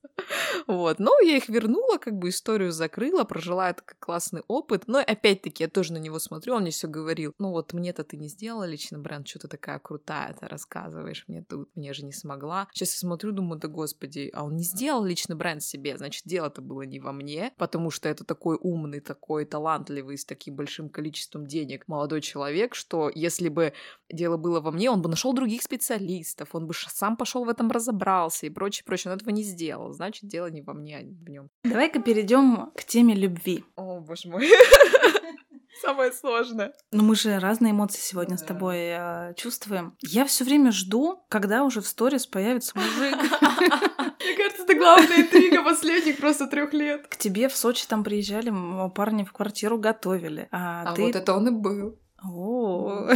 Вот. 0.67 0.99
Но 0.99 1.13
я 1.21 1.37
их 1.37 1.49
вернула, 1.49 1.99
как 1.99 2.15
бы 2.15 2.29
историю 2.29 2.73
закрыла, 2.73 3.25
прожила 3.25 3.71
это 3.71 3.83
как 3.83 3.99
классный 3.99 4.43
опыт. 4.49 4.85
Но 4.87 4.99
опять-таки 4.99 5.63
я 5.63 5.69
тоже 5.69 5.93
на 5.93 5.99
него 5.99 6.19
смотрю, 6.19 6.55
он 6.55 6.63
мне 6.63 6.71
все 6.71 6.89
говорил. 6.89 7.33
Ну 7.39 7.51
вот 7.51 7.73
мне-то 7.73 8.03
ты 8.03 8.17
не 8.17 8.29
сделала 8.29 8.65
личный 8.65 8.99
бренд, 8.99 9.29
что 9.29 9.41
ты 9.41 9.49
такая 9.49 9.79
крутая, 9.79 10.35
ты 10.35 10.49
рассказываешь 10.49 11.25
мне 11.29 11.43
тут, 11.43 11.69
мне 11.77 11.93
же 11.93 12.05
не 12.05 12.13
смогла. 12.13 12.69
Сейчас 12.73 12.95
я 12.95 12.99
смотрю, 12.99 13.33
думаю, 13.33 13.61
да 13.61 13.69
господи, 13.69 14.31
а 14.35 14.45
он 14.45 14.57
не 14.57 14.65
сделал 14.65 15.05
личный 15.05 15.37
бренд 15.37 15.63
себе, 15.63 15.97
значит, 15.97 16.23
дело-то 16.25 16.63
было 16.63 16.83
не 16.83 16.99
во 16.99 17.13
мне, 17.13 17.53
потому 17.57 17.91
что 17.91 18.09
это 18.09 18.25
такой 18.25 18.59
умный, 18.61 19.01
такой 19.01 19.45
талантливый, 19.45 20.19
с 20.19 20.25
таким 20.25 20.57
большим 20.57 20.89
количеством 20.89 21.47
денег 21.47 21.85
молодой 21.87 22.21
человек, 22.21 22.75
что 22.75 23.11
если 23.15 23.49
бы 23.49 23.73
дело 24.11 24.37
было 24.37 24.61
во 24.61 24.73
мне, 24.73 24.91
он 24.91 25.03
бы 25.03 25.09
нашел 25.09 25.33
других 25.33 25.63
специалистов, 25.63 26.55
он 26.55 26.67
бы 26.67 26.75
сам 26.75 27.17
пошел 27.17 27.45
в 27.45 27.49
этом 27.49 27.69
разобрался 27.77 28.47
и 28.47 28.51
прочее, 28.51 28.85
прочее. 28.85 29.13
Он 29.13 29.17
этого 29.17 29.31
не 29.31 29.43
сделал. 29.43 29.93
Значит, 29.93 30.29
дело 30.29 30.49
не 30.49 30.63
во 30.63 30.75
мне, 30.75 30.99
а 30.99 31.01
в 31.01 31.31
нем. 31.31 31.49
Давай-ка 31.65 32.01
перейдем 32.01 32.73
к 32.75 32.85
теме 32.85 33.15
любви. 33.15 33.65
О, 33.77 34.01
боже 34.01 34.29
мой. 34.29 34.49
Самое 35.81 36.11
сложное. 36.13 36.73
Ну, 36.91 37.05
мы 37.05 37.15
же 37.15 37.39
разные 37.39 37.73
эмоции 37.73 38.01
сегодня 38.01 38.37
да. 38.37 38.43
с 38.43 38.47
тобой 38.47 38.79
э, 38.79 39.35
чувствуем. 39.37 39.95
Я 40.01 40.25
все 40.25 40.45
время 40.45 40.73
жду, 40.73 41.25
когда 41.29 41.65
уже 41.65 41.81
в 41.81 41.87
сторис 41.87 42.27
появится 42.27 42.73
мужик. 42.77 43.17
Мне 44.27 44.37
кажется, 44.37 44.63
это 44.63 44.75
главная 44.75 45.21
интрига 45.21 45.63
последних 45.63 46.17
просто 46.17 46.47
трех 46.47 46.73
лет. 46.73 47.07
К 47.07 47.17
тебе 47.17 47.49
в 47.49 47.57
Сочи 47.57 47.87
там 47.87 48.05
приезжали, 48.05 48.53
парни 48.95 49.25
в 49.25 49.33
квартиру 49.33 49.79
готовили. 49.79 50.49
А, 50.51 50.91
а 50.91 50.95
ты... 50.95 51.03
вот 51.03 51.15
это 51.15 51.35
он 51.35 51.49
и 51.49 51.51
был. 51.51 51.99
О, 52.23 53.09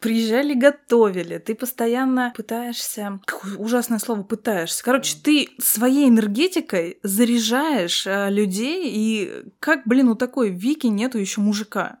приезжали, 0.00 0.54
готовили. 0.54 1.38
Ты 1.38 1.54
постоянно 1.54 2.32
пытаешься... 2.36 3.20
Какое 3.24 3.56
ужасное 3.56 3.98
слово 3.98 4.22
пытаешься. 4.22 4.82
Короче, 4.84 5.16
ты 5.22 5.48
своей 5.58 6.08
энергетикой 6.08 6.98
заряжаешь 7.02 8.06
э, 8.06 8.30
людей, 8.30 8.90
и 8.92 9.44
как, 9.60 9.82
блин, 9.86 10.08
у 10.08 10.16
такой 10.16 10.50
Вики 10.50 10.88
нету 10.88 11.18
еще 11.18 11.40
мужика? 11.40 11.98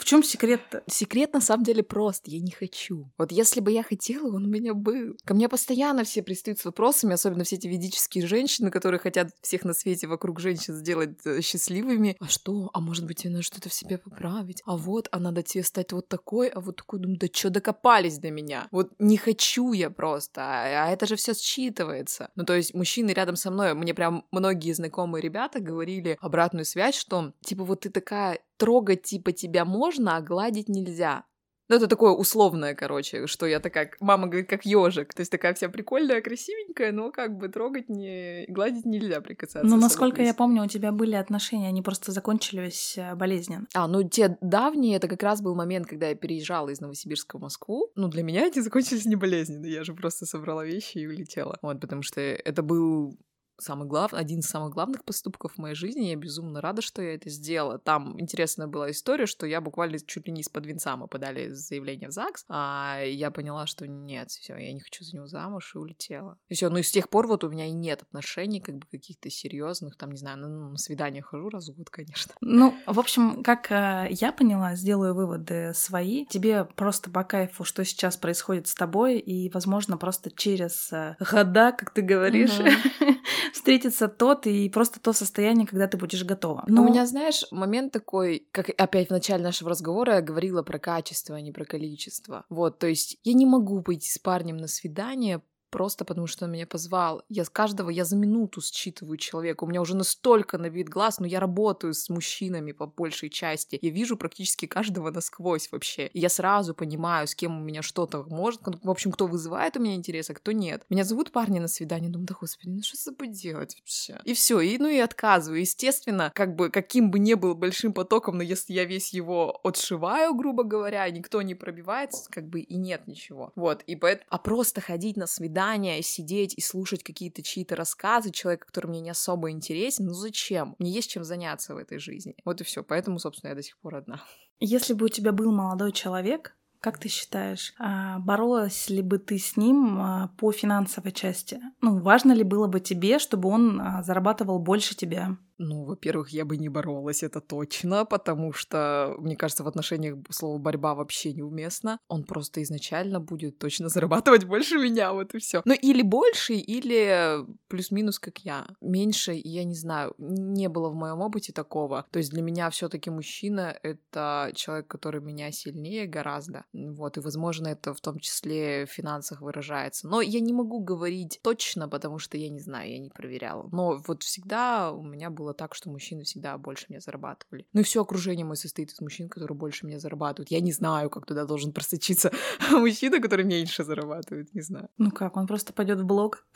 В 0.00 0.04
чем 0.06 0.22
секрет-то? 0.22 0.82
Секрет 0.86 1.34
на 1.34 1.42
самом 1.42 1.62
деле 1.62 1.82
прост. 1.82 2.22
Я 2.26 2.40
не 2.40 2.50
хочу. 2.50 3.12
Вот 3.18 3.30
если 3.32 3.60
бы 3.60 3.70
я 3.70 3.82
хотела, 3.82 4.34
он 4.34 4.46
у 4.46 4.48
меня 4.48 4.72
был. 4.72 5.14
Ко 5.26 5.34
мне 5.34 5.46
постоянно 5.46 6.04
все 6.04 6.22
пристают 6.22 6.58
с 6.58 6.64
вопросами, 6.64 7.12
особенно 7.12 7.44
все 7.44 7.56
эти 7.56 7.66
ведические 7.66 8.26
женщины, 8.26 8.70
которые 8.70 8.98
хотят 8.98 9.28
всех 9.42 9.62
на 9.62 9.74
свете 9.74 10.06
вокруг 10.06 10.40
женщин 10.40 10.72
сделать 10.74 11.18
э, 11.26 11.42
счастливыми. 11.42 12.16
А 12.18 12.28
что? 12.28 12.70
А 12.72 12.80
может 12.80 13.04
быть, 13.04 13.26
надо 13.26 13.42
что-то 13.42 13.68
в 13.68 13.74
себе 13.74 13.98
поправить? 13.98 14.62
А 14.64 14.78
вот, 14.78 15.06
а 15.12 15.20
надо 15.20 15.42
тебе 15.42 15.62
стать 15.64 15.92
вот 15.92 16.08
такой, 16.08 16.48
а 16.48 16.60
вот 16.60 16.76
такой, 16.76 17.00
думаю, 17.00 17.18
да 17.18 17.26
что 17.30 17.50
докопались 17.50 18.16
до 18.16 18.30
меня? 18.30 18.68
Вот 18.70 18.92
не 18.98 19.18
хочу 19.18 19.74
я 19.74 19.90
просто, 19.90 20.40
а, 20.40 20.86
а 20.86 20.90
это 20.90 21.04
же 21.04 21.16
все 21.16 21.32
считывается. 21.32 22.28
Ну, 22.36 22.46
то 22.46 22.54
есть 22.54 22.72
мужчины 22.72 23.10
рядом 23.10 23.36
со 23.36 23.50
мной, 23.50 23.74
мне 23.74 23.92
прям 23.92 24.24
многие 24.30 24.72
знакомые 24.72 25.20
ребята 25.20 25.60
говорили 25.60 26.16
обратную 26.22 26.64
связь, 26.64 26.94
что 26.94 27.34
типа 27.44 27.64
вот 27.64 27.80
ты 27.80 27.90
такая 27.90 28.40
трогать 28.60 29.02
типа 29.02 29.32
тебя 29.32 29.64
можно, 29.64 30.16
а 30.16 30.20
гладить 30.20 30.68
нельзя. 30.68 31.24
Ну, 31.70 31.76
это 31.76 31.86
такое 31.86 32.10
условное, 32.10 32.74
короче, 32.74 33.28
что 33.28 33.46
я 33.46 33.60
такая, 33.60 33.92
мама 34.00 34.26
говорит, 34.26 34.50
как 34.50 34.66
ежик. 34.66 35.14
То 35.14 35.20
есть 35.20 35.30
такая 35.30 35.54
вся 35.54 35.68
прикольная, 35.68 36.20
красивенькая, 36.20 36.90
но 36.90 37.12
как 37.12 37.38
бы 37.38 37.48
трогать 37.48 37.88
не, 37.88 38.44
гладить 38.48 38.84
нельзя, 38.84 39.20
прикасаться. 39.20 39.68
Ну, 39.68 39.76
насколько 39.76 40.20
я 40.20 40.34
помню, 40.34 40.64
у 40.64 40.66
тебя 40.66 40.90
были 40.90 41.14
отношения, 41.14 41.68
они 41.68 41.80
просто 41.80 42.10
закончились 42.10 42.98
э, 42.98 43.14
болезненно. 43.14 43.68
А, 43.72 43.86
ну, 43.86 44.02
те 44.02 44.36
давние, 44.40 44.96
это 44.96 45.06
как 45.06 45.22
раз 45.22 45.42
был 45.42 45.54
момент, 45.54 45.86
когда 45.86 46.08
я 46.08 46.16
переезжала 46.16 46.70
из 46.70 46.80
Новосибирска 46.80 47.38
в 47.38 47.40
Москву. 47.40 47.92
Ну, 47.94 48.08
для 48.08 48.24
меня 48.24 48.46
эти 48.46 48.58
закончились 48.58 49.06
не 49.06 49.14
болезненно, 49.14 49.66
я 49.66 49.84
же 49.84 49.94
просто 49.94 50.26
собрала 50.26 50.64
вещи 50.64 50.98
и 50.98 51.06
улетела. 51.06 51.56
Вот, 51.62 51.80
потому 51.80 52.02
что 52.02 52.20
это 52.20 52.64
был 52.64 53.16
самый 53.60 53.88
глав... 53.88 54.14
один 54.14 54.40
из 54.40 54.46
самых 54.46 54.72
главных 54.72 55.04
поступков 55.04 55.54
в 55.54 55.58
моей 55.58 55.74
жизни. 55.74 56.06
Я 56.06 56.16
безумно 56.16 56.60
рада, 56.60 56.82
что 56.82 57.02
я 57.02 57.14
это 57.14 57.30
сделала. 57.30 57.78
Там 57.78 58.20
интересная 58.20 58.66
была 58.66 58.90
история, 58.90 59.26
что 59.26 59.46
я 59.46 59.60
буквально 59.60 59.98
чуть 60.00 60.26
ли 60.26 60.32
не 60.32 60.40
из-под 60.40 60.66
венца 60.66 60.96
мы 60.96 61.08
подали 61.08 61.48
заявление 61.48 62.08
в 62.08 62.12
ЗАГС, 62.12 62.44
а 62.48 63.02
я 63.04 63.30
поняла, 63.30 63.66
что 63.66 63.86
нет, 63.86 64.30
все, 64.30 64.56
я 64.56 64.72
не 64.72 64.80
хочу 64.80 65.04
за 65.04 65.16
него 65.16 65.26
замуж 65.26 65.72
и 65.74 65.78
улетела. 65.78 66.38
И 66.48 66.54
все, 66.54 66.68
ну 66.68 66.78
и 66.78 66.82
с 66.82 66.90
тех 66.90 67.08
пор 67.08 67.26
вот 67.26 67.44
у 67.44 67.50
меня 67.50 67.66
и 67.66 67.72
нет 67.72 68.02
отношений 68.02 68.60
как 68.60 68.76
бы 68.76 68.86
каких-то 68.90 69.30
серьезных, 69.30 69.96
там, 69.96 70.10
не 70.10 70.18
знаю, 70.18 70.38
ну, 70.38 70.70
на 70.70 70.78
свидание 70.78 71.22
хожу 71.22 71.48
раз 71.48 71.68
в 71.68 71.76
год, 71.76 71.90
конечно. 71.90 72.34
Ну, 72.40 72.74
в 72.86 72.98
общем, 72.98 73.42
как 73.42 73.70
э, 73.70 74.08
я 74.10 74.32
поняла, 74.32 74.74
сделаю 74.74 75.14
выводы 75.14 75.72
свои. 75.74 76.26
Тебе 76.26 76.64
просто 76.64 77.10
по 77.10 77.24
кайфу, 77.24 77.64
что 77.64 77.84
сейчас 77.84 78.16
происходит 78.16 78.66
с 78.66 78.74
тобой, 78.74 79.18
и, 79.18 79.50
возможно, 79.50 79.96
просто 79.96 80.30
через 80.30 80.92
э, 80.92 81.16
года, 81.18 81.72
как 81.72 81.90
ты 81.90 82.02
говоришь, 82.02 82.58
встретится 83.54 84.08
тот 84.08 84.46
и 84.46 84.68
просто 84.68 85.00
то 85.00 85.12
состояние, 85.12 85.66
когда 85.66 85.86
ты 85.86 85.96
будешь 85.96 86.24
готова. 86.24 86.64
Но... 86.66 86.82
У 86.82 86.86
меня, 86.86 87.06
знаешь, 87.06 87.44
момент 87.50 87.92
такой, 87.92 88.46
как 88.52 88.70
опять 88.76 89.08
в 89.08 89.12
начале 89.12 89.42
нашего 89.42 89.70
разговора 89.70 90.14
я 90.14 90.20
говорила 90.20 90.62
про 90.62 90.78
качество, 90.78 91.36
а 91.36 91.40
не 91.40 91.52
про 91.52 91.64
количество. 91.64 92.44
Вот, 92.48 92.78
то 92.78 92.86
есть 92.86 93.18
я 93.22 93.32
не 93.32 93.46
могу 93.46 93.82
пойти 93.82 94.10
с 94.10 94.18
парнем 94.18 94.56
на 94.56 94.68
свидание 94.68 95.42
просто 95.70 96.04
потому 96.04 96.26
что 96.26 96.44
он 96.44 96.52
меня 96.52 96.66
позвал. 96.66 97.22
Я 97.28 97.44
с 97.44 97.50
каждого, 97.50 97.90
я 97.90 98.04
за 98.04 98.16
минуту 98.16 98.60
считываю 98.60 99.16
человека. 99.16 99.64
У 99.64 99.66
меня 99.66 99.80
уже 99.80 99.96
настолько 99.96 100.58
набит 100.58 100.88
глаз, 100.88 101.20
но 101.20 101.26
я 101.26 101.40
работаю 101.40 101.94
с 101.94 102.08
мужчинами 102.08 102.72
по 102.72 102.86
большей 102.86 103.30
части. 103.30 103.78
Я 103.80 103.90
вижу 103.90 104.16
практически 104.16 104.66
каждого 104.66 105.10
насквозь 105.10 105.70
вообще. 105.70 106.08
И 106.08 106.18
я 106.18 106.28
сразу 106.28 106.74
понимаю, 106.74 107.26
с 107.26 107.34
кем 107.34 107.60
у 107.60 107.62
меня 107.62 107.82
что-то 107.82 108.24
может, 108.28 108.60
в 108.82 108.90
общем, 108.90 109.12
кто 109.12 109.26
вызывает 109.26 109.76
у 109.76 109.80
меня 109.80 109.94
интерес, 109.94 110.30
а 110.30 110.34
кто 110.34 110.52
нет. 110.52 110.84
Меня 110.90 111.04
зовут 111.04 111.30
парни 111.30 111.58
на 111.58 111.68
свидание, 111.68 112.10
думаю, 112.10 112.26
да 112.26 112.34
господи, 112.38 112.70
ну 112.70 112.82
что 112.82 112.96
с 112.96 113.00
собой 113.00 113.28
делать 113.28 113.76
вообще? 113.78 114.20
И 114.24 114.34
все, 114.34 114.60
и 114.60 114.78
ну 114.78 114.88
и 114.88 114.98
отказываю. 114.98 115.60
Естественно, 115.60 116.32
как 116.34 116.56
бы 116.56 116.70
каким 116.70 117.10
бы 117.10 117.18
ни 117.18 117.34
был 117.34 117.54
большим 117.54 117.92
потоком, 117.92 118.38
но 118.38 118.42
если 118.42 118.72
я 118.72 118.84
весь 118.84 119.12
его 119.12 119.60
отшиваю, 119.64 120.34
грубо 120.34 120.64
говоря, 120.64 121.08
никто 121.10 121.42
не 121.42 121.54
пробивается, 121.54 122.30
как 122.30 122.48
бы 122.48 122.60
и 122.60 122.76
нет 122.76 123.06
ничего. 123.06 123.52
Вот, 123.54 123.82
и 123.82 123.96
поэтому... 123.96 124.26
А 124.30 124.38
просто 124.38 124.80
ходить 124.80 125.16
на 125.16 125.26
свидание 125.26 125.59
свидания, 125.60 126.02
сидеть 126.02 126.54
и 126.56 126.60
слушать 126.60 127.02
какие-то 127.02 127.42
чьи-то 127.42 127.76
рассказы 127.76 128.30
человека, 128.30 128.66
который 128.66 128.86
мне 128.86 129.00
не 129.00 129.10
особо 129.10 129.50
интересен, 129.50 130.06
ну 130.06 130.14
зачем? 130.14 130.74
Мне 130.78 130.90
есть 130.90 131.10
чем 131.10 131.24
заняться 131.24 131.74
в 131.74 131.78
этой 131.78 131.98
жизни. 131.98 132.34
Вот 132.44 132.60
и 132.60 132.64
все. 132.64 132.82
Поэтому, 132.82 133.18
собственно, 133.18 133.50
я 133.50 133.56
до 133.56 133.62
сих 133.62 133.78
пор 133.78 133.96
одна. 133.96 134.22
Если 134.58 134.94
бы 134.94 135.06
у 135.06 135.08
тебя 135.08 135.32
был 135.32 135.52
молодой 135.52 135.92
человек, 135.92 136.56
как 136.80 136.98
ты 136.98 137.08
считаешь, 137.08 137.74
а, 137.78 138.18
боролась 138.20 138.88
ли 138.88 139.02
бы 139.02 139.18
ты 139.18 139.38
с 139.38 139.56
ним 139.56 140.00
а, 140.00 140.28
по 140.38 140.50
финансовой 140.50 141.12
части? 141.12 141.60
Ну, 141.82 142.00
важно 142.00 142.32
ли 142.32 142.42
было 142.42 142.66
бы 142.66 142.80
тебе, 142.80 143.18
чтобы 143.18 143.50
он 143.50 143.80
а, 143.80 144.02
зарабатывал 144.02 144.58
больше 144.58 144.96
тебя? 144.96 145.36
Ну, 145.62 145.84
во-первых, 145.84 146.30
я 146.30 146.46
бы 146.46 146.56
не 146.56 146.70
боролась, 146.70 147.22
это 147.22 147.42
точно, 147.42 148.06
потому 148.06 148.54
что, 148.54 149.14
мне 149.18 149.36
кажется, 149.36 149.62
в 149.62 149.68
отношениях 149.68 150.16
слово 150.30 150.56
борьба 150.56 150.94
вообще 150.94 151.34
неуместно. 151.34 151.98
Он 152.08 152.24
просто 152.24 152.62
изначально 152.62 153.20
будет 153.20 153.58
точно 153.58 153.88
зарабатывать 153.90 154.44
больше 154.44 154.78
меня, 154.78 155.12
вот 155.12 155.34
и 155.34 155.38
все. 155.38 155.60
Ну, 155.66 155.74
или 155.74 156.00
больше, 156.00 156.54
или 156.54 157.44
плюс-минус, 157.68 158.18
как 158.18 158.38
я. 158.38 158.68
Меньше, 158.80 159.38
я 159.44 159.64
не 159.64 159.74
знаю, 159.74 160.14
не 160.16 160.70
было 160.70 160.88
в 160.88 160.94
моем 160.94 161.20
опыте 161.20 161.52
такого. 161.52 162.06
То 162.10 162.18
есть 162.18 162.30
для 162.30 162.40
меня 162.40 162.70
все-таки 162.70 163.10
мужчина— 163.10 163.78
это 163.82 164.52
человек, 164.54 164.88
который 164.88 165.20
меня 165.20 165.52
сильнее 165.52 166.06
гораздо. 166.06 166.64
Вот, 166.72 167.18
и, 167.18 167.20
возможно, 167.20 167.68
это 167.68 167.92
в 167.92 168.00
том 168.00 168.18
числе 168.18 168.86
в 168.86 168.90
финансах 168.90 169.42
выражается. 169.42 170.08
Но 170.08 170.22
я 170.22 170.40
не 170.40 170.54
могу 170.54 170.80
говорить 170.80 171.38
точно, 171.42 171.86
потому 171.86 172.18
что 172.18 172.38
я 172.38 172.48
не 172.48 172.60
знаю, 172.60 172.90
я 172.90 172.98
не 172.98 173.10
проверяла. 173.10 173.68
Но 173.70 174.02
вот 174.06 174.22
всегда 174.22 174.90
у 174.92 175.02
меня 175.02 175.28
было 175.28 175.49
было 175.50 175.54
так, 175.54 175.74
что 175.74 175.90
мужчины 175.90 176.22
всегда 176.22 176.56
больше 176.58 176.86
меня 176.88 177.00
зарабатывали. 177.00 177.66
Ну 177.72 177.80
и 177.80 177.84
все 177.84 178.02
окружение 178.02 178.44
мое 178.44 178.54
состоит 178.54 178.92
из 178.92 179.00
мужчин, 179.00 179.28
которые 179.28 179.56
больше 179.56 179.86
меня 179.86 179.98
зарабатывают. 179.98 180.50
Я 180.50 180.60
не 180.60 180.72
знаю, 180.72 181.10
как 181.10 181.26
туда 181.26 181.44
должен 181.44 181.72
просочиться 181.72 182.30
мужчина, 182.70 183.20
который 183.20 183.44
меньше 183.44 183.84
зарабатывает, 183.84 184.54
не 184.54 184.62
знаю. 184.62 184.88
Ну 184.98 185.10
как, 185.10 185.36
он 185.36 185.46
просто 185.46 185.72
пойдет 185.72 186.00
в 186.00 186.06
блог? 186.06 186.46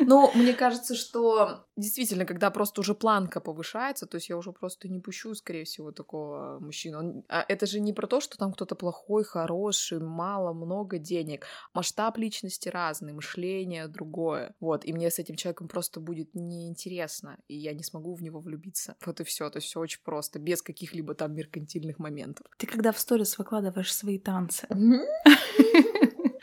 Ну, 0.00 0.30
мне 0.34 0.52
кажется, 0.52 0.94
что 0.94 1.65
действительно, 1.76 2.24
когда 2.24 2.50
просто 2.50 2.80
уже 2.80 2.94
планка 2.94 3.40
повышается, 3.40 4.06
то 4.06 4.16
есть 4.16 4.28
я 4.28 4.36
уже 4.36 4.52
просто 4.52 4.88
не 4.88 5.00
пущу, 5.00 5.34
скорее 5.34 5.64
всего, 5.64 5.92
такого 5.92 6.58
мужчину. 6.60 7.24
А 7.28 7.44
это 7.48 7.66
же 7.66 7.80
не 7.80 7.92
про 7.92 8.06
то, 8.06 8.20
что 8.20 8.38
там 8.38 8.52
кто-то 8.52 8.74
плохой, 8.74 9.24
хороший, 9.24 10.00
мало, 10.00 10.52
много 10.52 10.98
денег. 10.98 11.46
Масштаб 11.74 12.18
личности 12.18 12.68
разный, 12.68 13.12
мышление 13.12 13.88
другое. 13.88 14.54
Вот, 14.60 14.84
и 14.84 14.92
мне 14.92 15.10
с 15.10 15.18
этим 15.18 15.36
человеком 15.36 15.68
просто 15.68 16.00
будет 16.00 16.34
неинтересно, 16.34 17.38
и 17.48 17.56
я 17.56 17.74
не 17.74 17.82
смогу 17.82 18.14
в 18.14 18.22
него 18.22 18.40
влюбиться. 18.40 18.96
Вот 19.04 19.20
и 19.20 19.24
все. 19.24 19.50
То 19.50 19.58
есть 19.58 19.68
все 19.68 19.80
очень 19.80 20.00
просто, 20.04 20.38
без 20.38 20.62
каких-либо 20.62 21.14
там 21.14 21.34
меркантильных 21.34 21.98
моментов. 21.98 22.46
Ты 22.58 22.66
когда 22.66 22.92
в 22.92 22.98
сторис 22.98 23.38
выкладываешь 23.38 23.94
свои 23.94 24.18
танцы, 24.18 24.66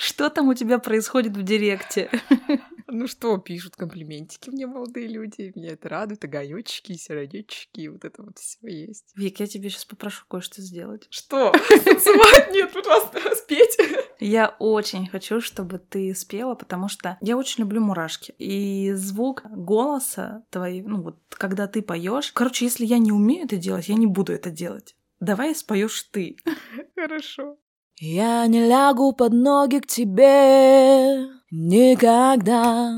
что 0.03 0.29
там 0.29 0.49
у 0.49 0.53
тебя 0.53 0.79
происходит 0.79 1.35
в 1.35 1.43
директе? 1.43 2.09
Ну 2.87 3.07
что, 3.07 3.37
пишут 3.37 3.75
комплиментики 3.75 4.51
мне 4.51 4.67
молодые 4.67 5.07
люди, 5.07 5.51
меня 5.55 5.71
это 5.71 5.89
радует, 5.89 6.23
огонечки, 6.23 6.93
сердечки, 6.93 7.87
вот 7.87 8.05
это 8.05 8.21
вот 8.21 8.37
все 8.37 8.59
есть. 8.67 9.05
Вик, 9.15 9.39
я 9.39 9.47
тебе 9.47 9.69
сейчас 9.69 9.85
попрошу 9.85 10.25
кое-что 10.29 10.61
сделать. 10.61 11.07
Что? 11.09 11.51
Танцевать? 11.69 12.51
Нет, 12.51 12.71
пожалуйста, 12.71 13.19
спеть. 13.35 13.79
Я 14.19 14.55
очень 14.59 15.07
хочу, 15.07 15.41
чтобы 15.41 15.79
ты 15.79 16.13
спела, 16.13 16.53
потому 16.53 16.87
что 16.87 17.17
я 17.21 17.35
очень 17.35 17.63
люблю 17.63 17.81
мурашки. 17.81 18.35
И 18.37 18.91
звук 18.93 19.41
голоса 19.45 20.43
твоей, 20.51 20.83
ну 20.83 21.01
вот, 21.01 21.17
когда 21.29 21.65
ты 21.65 21.81
поешь. 21.81 22.31
Короче, 22.31 22.65
если 22.65 22.85
я 22.85 22.99
не 22.99 23.11
умею 23.11 23.45
это 23.45 23.57
делать, 23.57 23.89
я 23.89 23.95
не 23.95 24.07
буду 24.07 24.33
это 24.33 24.51
делать. 24.51 24.95
Давай 25.19 25.55
споешь 25.55 26.03
ты. 26.11 26.37
Хорошо. 26.95 27.57
Я 28.05 28.47
не 28.47 28.67
лягу 28.67 29.13
под 29.13 29.31
ноги 29.31 29.79
к 29.79 29.87
тебе 29.87 31.25
никогда. 31.51 32.97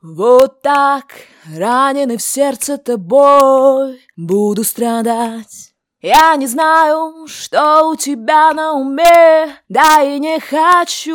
Вот 0.00 0.62
так, 0.62 1.08
раненый 1.54 2.16
в 2.16 2.22
сердце 2.22 2.78
тобой, 2.78 4.00
буду 4.16 4.64
страдать. 4.64 5.74
Я 6.00 6.34
не 6.36 6.46
знаю, 6.46 7.26
что 7.26 7.90
у 7.90 7.96
тебя 7.96 8.54
на 8.54 8.72
уме, 8.72 9.54
да 9.68 10.02
и 10.02 10.18
не 10.18 10.40
хочу. 10.40 11.14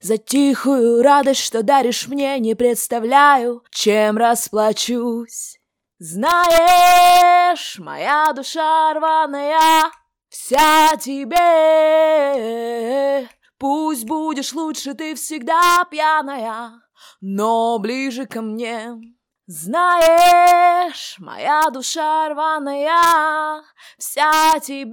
За 0.00 0.18
тихую 0.18 1.02
радость, 1.02 1.40
что 1.40 1.64
даришь 1.64 2.06
мне, 2.06 2.38
не 2.38 2.54
представляю, 2.54 3.64
чем 3.72 4.16
расплачусь. 4.16 5.58
Знаешь, 5.98 7.80
моя 7.80 8.32
душа 8.32 8.94
рваная, 8.94 9.90
вся 10.36 10.96
тебе. 11.00 11.36
Пусть 13.58 14.04
будешь 14.04 14.52
лучше, 14.52 14.92
ты 14.94 15.14
всегда 15.14 15.84
пьяная, 15.90 16.82
но 17.20 17.78
ближе 17.78 18.26
ко 18.26 18.42
мне. 18.42 19.00
Знаешь, 19.46 21.16
моя 21.18 21.70
душа 21.72 22.28
рваная, 22.28 23.62
вся 23.96 24.58
тебе. 24.60 24.92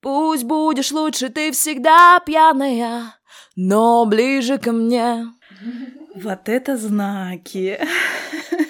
Пусть 0.00 0.44
будешь 0.44 0.92
лучше, 0.92 1.30
ты 1.30 1.50
всегда 1.50 2.20
пьяная, 2.20 3.16
но 3.56 4.06
ближе 4.06 4.58
ко 4.58 4.70
мне. 4.72 5.26
Вот 6.14 6.48
это 6.48 6.76
знаки. 6.76 7.80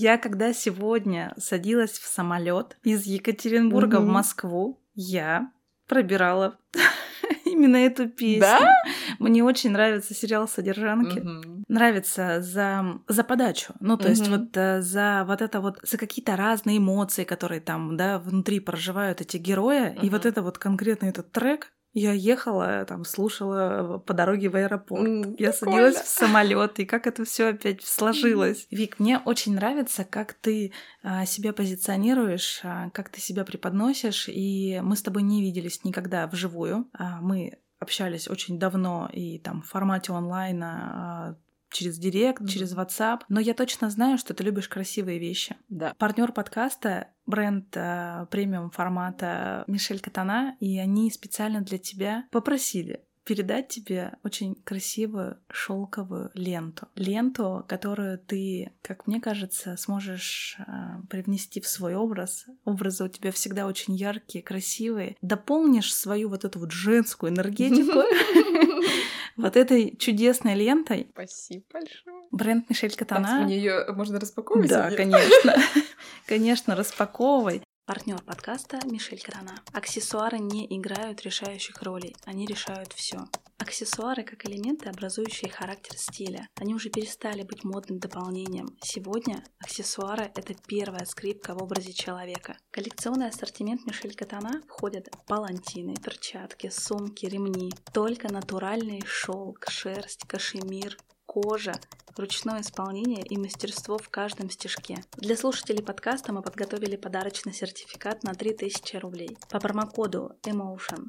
Я 0.00 0.16
когда 0.16 0.54
сегодня 0.54 1.34
садилась 1.36 1.90
в 1.90 2.06
самолет 2.06 2.78
из 2.82 3.04
Екатеринбурга 3.04 4.00
в 4.00 4.06
Москву, 4.06 4.80
я 4.94 5.52
пробирала 5.86 6.58
именно 7.44 7.76
эту 7.76 8.08
песню. 8.08 8.40
Да? 8.40 8.72
Мне 9.18 9.44
очень 9.44 9.72
нравится 9.72 10.14
сериал 10.14 10.48
«Содержанки». 10.48 11.18
Мгм. 11.18 11.64
Нравится 11.68 12.40
за, 12.40 12.98
за 13.08 13.24
подачу. 13.24 13.74
Ну, 13.80 13.98
то 13.98 14.08
есть 14.08 14.26
Мгм. 14.26 14.38
вот 14.38 14.56
э, 14.56 14.80
за 14.80 15.24
вот 15.26 15.42
это 15.42 15.60
вот, 15.60 15.78
за 15.82 15.98
какие-то 15.98 16.34
разные 16.34 16.78
эмоции, 16.78 17.24
которые 17.24 17.60
там, 17.60 17.98
да, 17.98 18.18
внутри 18.18 18.58
проживают 18.58 19.20
эти 19.20 19.36
герои. 19.36 19.92
И 19.96 20.06
Мгм. 20.06 20.10
вот 20.12 20.24
это 20.24 20.40
вот 20.40 20.56
конкретно 20.56 21.08
этот 21.08 21.30
трек, 21.30 21.74
я 21.92 22.12
ехала, 22.12 22.84
там, 22.84 23.04
слушала 23.04 23.98
по 23.98 24.14
дороге 24.14 24.48
в 24.48 24.56
аэропорт. 24.56 25.02
М, 25.06 25.20
Я 25.38 25.50
прикольно. 25.50 25.52
садилась 25.52 25.96
в 25.96 26.08
самолет, 26.08 26.78
и 26.78 26.84
как 26.84 27.06
это 27.06 27.24
все 27.24 27.48
опять 27.48 27.84
сложилось. 27.84 28.66
Вик, 28.70 28.98
мне 29.00 29.18
очень 29.24 29.54
нравится, 29.54 30.04
как 30.04 30.34
ты 30.34 30.72
а, 31.02 31.26
себя 31.26 31.52
позиционируешь, 31.52 32.60
а, 32.62 32.90
как 32.90 33.08
ты 33.08 33.20
себя 33.20 33.44
преподносишь. 33.44 34.28
И 34.28 34.80
мы 34.82 34.96
с 34.96 35.02
тобой 35.02 35.22
не 35.22 35.42
виделись 35.42 35.84
никогда 35.84 36.26
вживую. 36.26 36.88
А, 36.92 37.20
мы 37.20 37.58
общались 37.80 38.28
очень 38.28 38.58
давно 38.58 39.08
и 39.12 39.38
там 39.38 39.62
в 39.62 39.66
формате 39.68 40.12
онлайна 40.12 40.90
а, 40.92 41.36
через 41.70 41.98
Директ, 41.98 42.40
Мгм. 42.40 42.48
через 42.48 42.74
WhatsApp. 42.74 43.20
Но 43.28 43.40
я 43.40 43.54
точно 43.54 43.90
знаю, 43.90 44.18
что 44.18 44.34
ты 44.34 44.42
любишь 44.44 44.68
красивые 44.68 45.18
вещи. 45.18 45.56
Да. 45.68 45.94
Партнер 45.98 46.32
подкаста 46.32 47.08
бренд 47.26 47.66
э, 47.76 48.26
премиум 48.30 48.70
формата 48.70 49.64
Мишель 49.66 50.00
Катана, 50.00 50.56
и 50.60 50.78
они 50.78 51.10
специально 51.10 51.60
для 51.60 51.78
тебя 51.78 52.24
попросили 52.30 53.04
передать 53.22 53.68
тебе 53.68 54.14
очень 54.24 54.56
красивую 54.56 55.38
шелковую 55.50 56.32
ленту. 56.34 56.88
Ленту, 56.96 57.64
которую 57.68 58.18
ты, 58.18 58.72
как 58.82 59.06
мне 59.06 59.20
кажется, 59.20 59.76
сможешь 59.76 60.56
э, 60.58 60.62
привнести 61.08 61.60
в 61.60 61.68
свой 61.68 61.94
образ. 61.94 62.46
Образы 62.64 63.04
у 63.04 63.08
тебя 63.08 63.30
всегда 63.30 63.66
очень 63.66 63.94
яркие, 63.94 64.42
красивые. 64.42 65.16
Дополнишь 65.22 65.94
свою 65.94 66.28
вот 66.28 66.44
эту 66.44 66.58
вот 66.58 66.72
женскую 66.72 67.30
энергетику 67.30 68.00
вот 69.40 69.56
этой 69.56 69.96
чудесной 69.96 70.54
лентой. 70.54 71.08
Спасибо 71.12 71.64
большое. 71.72 72.22
Бренд 72.30 72.70
Мишель 72.70 72.94
Катана. 72.94 73.42
Мне 73.44 73.56
ее 73.56 73.86
можно 73.92 74.20
распаковывать? 74.20 74.68
Да, 74.68 74.90
конечно. 74.90 75.54
Конечно, 76.26 76.76
распаковывай. 76.76 77.62
Партнер 77.90 78.22
подкаста 78.22 78.78
Мишель 78.86 79.20
Крана. 79.20 79.64
Аксессуары 79.72 80.38
не 80.38 80.64
играют 80.78 81.22
решающих 81.22 81.82
ролей, 81.82 82.14
они 82.24 82.46
решают 82.46 82.92
все. 82.92 83.24
Аксессуары 83.58 84.22
как 84.22 84.46
элементы, 84.46 84.88
образующие 84.88 85.50
характер 85.50 85.98
стиля. 85.98 86.48
Они 86.54 86.72
уже 86.72 86.88
перестали 86.88 87.42
быть 87.42 87.64
модным 87.64 87.98
дополнением. 87.98 88.68
Сегодня 88.80 89.42
аксессуары— 89.58 90.30
это 90.36 90.54
первая 90.68 91.04
скрипка 91.04 91.52
в 91.52 91.64
образе 91.64 91.92
человека. 91.92 92.56
Коллекционный 92.70 93.26
ассортимент 93.26 93.84
Мишель 93.84 94.14
Катана 94.14 94.62
входят 94.68 95.08
палантины, 95.26 95.96
перчатки, 95.96 96.70
сумки, 96.70 97.26
ремни. 97.26 97.72
Только 97.92 98.32
натуральный 98.32 99.02
шелк, 99.04 99.68
шерсть, 99.68 100.28
кашемир, 100.28 100.96
кожа, 101.30 101.74
ручное 102.16 102.60
исполнение 102.60 103.22
и 103.22 103.38
мастерство 103.38 103.98
в 103.98 104.08
каждом 104.08 104.50
стежке. 104.50 105.04
Для 105.16 105.36
слушателей 105.36 105.80
подкаста 105.80 106.32
мы 106.32 106.42
подготовили 106.42 106.96
подарочный 106.96 107.52
сертификат 107.52 108.24
на 108.24 108.34
3000 108.34 108.96
рублей. 108.96 109.38
По 109.48 109.60
промокоду 109.60 110.32
EMOTION 110.42 111.04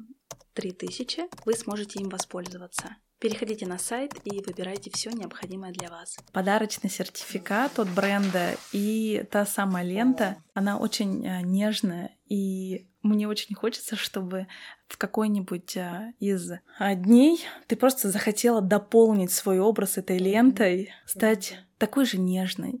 3000 0.54 1.24
вы 1.44 1.54
сможете 1.54 1.98
им 1.98 2.08
воспользоваться. 2.08 2.94
Переходите 3.18 3.66
на 3.66 3.78
сайт 3.78 4.12
и 4.22 4.40
выбирайте 4.42 4.90
все 4.90 5.10
необходимое 5.10 5.72
для 5.72 5.90
вас. 5.90 6.16
Подарочный 6.32 6.90
сертификат 6.90 7.80
от 7.80 7.88
бренда 7.88 8.56
и 8.72 9.26
та 9.28 9.44
самая 9.44 9.84
лента, 9.84 10.36
она 10.54 10.78
очень 10.78 11.26
а, 11.26 11.42
нежная 11.42 12.16
и 12.28 12.91
мне 13.02 13.28
очень 13.28 13.54
хочется, 13.54 13.96
чтобы 13.96 14.46
в 14.88 14.96
какой-нибудь 14.96 15.76
а, 15.76 16.12
из 16.20 16.52
а, 16.78 16.94
дней 16.94 17.44
ты 17.66 17.76
просто 17.76 18.10
захотела 18.10 18.60
дополнить 18.60 19.32
свой 19.32 19.58
образ 19.58 19.98
этой 19.98 20.18
лентой, 20.18 20.90
стать 21.06 21.58
такой 21.78 22.04
же 22.04 22.18
нежной. 22.18 22.80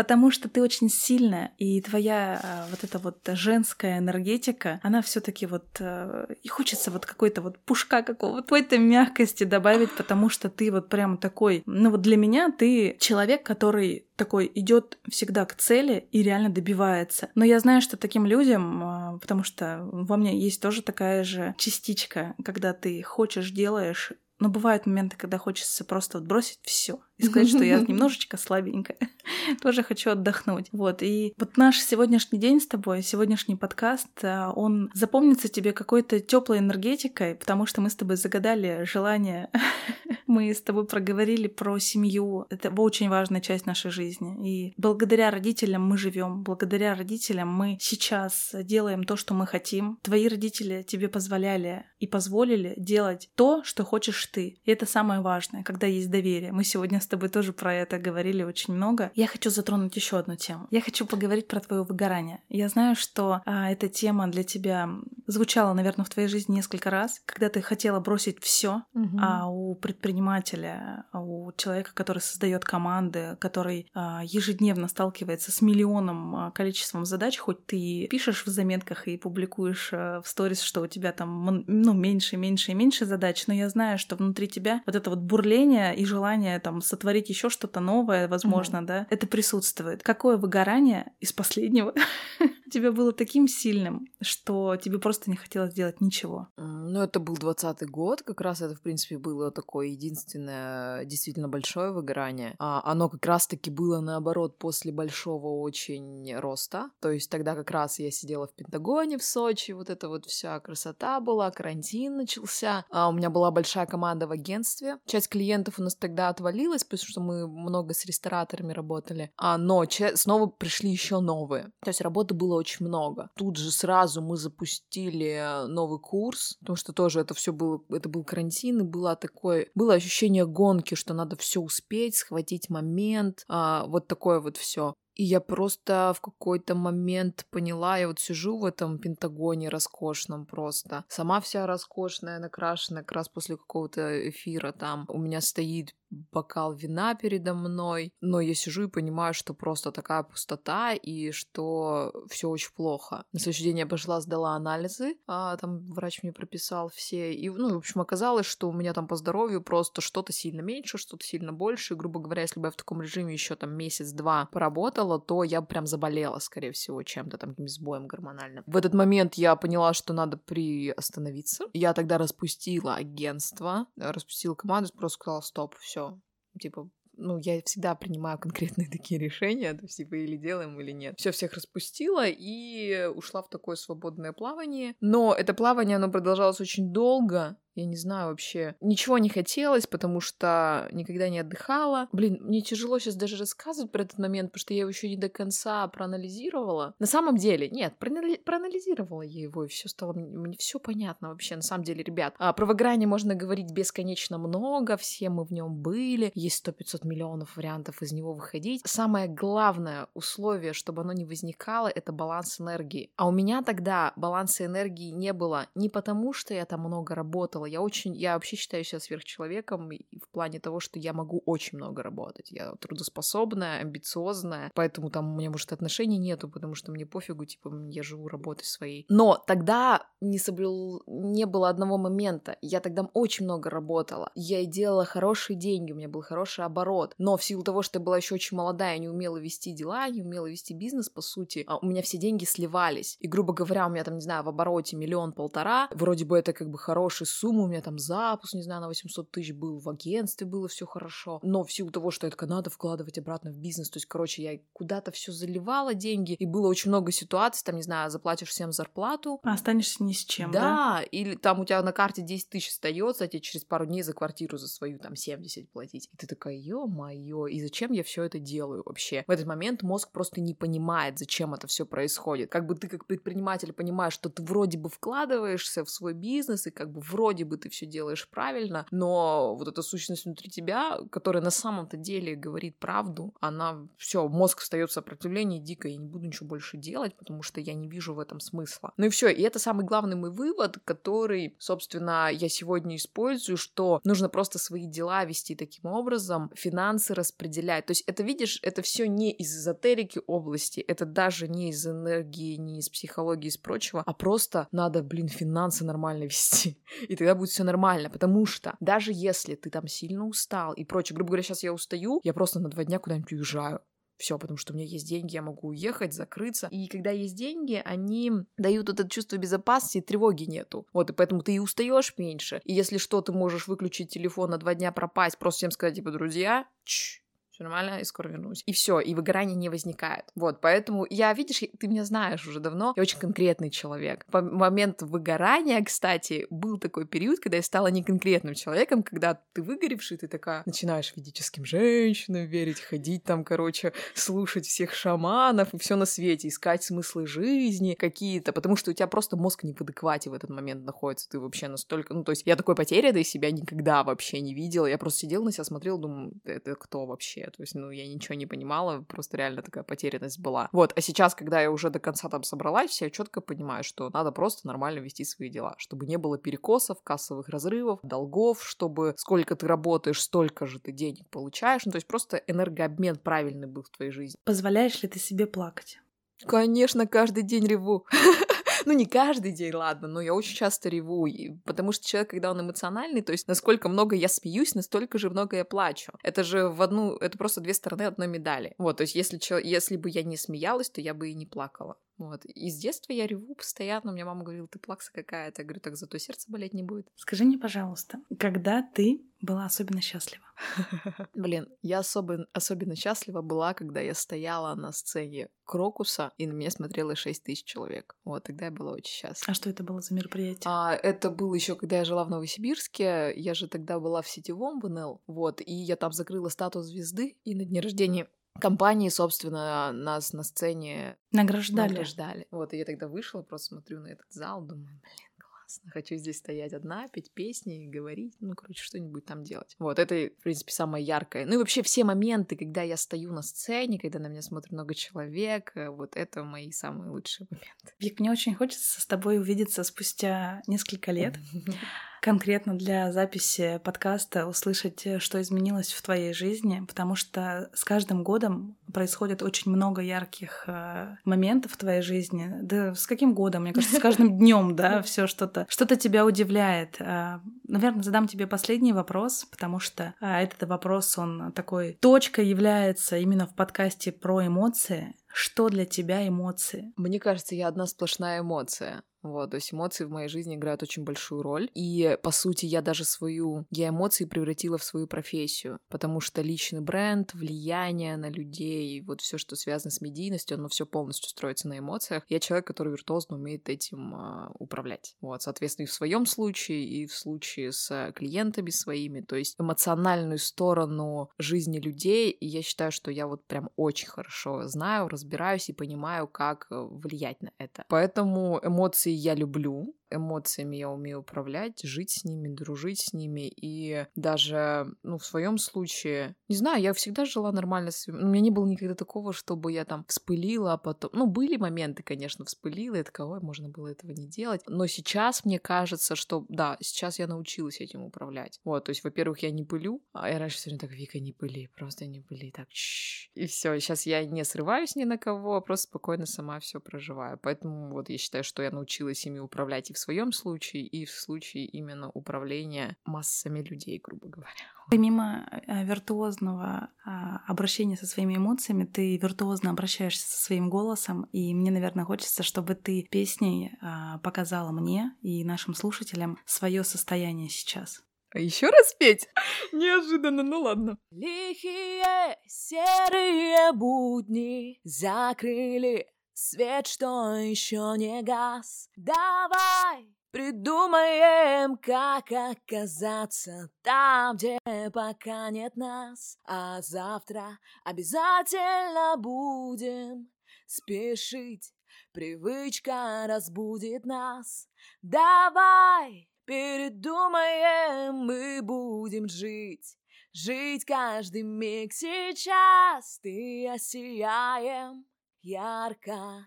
Потому 0.00 0.30
что 0.30 0.48
ты 0.48 0.62
очень 0.62 0.88
сильная, 0.88 1.52
и 1.58 1.78
твоя 1.82 2.40
а, 2.42 2.66
вот 2.70 2.84
эта 2.84 2.98
вот 2.98 3.18
женская 3.32 3.98
энергетика, 3.98 4.80
она 4.82 5.02
все 5.02 5.20
таки 5.20 5.44
вот... 5.44 5.66
а, 5.78 6.26
И 6.42 6.48
хочется 6.48 6.90
вот 6.90 7.04
какой-то 7.04 7.42
вот 7.42 7.58
пушка 7.58 8.02
какого-то, 8.02 8.42
какой-то 8.42 8.78
мягкости 8.78 9.44
добавить, 9.44 9.92
потому 9.92 10.30
что 10.30 10.48
ты 10.48 10.72
вот 10.72 10.88
прям 10.88 11.18
такой... 11.18 11.62
Ну 11.66 11.90
вот 11.90 12.00
для 12.00 12.16
меня 12.16 12.50
ты 12.50 12.96
человек, 12.98 13.42
который 13.42 14.06
такой 14.16 14.50
идет 14.54 14.98
всегда 15.06 15.44
к 15.44 15.54
цели 15.54 16.08
и 16.12 16.22
реально 16.22 16.48
добивается. 16.48 17.28
Но 17.34 17.44
я 17.44 17.60
знаю, 17.60 17.82
что 17.82 17.98
таким 17.98 18.24
людям, 18.24 18.82
а, 18.82 19.18
потому 19.18 19.44
что 19.44 19.86
во 19.92 20.16
мне 20.16 20.38
есть 20.38 20.62
тоже 20.62 20.80
такая 20.80 21.24
же 21.24 21.54
частичка, 21.58 22.34
когда 22.42 22.72
ты 22.72 23.02
хочешь, 23.02 23.50
делаешь, 23.50 24.14
но 24.40 24.48
бывают 24.48 24.86
моменты, 24.86 25.16
когда 25.16 25.38
хочется 25.38 25.84
просто 25.84 26.18
вот 26.18 26.26
бросить 26.26 26.58
все 26.62 27.00
и 27.18 27.24
сказать, 27.24 27.48
что 27.48 27.62
я 27.62 27.78
немножечко 27.88 28.36
слабенькая, 28.36 28.98
тоже 29.62 29.82
хочу 29.82 30.10
отдохнуть. 30.10 30.68
Вот, 30.72 31.02
и 31.02 31.34
вот 31.36 31.56
наш 31.56 31.78
сегодняшний 31.78 32.38
день 32.38 32.60
с 32.60 32.66
тобой, 32.66 33.02
сегодняшний 33.02 33.56
подкаст, 33.56 34.08
а, 34.22 34.52
он 34.52 34.90
запомнится 34.94 35.48
тебе 35.48 35.72
какой-то 35.72 36.20
теплой 36.20 36.58
энергетикой, 36.58 37.34
потому 37.34 37.66
что 37.66 37.80
мы 37.80 37.90
с 37.90 37.96
тобой 37.96 38.16
загадали 38.16 38.84
желание, 38.84 39.50
мы 40.26 40.52
с 40.52 40.62
тобой 40.62 40.86
проговорили 40.86 41.46
про 41.46 41.78
семью, 41.78 42.46
это 42.48 42.70
очень 42.70 43.10
важная 43.10 43.40
часть 43.40 43.66
нашей 43.66 43.90
жизни, 43.90 44.68
и 44.68 44.74
благодаря 44.78 45.30
родителям 45.30 45.86
мы 45.86 45.98
живем, 45.98 46.42
благодаря 46.42 46.94
родителям 46.94 47.48
мы 47.48 47.76
сейчас 47.80 48.54
делаем 48.54 49.04
то, 49.04 49.16
что 49.16 49.34
мы 49.34 49.46
хотим. 49.46 49.98
Твои 50.02 50.28
родители 50.28 50.82
тебе 50.82 51.08
позволяли 51.08 51.84
и 51.98 52.06
позволили 52.06 52.74
делать 52.78 53.28
то, 53.34 53.62
что 53.64 53.84
хочешь 53.84 54.29
ты. 54.30 54.58
И 54.64 54.70
это 54.70 54.86
самое 54.86 55.20
важное, 55.20 55.62
когда 55.62 55.86
есть 55.86 56.10
доверие. 56.10 56.52
Мы 56.52 56.64
сегодня 56.64 57.00
с 57.00 57.06
тобой 57.06 57.28
тоже 57.28 57.52
про 57.52 57.74
это 57.74 57.98
говорили 57.98 58.42
очень 58.42 58.74
много. 58.74 59.10
Я 59.14 59.26
хочу 59.26 59.50
затронуть 59.50 59.96
еще 59.96 60.18
одну 60.18 60.36
тему. 60.36 60.66
Я 60.70 60.80
хочу 60.80 61.06
поговорить 61.06 61.48
про 61.48 61.60
твое 61.60 61.82
выгорание. 61.84 62.40
Я 62.48 62.68
знаю, 62.68 62.96
что 62.96 63.42
а, 63.44 63.70
эта 63.70 63.88
тема 63.88 64.28
для 64.28 64.42
тебя 64.44 64.88
звучала, 65.26 65.72
наверное, 65.74 66.04
в 66.04 66.10
твоей 66.10 66.28
жизни 66.28 66.56
несколько 66.56 66.90
раз, 66.90 67.20
когда 67.26 67.48
ты 67.48 67.60
хотела 67.62 68.00
бросить 68.00 68.40
все, 68.42 68.82
Мгм. 68.94 69.18
а 69.20 69.46
у 69.48 69.74
предпринимателя, 70.20 71.04
у 71.12 71.52
человека, 71.52 71.92
который 71.94 72.18
создает 72.20 72.64
команды, 72.64 73.36
который 73.40 73.88
а, 73.94 74.22
ежедневно 74.24 74.88
сталкивается 74.88 75.52
с 75.52 75.62
миллионом 75.62 76.36
а, 76.36 76.50
количеством 76.50 77.04
задач, 77.04 77.38
хоть 77.38 77.64
ты 77.66 77.78
и 77.78 78.08
пишешь 78.08 78.44
в 78.44 78.48
заметках 78.48 79.08
и 79.08 79.16
публикуешь 79.16 79.90
а, 79.92 80.20
в 80.22 80.28
сторис, 80.28 80.60
что 80.60 80.82
у 80.82 80.86
тебя 80.86 81.12
там 81.12 81.64
ну, 81.66 81.92
меньше, 81.92 82.36
меньше 82.36 82.72
и 82.72 82.74
меньше 82.74 83.06
задач, 83.06 83.46
но 83.46 83.54
я 83.54 83.68
знаю, 83.68 83.98
что 83.98 84.19
внутри 84.20 84.48
тебя 84.48 84.82
вот 84.86 84.94
это 84.94 85.10
вот 85.10 85.18
бурление 85.18 85.96
и 85.96 86.04
желание 86.04 86.58
там 86.60 86.80
сотворить 86.82 87.28
еще 87.28 87.50
что-то 87.50 87.80
новое, 87.80 88.28
возможно, 88.28 88.86
да, 88.86 89.06
это 89.10 89.26
присутствует. 89.26 90.02
Какое 90.02 90.36
выгорание 90.36 91.12
из 91.20 91.32
последнего 91.32 91.94
тебя 92.70 92.92
было 92.92 93.12
таким 93.12 93.48
сильным, 93.48 94.06
что 94.20 94.76
тебе 94.76 94.98
просто 94.98 95.30
не 95.30 95.36
хотелось 95.36 95.74
делать 95.74 96.00
ничего? 96.00 96.48
Ну, 96.56 97.02
это 97.02 97.20
был 97.20 97.36
двадцатый 97.36 97.88
год, 97.88 98.22
как 98.22 98.40
раз 98.40 98.62
это, 98.62 98.74
в 98.74 98.80
принципе, 98.80 99.18
было 99.18 99.50
такое 99.50 99.88
единственное 99.88 101.04
действительно 101.04 101.48
большое 101.48 101.92
выгорание. 101.92 102.54
А 102.58 102.82
оно 102.84 103.08
как 103.08 103.24
раз-таки 103.26 103.70
было, 103.70 104.00
наоборот, 104.00 104.58
после 104.58 104.92
большого 104.92 105.60
очень 105.60 106.34
роста. 106.36 106.90
То 107.00 107.10
есть 107.10 107.30
тогда 107.30 107.54
как 107.54 107.70
раз 107.70 107.98
я 107.98 108.10
сидела 108.10 108.46
в 108.46 108.54
Пентагоне 108.54 109.18
в 109.18 109.24
Сочи, 109.24 109.72
вот 109.72 109.90
это 109.90 110.08
вот 110.08 110.26
вся 110.26 110.58
красота 110.60 111.20
была, 111.20 111.50
карантин 111.50 112.16
начался. 112.16 112.84
А 112.90 113.08
у 113.08 113.12
меня 113.12 113.30
была 113.30 113.50
большая 113.50 113.86
команда 113.86 114.26
в 114.26 114.32
агентстве. 114.32 114.98
Часть 115.06 115.28
клиентов 115.28 115.78
у 115.78 115.82
нас 115.82 115.94
тогда 115.94 116.28
отвалилась, 116.28 116.84
потому 116.84 117.08
что 117.08 117.20
мы 117.20 117.48
много 117.48 117.94
с 117.94 118.04
рестораторами 118.04 118.72
работали. 118.72 119.32
А, 119.36 119.58
но 119.58 119.84
снова 120.14 120.46
пришли 120.46 120.90
еще 120.90 121.20
новые. 121.20 121.72
То 121.82 121.90
есть 121.90 122.00
работы 122.00 122.34
было 122.34 122.56
очень 122.60 122.86
много. 122.86 123.30
Тут 123.36 123.56
же 123.56 123.70
сразу 123.70 124.22
мы 124.22 124.36
запустили 124.36 125.66
новый 125.66 125.98
курс, 125.98 126.56
потому 126.60 126.76
что 126.76 126.92
тоже 126.92 127.20
это 127.20 127.34
все 127.34 127.52
было, 127.52 127.82
это 127.90 128.08
был 128.08 128.24
карантин, 128.24 128.80
и 128.80 128.84
было 128.84 129.16
такое, 129.16 129.68
было 129.74 129.94
ощущение 129.94 130.46
гонки, 130.46 130.94
что 130.94 131.14
надо 131.14 131.36
все 131.36 131.60
успеть, 131.60 132.16
схватить 132.16 132.70
момент, 132.70 133.44
а, 133.48 133.84
вот 133.86 134.06
такое 134.08 134.40
вот 134.40 134.56
все. 134.56 134.94
И 135.20 135.24
я 135.24 135.40
просто 135.40 136.14
в 136.16 136.20
какой-то 136.22 136.74
момент 136.74 137.44
поняла, 137.50 137.98
я 137.98 138.08
вот 138.08 138.20
сижу 138.20 138.56
в 138.56 138.64
этом 138.64 138.98
Пентагоне 138.98 139.68
роскошном 139.68 140.46
просто. 140.46 141.04
Сама 141.08 141.42
вся 141.42 141.66
роскошная, 141.66 142.38
накрашенная, 142.38 143.02
как 143.02 143.12
раз 143.12 143.28
после 143.28 143.58
какого-то 143.58 144.30
эфира 144.30 144.72
там. 144.72 145.04
У 145.08 145.18
меня 145.18 145.42
стоит 145.42 145.94
бокал 146.10 146.74
вина 146.74 147.14
передо 147.14 147.54
мной, 147.54 148.12
но 148.20 148.40
я 148.40 148.54
сижу 148.54 148.84
и 148.84 148.90
понимаю, 148.90 149.34
что 149.34 149.54
просто 149.54 149.92
такая 149.92 150.22
пустота 150.22 150.92
и 150.92 151.30
что 151.30 152.12
все 152.28 152.48
очень 152.48 152.74
плохо. 152.74 153.24
На 153.32 153.38
следующий 153.38 153.64
день 153.64 153.78
я 153.78 153.86
пошла, 153.86 154.20
сдала 154.20 154.54
анализы, 154.54 155.16
а 155.26 155.56
там 155.56 155.86
врач 155.92 156.22
мне 156.22 156.32
прописал 156.32 156.88
все, 156.88 157.32
и, 157.32 157.48
ну, 157.48 157.74
в 157.74 157.78
общем, 157.78 158.00
оказалось, 158.00 158.46
что 158.46 158.68
у 158.68 158.72
меня 158.72 158.92
там 158.92 159.06
по 159.06 159.16
здоровью 159.16 159.62
просто 159.62 160.00
что-то 160.00 160.32
сильно 160.32 160.60
меньше, 160.60 160.98
что-то 160.98 161.24
сильно 161.24 161.52
больше, 161.52 161.94
и, 161.94 161.96
грубо 161.96 162.20
говоря, 162.20 162.42
если 162.42 162.60
бы 162.60 162.68
я 162.68 162.70
в 162.70 162.76
таком 162.76 163.02
режиме 163.02 163.32
еще 163.32 163.56
там 163.56 163.72
месяц-два 163.74 164.48
поработала, 164.52 165.20
то 165.20 165.44
я 165.44 165.62
прям 165.62 165.86
заболела, 165.86 166.38
скорее 166.38 166.72
всего, 166.72 167.02
чем-то 167.02 167.38
там 167.38 167.54
сбоем 167.68 168.06
гормональным. 168.06 168.64
В 168.66 168.76
этот 168.76 168.94
момент 168.94 169.34
я 169.34 169.54
поняла, 169.56 169.94
что 169.94 170.12
надо 170.12 170.36
приостановиться. 170.36 171.66
Я 171.72 171.92
тогда 171.94 172.18
распустила 172.18 172.94
агентство, 172.94 173.86
распустила 173.96 174.54
команду, 174.54 174.90
просто 174.96 175.16
сказала, 175.16 175.40
стоп, 175.40 175.74
все, 175.76 175.99
все. 176.00 176.18
Типа, 176.60 176.90
ну, 177.16 177.38
я 177.38 177.60
всегда 177.62 177.94
принимаю 177.94 178.38
конкретные 178.38 178.88
такие 178.90 179.20
решения, 179.20 179.74
то 179.74 179.82
есть, 179.82 179.96
типа, 179.96 180.16
или 180.16 180.36
делаем, 180.36 180.80
или 180.80 180.92
нет. 180.92 181.14
Все 181.18 181.30
всех 181.32 181.52
распустила 181.52 182.26
и 182.26 183.06
ушла 183.14 183.42
в 183.42 183.48
такое 183.48 183.76
свободное 183.76 184.32
плавание. 184.32 184.94
Но 185.00 185.34
это 185.34 185.54
плавание, 185.54 185.96
оно 185.96 186.10
продолжалось 186.10 186.60
очень 186.60 186.92
долго, 186.92 187.56
я 187.74 187.86
не 187.86 187.96
знаю 187.96 188.28
вообще. 188.28 188.74
Ничего 188.80 189.18
не 189.18 189.28
хотелось, 189.28 189.86
потому 189.86 190.20
что 190.20 190.88
никогда 190.92 191.28
не 191.28 191.40
отдыхала. 191.40 192.08
Блин, 192.12 192.38
мне 192.40 192.62
тяжело 192.62 192.98
сейчас 192.98 193.14
даже 193.14 193.36
рассказывать 193.36 193.92
про 193.92 194.02
этот 194.02 194.18
момент, 194.18 194.50
потому 194.50 194.60
что 194.60 194.74
я 194.74 194.80
его 194.80 194.90
еще 194.90 195.08
не 195.08 195.16
до 195.16 195.28
конца 195.28 195.86
проанализировала. 195.88 196.94
На 196.98 197.06
самом 197.06 197.36
деле, 197.36 197.68
нет, 197.68 197.94
проанализировала 197.98 199.22
я 199.22 199.42
его, 199.42 199.64
и 199.64 199.68
все 199.68 199.88
стало 199.88 200.12
мне 200.12 200.56
все 200.58 200.78
понятно 200.78 201.28
вообще. 201.28 201.56
На 201.56 201.62
самом 201.62 201.84
деле, 201.84 202.02
ребят, 202.02 202.34
а, 202.38 202.52
про 202.52 202.66
выгорание 202.66 203.06
можно 203.06 203.34
говорить 203.34 203.72
бесконечно 203.72 204.38
много, 204.38 204.96
все 204.96 205.30
мы 205.30 205.44
в 205.44 205.52
нем 205.52 205.76
были, 205.76 206.32
есть 206.34 206.66
100-500 206.66 207.06
миллионов 207.06 207.56
вариантов 207.56 208.02
из 208.02 208.12
него 208.12 208.32
выходить. 208.32 208.82
Самое 208.84 209.28
главное 209.28 210.08
условие, 210.14 210.72
чтобы 210.72 211.02
оно 211.02 211.12
не 211.12 211.24
возникало, 211.24 211.88
это 211.88 212.12
баланс 212.12 212.60
энергии. 212.60 213.10
А 213.16 213.28
у 213.28 213.32
меня 213.32 213.62
тогда 213.62 214.12
баланса 214.16 214.66
энергии 214.66 215.10
не 215.10 215.32
было 215.32 215.66
не 215.74 215.88
потому, 215.88 216.32
что 216.32 216.54
я 216.54 216.64
там 216.64 216.80
много 216.80 217.14
работала, 217.14 217.59
я 217.66 217.80
очень, 217.80 218.14
я 218.14 218.34
вообще 218.34 218.56
считаю 218.56 218.84
себя 218.84 219.00
сверхчеловеком 219.00 219.90
в 219.90 220.28
плане 220.30 220.60
того, 220.60 220.80
что 220.80 220.98
я 220.98 221.12
могу 221.12 221.42
очень 221.46 221.78
много 221.78 222.02
работать. 222.02 222.50
Я 222.50 222.74
трудоспособная, 222.74 223.80
амбициозная, 223.80 224.70
поэтому 224.74 225.10
там 225.10 225.34
у 225.34 225.38
меня, 225.38 225.50
может, 225.50 225.72
отношений 225.72 226.18
нету, 226.18 226.48
потому 226.48 226.74
что 226.74 226.92
мне 226.92 227.06
пофигу, 227.06 227.44
типа, 227.44 227.72
я 227.88 228.02
живу 228.02 228.28
работой 228.28 228.64
своей. 228.64 229.06
Но 229.08 229.42
тогда 229.46 230.06
не 230.20 230.38
соблюл, 230.38 231.02
не 231.06 231.46
было 231.46 231.68
одного 231.68 231.98
момента. 231.98 232.56
Я 232.60 232.80
тогда 232.80 233.08
очень 233.14 233.44
много 233.44 233.70
работала. 233.70 234.30
Я 234.34 234.64
делала 234.64 235.04
хорошие 235.04 235.56
деньги, 235.56 235.92
у 235.92 235.96
меня 235.96 236.08
был 236.08 236.22
хороший 236.22 236.64
оборот. 236.64 237.14
Но 237.18 237.36
в 237.36 237.44
силу 237.44 237.62
того, 237.62 237.82
что 237.82 237.98
я 237.98 238.04
была 238.04 238.16
еще 238.16 238.34
очень 238.34 238.56
молодая, 238.56 238.98
не 238.98 239.08
умела 239.08 239.36
вести 239.38 239.72
дела, 239.72 240.08
не 240.08 240.22
умела 240.22 240.46
вести 240.46 240.74
бизнес, 240.74 241.08
по 241.08 241.20
сути, 241.20 241.64
а 241.66 241.78
у 241.78 241.86
меня 241.86 242.02
все 242.02 242.18
деньги 242.18 242.44
сливались. 242.44 243.16
И, 243.20 243.28
грубо 243.28 243.52
говоря, 243.52 243.86
у 243.86 243.90
меня 243.90 244.04
там, 244.04 244.14
не 244.14 244.20
знаю, 244.20 244.44
в 244.44 244.48
обороте 244.48 244.96
миллион-полтора, 244.96 245.88
вроде 245.92 246.24
бы 246.24 246.38
это 246.38 246.52
как 246.52 246.70
бы 246.70 246.78
хороший 246.78 247.26
сумма, 247.26 247.49
сумма, 247.50 247.64
у 247.64 247.66
меня 247.66 247.80
там 247.80 247.98
запуск, 247.98 248.54
не 248.54 248.62
знаю, 248.62 248.80
на 248.80 248.88
800 248.88 249.30
тысяч 249.30 249.52
был, 249.52 249.78
в 249.78 249.88
агентстве 249.88 250.46
было 250.46 250.68
все 250.68 250.86
хорошо, 250.86 251.40
но 251.42 251.64
в 251.64 251.72
силу 251.72 251.90
того, 251.90 252.10
что 252.10 252.26
это 252.26 252.46
надо 252.46 252.70
вкладывать 252.70 253.18
обратно 253.18 253.50
в 253.50 253.56
бизнес, 253.56 253.90
то 253.90 253.96
есть, 253.96 254.06
короче, 254.06 254.42
я 254.42 254.60
куда-то 254.72 255.10
все 255.10 255.32
заливала 255.32 255.94
деньги, 255.94 256.34
и 256.34 256.46
было 256.46 256.68
очень 256.68 256.90
много 256.90 257.12
ситуаций, 257.12 257.62
там, 257.64 257.76
не 257.76 257.82
знаю, 257.82 258.10
заплатишь 258.10 258.48
всем 258.48 258.72
зарплату. 258.72 259.40
А 259.42 259.54
останешься 259.54 260.04
ни 260.04 260.12
с 260.12 260.24
чем, 260.24 260.50
да? 260.52 260.60
Да, 260.60 261.02
или 261.02 261.34
там 261.34 261.60
у 261.60 261.64
тебя 261.64 261.82
на 261.82 261.92
карте 261.92 262.22
10 262.22 262.48
тысяч 262.48 262.68
остается, 262.68 263.24
а 263.24 263.28
тебе 263.28 263.40
через 263.40 263.64
пару 263.64 263.86
дней 263.86 264.02
за 264.02 264.12
квартиру 264.12 264.56
за 264.56 264.68
свою 264.68 264.98
там 264.98 265.16
70 265.16 265.70
платить. 265.70 266.08
И 266.12 266.16
ты 266.16 266.26
такая, 266.26 266.54
ё-моё, 266.54 267.46
и 267.46 267.60
зачем 267.60 267.92
я 267.92 268.02
все 268.02 268.24
это 268.24 268.38
делаю 268.38 268.82
вообще? 268.86 269.24
В 269.26 269.30
этот 269.30 269.46
момент 269.46 269.82
мозг 269.82 270.10
просто 270.12 270.40
не 270.40 270.54
понимает, 270.54 271.18
зачем 271.18 271.54
это 271.54 271.66
все 271.66 271.84
происходит. 271.84 272.50
Как 272.50 272.66
бы 272.66 272.74
ты 272.74 272.88
как 272.88 273.06
предприниматель 273.06 273.72
понимаешь, 273.72 274.14
что 274.14 274.28
ты 274.28 274.42
вроде 274.42 274.78
бы 274.78 274.88
вкладываешься 274.88 275.84
в 275.84 275.90
свой 275.90 276.14
бизнес, 276.14 276.66
и 276.66 276.70
как 276.70 276.92
бы 276.92 277.00
вроде 277.00 277.39
бы 277.44 277.56
ты 277.56 277.68
все 277.68 277.86
делаешь 277.86 278.28
правильно, 278.28 278.86
но 278.90 279.54
вот 279.56 279.68
эта 279.68 279.82
сущность 279.82 280.24
внутри 280.24 280.50
тебя, 280.50 280.98
которая 281.10 281.42
на 281.42 281.50
самом-то 281.50 281.96
деле 281.96 282.34
говорит 282.34 282.78
правду, 282.78 283.34
она 283.40 283.86
все, 283.96 284.26
мозг 284.28 284.60
встает 284.60 284.90
в 284.90 284.92
сопротивление, 284.92 285.60
дико, 285.60 285.88
я 285.88 285.96
не 285.96 286.06
буду 286.06 286.26
ничего 286.26 286.48
больше 286.48 286.76
делать, 286.76 287.14
потому 287.16 287.42
что 287.42 287.60
я 287.60 287.74
не 287.74 287.88
вижу 287.88 288.14
в 288.14 288.20
этом 288.20 288.40
смысла. 288.40 288.92
Ну 288.96 289.06
и 289.06 289.08
все, 289.10 289.28
и 289.28 289.42
это 289.42 289.58
самый 289.58 289.84
главный 289.84 290.16
мой 290.16 290.30
вывод, 290.30 290.78
который, 290.84 291.54
собственно, 291.58 292.30
я 292.32 292.48
сегодня 292.48 292.96
использую, 292.96 293.56
что 293.56 294.00
нужно 294.04 294.28
просто 294.28 294.58
свои 294.58 294.86
дела 294.86 295.24
вести 295.24 295.54
таким 295.54 295.86
образом, 295.86 296.50
финансы 296.54 297.14
распределять. 297.14 297.86
То 297.86 297.92
есть 297.92 298.04
это, 298.06 298.22
видишь, 298.22 298.58
это 298.62 298.82
все 298.82 299.08
не 299.08 299.32
из 299.32 299.56
эзотерики 299.56 300.20
области, 300.26 300.80
это 300.80 301.04
даже 301.04 301.48
не 301.48 301.70
из 301.70 301.86
энергии, 301.86 302.56
не 302.56 302.78
из 302.78 302.88
психологии, 302.88 303.48
из 303.48 303.56
прочего, 303.56 304.02
а 304.04 304.12
просто 304.12 304.68
надо, 304.72 305.02
блин, 305.02 305.28
финансы 305.28 305.84
нормально 305.84 306.24
вести. 306.24 306.78
И 307.08 307.16
тогда 307.16 307.29
будет 307.34 307.50
все 307.50 307.64
нормально, 307.64 308.10
потому 308.10 308.46
что 308.46 308.76
даже 308.80 309.12
если 309.12 309.54
ты 309.54 309.70
там 309.70 309.86
сильно 309.86 310.26
устал 310.26 310.72
и 310.72 310.84
прочее, 310.84 311.14
грубо 311.14 311.30
говоря, 311.30 311.42
сейчас 311.42 311.62
я 311.62 311.72
устаю, 311.72 312.20
я 312.22 312.32
просто 312.32 312.60
на 312.60 312.68
два 312.68 312.84
дня 312.84 312.98
куда-нибудь 312.98 313.32
уезжаю. 313.32 313.80
Все, 314.20 314.38
потому 314.38 314.58
что 314.58 314.74
у 314.74 314.76
меня 314.76 314.84
есть 314.84 315.08
деньги, 315.08 315.32
я 315.32 315.40
могу 315.40 315.68
уехать, 315.68 316.12
закрыться. 316.12 316.68
И 316.70 316.88
когда 316.88 317.10
есть 317.10 317.34
деньги, 317.34 317.80
они 317.82 318.30
дают 318.58 318.90
вот 318.90 319.00
это 319.00 319.08
чувство 319.08 319.38
безопасности, 319.38 320.02
тревоги 320.02 320.44
нету. 320.44 320.86
Вот, 320.92 321.08
и 321.08 321.14
поэтому 321.14 321.40
ты 321.40 321.54
и 321.54 321.58
устаешь 321.58 322.12
меньше. 322.18 322.60
И 322.64 322.74
если 322.74 322.98
что, 322.98 323.22
ты 323.22 323.32
можешь 323.32 323.66
выключить 323.66 324.10
телефон 324.10 324.50
на 324.50 324.58
два 324.58 324.74
дня 324.74 324.92
пропасть, 324.92 325.38
просто 325.38 325.58
всем 325.60 325.70
сказать, 325.70 325.94
типа, 325.94 326.10
друзья, 326.10 326.66
чш, 326.84 327.19
все 327.60 327.64
нормально, 327.64 328.00
и 328.00 328.04
скоро 328.04 328.28
вернусь. 328.28 328.62
И 328.64 328.72
все, 328.72 329.00
и 329.00 329.14
выгорание 329.14 329.54
не 329.54 329.68
возникает. 329.68 330.24
Вот, 330.34 330.60
поэтому 330.60 331.06
я, 331.10 331.32
видишь, 331.34 331.62
ты 331.78 331.88
меня 331.88 332.04
знаешь 332.04 332.46
уже 332.46 332.58
давно, 332.58 332.94
я 332.96 333.02
очень 333.02 333.18
конкретный 333.18 333.70
человек. 333.70 334.24
По 334.30 334.40
момент 334.40 335.02
выгорания, 335.02 335.84
кстати, 335.84 336.46
был 336.48 336.78
такой 336.78 337.06
период, 337.06 337.38
когда 337.40 337.58
я 337.58 337.62
стала 337.62 337.88
неконкретным 337.88 338.54
человеком, 338.54 339.02
когда 339.02 339.38
ты 339.52 339.62
выгоревший, 339.62 340.16
ты 340.16 340.26
такая 340.28 340.62
начинаешь 340.64 341.12
ведическим 341.14 341.66
женщинам 341.66 342.46
верить, 342.46 342.80
ходить 342.80 343.24
там, 343.24 343.44
короче, 343.44 343.92
слушать 344.14 344.66
всех 344.66 344.94
шаманов 344.94 345.74
и 345.74 345.78
все 345.78 345.96
на 345.96 346.06
свете, 346.06 346.48
искать 346.48 346.82
смыслы 346.82 347.26
жизни 347.26 347.94
какие-то, 347.94 348.52
потому 348.52 348.76
что 348.76 348.90
у 348.90 348.94
тебя 348.94 349.06
просто 349.06 349.36
мозг 349.36 349.64
не 349.64 349.74
в 349.74 349.80
адеквате 349.82 350.30
в 350.30 350.34
этот 350.34 350.48
момент 350.48 350.84
находится, 350.86 351.28
ты 351.28 351.38
вообще 351.38 351.68
настолько, 351.68 352.14
ну, 352.14 352.24
то 352.24 352.32
есть 352.32 352.44
я 352.46 352.56
такой 352.56 352.74
потерянной 352.74 353.24
себя 353.24 353.50
никогда 353.50 354.02
вообще 354.02 354.40
не 354.40 354.54
видела, 354.54 354.86
я 354.86 354.96
просто 354.96 355.20
сидела 355.20 355.44
на 355.44 355.52
себя, 355.52 355.64
смотрела, 355.64 355.98
думаю, 355.98 356.32
это 356.44 356.74
кто 356.74 357.04
вообще? 357.04 357.49
То 357.50 357.62
есть, 357.62 357.74
ну, 357.74 357.90
я 357.90 358.06
ничего 358.06 358.34
не 358.34 358.46
понимала, 358.46 359.02
просто 359.02 359.36
реально 359.36 359.62
такая 359.62 359.84
потерянность 359.84 360.40
была. 360.40 360.68
Вот, 360.72 360.92
а 360.96 361.00
сейчас, 361.00 361.34
когда 361.34 361.60
я 361.60 361.70
уже 361.70 361.90
до 361.90 361.98
конца 361.98 362.28
там 362.28 362.42
собралась, 362.42 363.00
я 363.00 363.10
четко 363.10 363.40
понимаю, 363.40 363.84
что 363.84 364.10
надо 364.10 364.32
просто 364.32 364.66
нормально 364.66 365.00
вести 365.00 365.24
свои 365.24 365.50
дела, 365.50 365.74
чтобы 365.78 366.06
не 366.06 366.16
было 366.16 366.38
перекосов, 366.38 367.02
кассовых 367.02 367.48
разрывов, 367.48 368.00
долгов, 368.02 368.64
чтобы 368.64 369.14
сколько 369.16 369.56
ты 369.56 369.66
работаешь, 369.66 370.20
столько 370.20 370.66
же 370.66 370.80
ты 370.80 370.92
денег 370.92 371.28
получаешь, 371.30 371.84
ну, 371.84 371.92
то 371.92 371.96
есть 371.96 372.06
просто 372.06 372.38
энергообмен 372.46 373.16
правильный 373.16 373.68
был 373.68 373.82
в 373.82 373.90
твоей 373.90 374.12
жизни. 374.12 374.38
Позволяешь 374.44 375.02
ли 375.02 375.08
ты 375.08 375.18
себе 375.18 375.46
плакать? 375.46 375.98
Конечно, 376.46 377.06
каждый 377.06 377.42
день 377.42 377.66
реву. 377.66 378.06
Ну, 378.86 378.92
не 378.92 379.06
каждый 379.06 379.52
день, 379.52 379.74
ладно, 379.74 380.08
но 380.08 380.20
я 380.20 380.34
очень 380.34 380.56
часто 380.56 380.88
реву, 380.88 381.26
потому 381.64 381.92
что 381.92 382.06
человек, 382.06 382.30
когда 382.30 382.50
он 382.50 382.60
эмоциональный, 382.60 383.20
то 383.20 383.32
есть 383.32 383.48
насколько 383.48 383.88
много 383.88 384.16
я 384.16 384.28
смеюсь, 384.28 384.74
настолько 384.74 385.18
же 385.18 385.30
много 385.30 385.56
я 385.56 385.64
плачу. 385.64 386.12
Это 386.22 386.44
же 386.44 386.68
в 386.68 386.80
одну, 386.82 387.16
это 387.16 387.36
просто 387.36 387.60
две 387.60 387.74
стороны 387.74 388.02
одной 388.02 388.26
медали. 388.26 388.74
Вот, 388.78 388.98
то 388.98 389.02
есть 389.02 389.14
если, 389.14 389.38
если 389.66 389.96
бы 389.96 390.10
я 390.10 390.22
не 390.22 390.36
смеялась, 390.36 390.90
то 390.90 391.00
я 391.00 391.14
бы 391.14 391.30
и 391.30 391.34
не 391.34 391.46
плакала. 391.46 391.96
Вот. 392.20 392.44
И 392.44 392.70
с 392.70 392.76
детства 392.76 393.14
я 393.14 393.26
реву 393.26 393.54
постоянно. 393.54 394.10
У 394.10 394.14
меня 394.14 394.26
мама 394.26 394.44
говорила, 394.44 394.68
ты 394.68 394.78
плакса 394.78 395.10
какая-то. 395.10 395.62
Я 395.62 395.66
говорю, 395.66 395.80
так 395.80 395.96
зато 395.96 396.18
сердце 396.18 396.50
болеть 396.50 396.74
не 396.74 396.82
будет. 396.82 397.08
Скажи 397.16 397.44
мне, 397.44 397.56
пожалуйста, 397.56 398.18
когда 398.38 398.82
ты 398.82 399.22
была 399.40 399.64
особенно 399.64 400.02
счастлива? 400.02 400.44
Блин, 401.34 401.66
я 401.80 402.00
особо, 402.00 402.46
особенно 402.52 402.94
счастлива 402.94 403.40
была, 403.40 403.72
когда 403.72 404.00
я 404.02 404.12
стояла 404.12 404.74
на 404.74 404.92
сцене 404.92 405.48
Крокуса, 405.64 406.32
и 406.36 406.46
на 406.46 406.52
меня 406.52 406.70
смотрело 406.70 407.14
6 407.14 407.42
тысяч 407.42 407.64
человек. 407.64 408.16
Вот, 408.24 408.44
тогда 408.44 408.66
я 408.66 408.70
была 408.70 408.92
очень 408.92 409.12
счастлива. 409.14 409.52
А 409.52 409.54
что 409.54 409.70
это 409.70 409.82
было 409.82 410.02
за 410.02 410.12
мероприятие? 410.12 410.64
А, 410.66 410.92
это 410.94 411.30
было 411.30 411.54
еще, 411.54 411.74
когда 411.74 411.96
я 411.98 412.04
жила 412.04 412.24
в 412.24 412.30
Новосибирске. 412.30 413.32
Я 413.34 413.54
же 413.54 413.66
тогда 413.66 413.98
была 413.98 414.20
в 414.20 414.28
сетевом 414.28 414.80
в 414.80 414.90
НЛ, 414.90 415.22
вот, 415.26 415.62
и 415.62 415.72
я 415.72 415.96
там 415.96 416.12
закрыла 416.12 416.50
статус 416.50 416.86
звезды, 416.86 417.38
и 417.44 417.54
на 417.54 417.64
дне 417.64 417.80
рождения 417.80 418.28
компании, 418.58 419.08
собственно, 419.08 419.92
нас 419.92 420.32
на 420.32 420.42
сцене 420.42 421.16
Награждали. 421.32 421.88
награждали. 421.88 422.46
Вот, 422.50 422.72
и 422.72 422.78
я 422.78 422.84
тогда 422.84 423.08
вышла, 423.08 423.42
просто 423.42 423.68
смотрю 423.68 424.00
на 424.00 424.08
этот 424.08 424.30
зал, 424.30 424.62
думаю, 424.62 424.86
блин, 424.86 425.30
классно, 425.38 425.90
хочу 425.90 426.16
здесь 426.16 426.38
стоять 426.38 426.72
одна, 426.72 427.08
петь 427.08 427.30
песни, 427.32 427.86
говорить, 427.86 428.34
ну, 428.40 428.54
короче, 428.54 428.82
что-нибудь 428.82 429.24
там 429.24 429.44
делать. 429.44 429.76
Вот, 429.78 429.98
это, 429.98 430.14
в 430.38 430.42
принципе, 430.42 430.72
самое 430.72 431.04
яркое. 431.04 431.46
Ну 431.46 431.54
и 431.54 431.56
вообще 431.56 431.82
все 431.82 432.04
моменты, 432.04 432.56
когда 432.56 432.82
я 432.82 432.96
стою 432.96 433.32
на 433.32 433.42
сцене, 433.42 433.98
когда 433.98 434.18
на 434.18 434.26
меня 434.26 434.42
смотрит 434.42 434.72
много 434.72 434.94
человек, 434.94 435.72
э, 435.76 435.88
вот 435.88 436.16
это 436.16 436.42
мои 436.44 436.70
самые 436.72 437.10
лучшие 437.10 437.46
моменты. 437.50 437.94
Вик, 437.98 438.20
мне 438.20 438.30
очень 438.30 438.54
хочется 438.54 439.00
с 439.00 439.06
тобой 439.06 439.38
увидеться 439.38 439.84
спустя 439.84 440.62
несколько 440.66 441.12
лет. 441.12 441.36
конкретно 442.20 442.74
для 442.74 443.12
записи 443.12 443.80
подкаста 443.82 444.46
услышать, 444.46 445.06
э, 445.06 445.18
что 445.18 445.40
изменилось 445.40 445.92
в 445.92 446.02
твоей 446.02 446.32
жизни, 446.32 446.82
потому 446.86 447.14
что 447.14 447.70
с 447.74 447.84
каждым 447.84 448.22
годом 448.22 448.76
происходит 448.92 449.42
очень 449.42 449.70
много 449.70 450.02
ярких 450.02 450.64
э, 450.66 451.16
моментов 451.24 451.72
в 451.72 451.76
твоей 451.76 452.02
жизни. 452.02 452.52
Да 452.62 452.94
с 452.94 453.06
каким 453.06 453.34
годом? 453.34 453.62
Мне 453.62 453.72
кажется, 453.72 453.96
с 453.96 454.00
каждым 454.00 454.38
днем, 454.38 454.76
да, 454.76 455.02
все 455.02 455.26
что-то, 455.26 455.66
что-то 455.68 455.96
тебя 455.96 456.26
удивляет. 456.26 457.00
Э, 457.00 457.40
наверное, 457.66 458.02
задам 458.02 458.28
тебе 458.28 458.46
последний 458.46 458.92
вопрос, 458.92 459.46
потому 459.50 459.78
что 459.78 460.14
э, 460.20 460.42
этот 460.42 460.68
вопрос, 460.68 461.16
он 461.18 461.52
такой 461.52 461.98
точкой 462.00 462.46
является 462.46 463.16
именно 463.16 463.46
в 463.46 463.54
подкасте 463.54 464.12
про 464.12 464.46
эмоции. 464.46 465.14
Что 465.32 465.68
для 465.68 465.86
тебя 465.86 466.26
эмоции? 466.26 466.92
Мне 466.96 467.20
кажется, 467.20 467.54
я 467.54 467.68
одна 467.68 467.86
сплошная 467.86 468.40
эмоция. 468.40 469.02
Вот, 469.22 469.50
то 469.50 469.56
есть 469.56 469.72
эмоции 469.72 470.04
в 470.04 470.10
моей 470.10 470.28
жизни 470.28 470.56
играют 470.56 470.82
очень 470.82 471.04
большую 471.04 471.42
роль. 471.42 471.70
И, 471.74 472.18
по 472.22 472.30
сути, 472.30 472.66
я 472.66 472.82
даже 472.82 473.04
свою... 473.04 473.66
Я 473.70 473.88
эмоции 473.88 474.24
превратила 474.24 474.78
в 474.78 474.84
свою 474.84 475.06
профессию, 475.06 475.78
потому 475.88 476.20
что 476.20 476.42
личный 476.42 476.80
бренд, 476.80 477.34
влияние 477.34 478.16
на 478.16 478.30
людей, 478.30 479.00
вот 479.02 479.20
все, 479.20 479.38
что 479.38 479.56
связано 479.56 479.90
с 479.90 480.00
медийностью, 480.00 480.56
оно 480.56 480.68
все 480.68 480.86
полностью 480.86 481.28
строится 481.30 481.68
на 481.68 481.78
эмоциях. 481.78 482.24
Я 482.28 482.40
человек, 482.40 482.66
который 482.66 482.92
виртуозно 482.92 483.36
умеет 483.36 483.68
этим 483.68 484.14
э, 484.14 484.50
управлять. 484.58 485.16
Вот, 485.20 485.42
соответственно, 485.42 485.84
и 485.84 485.88
в 485.88 485.92
своем 485.92 486.26
случае, 486.26 486.84
и 486.84 487.06
в 487.06 487.14
случае 487.14 487.72
с 487.72 488.12
клиентами 488.14 488.70
своими. 488.70 489.20
То 489.20 489.36
есть 489.36 489.56
эмоциональную 489.58 490.38
сторону 490.38 491.30
жизни 491.38 491.78
людей, 491.78 492.36
я 492.40 492.62
считаю, 492.62 492.92
что 492.92 493.10
я 493.10 493.26
вот 493.26 493.44
прям 493.46 493.70
очень 493.76 494.08
хорошо 494.08 494.66
знаю, 494.66 495.08
разбираюсь 495.08 495.68
и 495.68 495.72
понимаю, 495.72 496.26
как 496.26 496.66
э, 496.70 496.74
влиять 496.74 497.42
на 497.42 497.50
это. 497.58 497.84
Поэтому 497.88 498.60
эмоции 498.62 499.09
я 499.12 499.34
люблю, 499.34 499.94
эмоциями 500.10 500.76
я 500.76 500.90
умею 500.90 501.20
управлять, 501.20 501.82
жить 501.82 502.10
с 502.10 502.24
ними, 502.24 502.48
дружить 502.48 503.00
с 503.00 503.12
ними. 503.12 503.52
И 503.54 504.06
даже, 504.14 504.86
ну, 505.02 505.18
в 505.18 505.24
своем 505.24 505.58
случае, 505.58 506.36
не 506.48 506.56
знаю, 506.56 506.82
я 506.82 506.92
всегда 506.92 507.24
жила 507.24 507.52
нормально. 507.52 507.90
С... 507.90 508.08
У 508.08 508.12
меня 508.12 508.40
не 508.40 508.50
было 508.50 508.66
никогда 508.66 508.94
такого, 508.94 509.32
чтобы 509.32 509.72
я 509.72 509.84
там 509.84 510.04
вспылила, 510.08 510.74
а 510.74 510.78
потом... 510.78 511.10
Ну, 511.12 511.26
были 511.26 511.56
моменты, 511.56 512.02
конечно, 512.02 512.44
вспылила, 512.44 512.96
и 512.96 513.02
такая, 513.02 513.26
ой, 513.26 513.40
можно 513.40 513.68
было 513.68 513.88
этого 513.88 514.10
не 514.12 514.26
делать. 514.26 514.62
Но 514.66 514.86
сейчас 514.86 515.44
мне 515.44 515.58
кажется, 515.58 516.14
что, 516.16 516.44
да, 516.48 516.76
сейчас 516.80 517.18
я 517.18 517.26
научилась 517.26 517.80
этим 517.80 518.02
управлять. 518.02 518.60
Вот, 518.64 518.84
то 518.84 518.90
есть, 518.90 519.04
во-первых, 519.04 519.40
я 519.40 519.50
не 519.50 519.64
пылю, 519.64 520.02
а 520.12 520.28
я 520.30 520.38
раньше 520.38 520.56
все 520.56 520.70
время 520.70 520.80
так, 520.80 520.90
Вика, 520.92 521.20
не 521.20 521.32
пыли, 521.32 521.68
просто 521.76 522.06
не 522.06 522.20
пыли, 522.20 522.50
так, 522.50 522.68
чш. 522.68 523.30
И 523.34 523.46
все, 523.46 523.78
сейчас 523.78 524.06
я 524.06 524.24
не 524.24 524.44
срываюсь 524.44 524.96
ни 524.96 525.04
на 525.04 525.18
кого, 525.18 525.56
а 525.56 525.60
просто 525.60 525.88
спокойно 525.88 526.26
сама 526.26 526.58
все 526.60 526.80
проживаю. 526.80 527.38
Поэтому 527.42 527.92
вот 527.92 528.08
я 528.10 528.18
считаю, 528.18 528.44
что 528.44 528.62
я 528.62 528.70
научилась 528.70 529.24
ими 529.26 529.38
управлять 529.38 529.90
и 529.90 529.94
в 529.94 529.98
своем 530.00 530.32
случае, 530.32 530.86
и 530.86 531.04
в 531.04 531.10
случае 531.10 531.66
именно 531.66 532.10
управления 532.10 532.96
массами 533.04 533.62
людей, 533.62 534.00
грубо 534.02 534.28
говоря. 534.28 534.52
Помимо 534.90 535.46
э, 535.50 535.84
виртуозного 535.84 536.90
а, 537.04 537.42
обращения 537.46 537.96
со 537.96 538.06
своими 538.06 538.36
эмоциями, 538.36 538.84
ты 538.84 539.16
виртуозно 539.16 539.70
обращаешься 539.70 540.26
со 540.26 540.42
своим 540.42 540.68
голосом, 540.68 541.24
и 541.32 541.54
мне, 541.54 541.70
наверное, 541.70 542.04
хочется, 542.04 542.42
чтобы 542.42 542.74
ты 542.74 543.06
песней 543.10 543.72
а, 543.80 544.18
показала 544.18 544.72
мне 544.72 545.14
и 545.22 545.44
нашим 545.44 545.74
слушателям 545.74 546.38
свое 546.44 546.82
состояние 546.82 547.48
сейчас. 547.48 548.02
А 548.32 548.38
еще 548.38 548.68
раз 548.68 548.94
петь? 548.98 549.28
Неожиданно, 549.72 550.42
ну 550.42 550.60
ладно. 550.60 550.98
Лихие 551.10 552.38
серые 552.46 553.72
будни 553.72 554.80
закрыли 554.84 556.06
Свет, 556.42 556.86
что 556.86 557.34
еще 557.34 557.94
не 557.98 558.22
гас, 558.22 558.88
давай 558.96 560.08
Придумаем, 560.30 561.76
как 561.76 562.32
оказаться 562.32 563.68
там, 563.82 564.36
где 564.36 564.58
пока 564.90 565.50
нет 565.50 565.76
нас. 565.76 566.38
А 566.46 566.80
завтра 566.80 567.58
обязательно 567.84 569.16
будем 569.18 570.30
спешить. 570.64 571.74
Привычка 572.12 573.26
разбудит 573.28 574.06
нас. 574.06 574.66
Давай 575.02 576.26
передумаем, 576.46 578.14
мы 578.14 578.62
будем 578.62 579.28
жить. 579.28 579.98
Жить 580.32 580.86
каждый 580.86 581.42
миг 581.42 581.92
сейчас, 581.92 583.18
ты 583.18 583.68
осияем 583.68 585.04
ярко, 585.42 586.46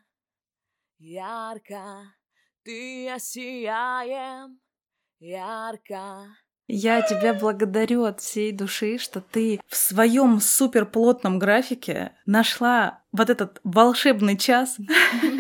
ярко, 1.00 2.16
ты 2.64 3.10
осияем 3.10 4.60
ярко. 5.20 6.28
Я 6.68 7.02
тебя 7.02 7.34
благодарю 7.34 8.06
от 8.06 8.22
всей 8.22 8.54
души, 8.54 8.98
что 8.98 9.20
ты 9.20 9.60
в 9.68 9.76
своем 9.76 10.40
суперплотном 10.40 11.38
графике 11.38 12.14
нашла 12.26 13.04
вот 13.12 13.30
этот 13.30 13.60
волшебный 13.66 14.38
час. 14.38 14.78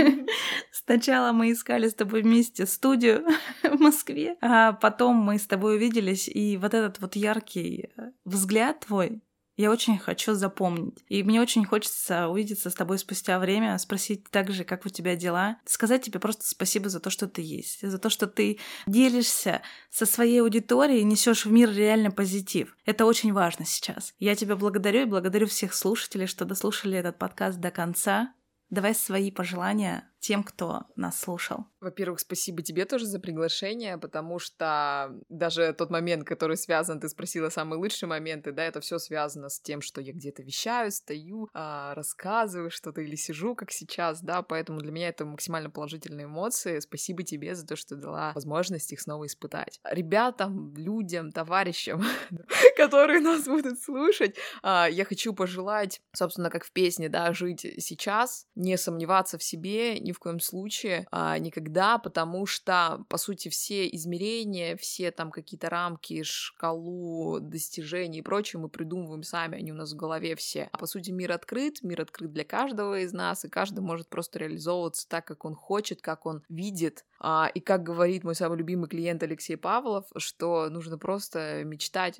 Сначала 0.71 1.31
мы 1.31 1.53
искали 1.53 1.87
с 1.87 1.93
тобой 1.93 2.23
вместе 2.23 2.65
студию 2.65 3.25
в 3.63 3.79
Москве, 3.79 4.35
а 4.41 4.73
потом 4.73 5.15
мы 5.15 5.39
с 5.39 5.47
тобой 5.47 5.77
увиделись, 5.77 6.27
и 6.27 6.57
вот 6.57 6.73
этот 6.73 6.99
вот 6.99 7.15
яркий 7.15 7.89
взгляд 8.25 8.81
твой, 8.81 9.21
я 9.55 9.71
очень 9.71 9.97
хочу 9.97 10.33
запомнить. 10.33 11.03
И 11.07 11.23
мне 11.23 11.41
очень 11.41 11.65
хочется 11.65 12.27
увидеться 12.27 12.69
с 12.69 12.73
тобой 12.73 12.97
спустя 12.97 13.39
время, 13.39 13.77
спросить 13.77 14.29
также, 14.29 14.63
как 14.63 14.85
у 14.85 14.89
тебя 14.89 15.15
дела, 15.15 15.57
сказать 15.65 16.03
тебе 16.03 16.19
просто 16.19 16.45
спасибо 16.45 16.89
за 16.89 16.99
то, 16.99 17.09
что 17.09 17.27
ты 17.27 17.41
есть, 17.41 17.87
за 17.87 17.97
то, 17.97 18.09
что 18.09 18.27
ты 18.27 18.59
делишься 18.87 19.61
со 19.91 20.05
своей 20.05 20.41
аудиторией 20.41 21.03
несешь 21.03 21.45
в 21.45 21.51
мир 21.51 21.71
реально 21.71 22.11
позитив. 22.11 22.75
Это 22.85 23.05
очень 23.05 23.33
важно 23.33 23.65
сейчас. 23.65 24.13
Я 24.19 24.35
тебя 24.35 24.55
благодарю 24.55 25.01
и 25.01 25.05
благодарю 25.05 25.47
всех 25.47 25.73
слушателей, 25.73 26.27
что 26.27 26.45
дослушали 26.45 26.97
этот 26.97 27.17
подкаст 27.17 27.59
до 27.59 27.71
конца. 27.71 28.33
Давай 28.69 28.95
свои 28.95 29.29
пожелания 29.29 30.09
тем, 30.23 30.43
кто 30.43 30.83
нас 30.95 31.19
слушал. 31.19 31.65
Во-первых, 31.81 32.21
спасибо 32.21 32.61
тебе 32.61 32.85
тоже 32.85 33.05
за 33.05 33.19
приглашение, 33.19 33.97
потому 33.97 34.39
что 34.39 35.13
даже 35.27 35.73
тот 35.73 35.89
момент, 35.89 36.25
который 36.25 36.55
связан, 36.55 37.01
ты 37.01 37.09
спросила 37.09 37.49
самые 37.49 37.77
лучшие 37.77 38.07
моменты, 38.07 38.53
да, 38.53 38.63
это 38.63 38.79
все 38.79 38.99
связано 38.99 39.49
с 39.49 39.59
тем, 39.59 39.81
что 39.81 39.99
я 39.99 40.13
где-то 40.13 40.41
вещаю, 40.41 40.91
стою, 40.91 41.49
а, 41.53 41.93
рассказываю 41.93 42.71
что-то 42.71 43.01
или 43.01 43.17
сижу, 43.17 43.53
как 43.53 43.71
сейчас, 43.71 44.21
да, 44.21 44.41
поэтому 44.43 44.79
для 44.79 44.93
меня 44.93 45.09
это 45.09 45.25
максимально 45.25 45.69
положительные 45.69 46.25
эмоции. 46.25 46.79
Спасибо 46.79 47.23
тебе 47.23 47.53
за 47.53 47.67
то, 47.67 47.75
что 47.75 47.97
дала 47.97 48.31
возможность 48.33 48.93
их 48.93 49.01
снова 49.01 49.25
испытать. 49.25 49.81
Ребятам, 49.83 50.73
людям, 50.77 51.33
товарищам, 51.33 52.01
которые 52.77 53.19
нас 53.19 53.43
будут 53.43 53.81
слушать, 53.81 54.37
а, 54.61 54.87
я 54.89 55.03
хочу 55.03 55.33
пожелать, 55.33 55.99
собственно, 56.15 56.49
как 56.49 56.63
в 56.63 56.71
песне, 56.71 57.09
да, 57.09 57.33
жить 57.33 57.67
сейчас, 57.79 58.47
не 58.55 58.77
сомневаться 58.77 59.37
в 59.37 59.43
себе, 59.43 59.99
не 59.99 60.12
в 60.13 60.19
коем 60.19 60.39
случае 60.39 61.07
а, 61.11 61.37
никогда, 61.37 61.97
потому 61.97 62.45
что, 62.45 63.05
по 63.09 63.17
сути, 63.17 63.49
все 63.49 63.87
измерения, 63.89 64.75
все 64.77 65.11
там 65.11 65.31
какие-то 65.31 65.69
рамки, 65.69 66.23
шкалу 66.23 67.39
достижений 67.39 68.19
и 68.19 68.21
прочее 68.21 68.59
мы 68.59 68.69
придумываем 68.69 69.23
сами, 69.23 69.57
они 69.57 69.71
у 69.71 69.75
нас 69.75 69.93
в 69.93 69.95
голове 69.95 70.35
все. 70.35 70.69
А 70.71 70.77
по 70.77 70.85
сути, 70.85 71.11
мир 71.11 71.31
открыт, 71.31 71.83
мир 71.83 72.01
открыт 72.01 72.31
для 72.31 72.45
каждого 72.45 72.99
из 72.99 73.13
нас, 73.13 73.45
и 73.45 73.49
каждый 73.49 73.79
может 73.79 74.09
просто 74.09 74.39
реализовываться 74.39 75.07
так, 75.07 75.25
как 75.25 75.45
он 75.45 75.55
хочет, 75.55 76.01
как 76.01 76.25
он 76.25 76.43
видит. 76.49 77.05
А, 77.19 77.49
и 77.53 77.59
как 77.59 77.83
говорит 77.83 78.23
мой 78.23 78.35
самый 78.35 78.57
любимый 78.57 78.89
клиент 78.89 79.23
Алексей 79.23 79.55
Павлов, 79.55 80.05
что 80.17 80.69
нужно 80.69 80.97
просто 80.97 81.63
мечтать. 81.63 82.19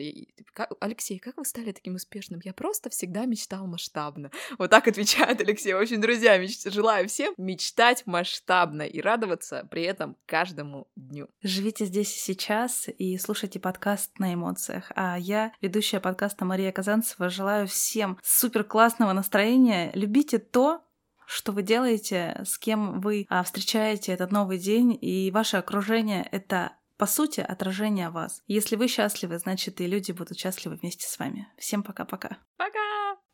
Алексей, 0.80 1.20
как 1.20 1.38
вы 1.38 1.46
стали 1.46 1.72
таким 1.72 1.96
успешным? 1.96 2.40
Я 2.44 2.54
просто 2.54 2.90
всегда 2.90 3.26
мечтал 3.26 3.68
масштабно. 3.68 4.32
Вот 4.58 4.70
так 4.72 4.88
отвечает 4.88 5.42
Алексей. 5.42 5.74
В 5.74 5.80
общем, 5.80 6.00
друзья, 6.00 6.38
меч... 6.38 6.64
желаю 6.64 7.10
всем 7.10 7.34
мечтать 7.38 7.83
мечтать 7.84 8.08
масштабно 8.08 8.84
и 8.84 9.02
радоваться 9.02 9.68
при 9.70 9.84
этом 9.84 10.16
каждому 10.26 10.88
дню. 10.96 11.28
Живите 11.42 11.86
здесь 11.86 12.16
и 12.16 12.20
сейчас 12.20 12.88
и 12.88 13.18
слушайте 13.18 13.60
подкаст 13.60 14.18
на 14.20 14.34
эмоциях. 14.34 14.92
А 14.96 15.18
я, 15.18 15.52
ведущая 15.62 16.00
подкаста 16.00 16.46
Мария 16.46 16.72
Казанцева, 16.72 17.30
желаю 17.30 17.68
всем 17.68 18.18
супер 18.24 18.64
классного 18.64 19.12
настроения. 19.12 19.92
Любите 19.96 20.40
то, 20.40 20.82
что 21.26 21.52
вы 21.52 21.62
делаете, 21.62 22.42
с 22.46 22.58
кем 22.58 23.02
вы 23.02 23.26
а, 23.30 23.44
встречаете 23.44 24.14
этот 24.14 24.32
новый 24.32 24.60
день, 24.60 24.98
и 25.00 25.32
ваше 25.32 25.58
окружение— 25.58 26.28
это 26.32 26.74
по 26.98 27.08
сути, 27.08 27.42
отражение 27.42 28.10
вас. 28.10 28.44
Если 28.48 28.78
вы 28.78 28.88
счастливы, 28.88 29.38
значит 29.40 29.82
и 29.82 29.88
люди 29.88 30.14
будут 30.14 30.38
счастливы 30.38 30.78
вместе 30.78 31.06
с 31.06 31.20
вами. 31.20 31.50
Всем 31.58 31.84
пока-пока. 31.84 32.38
Пока! 32.56 33.03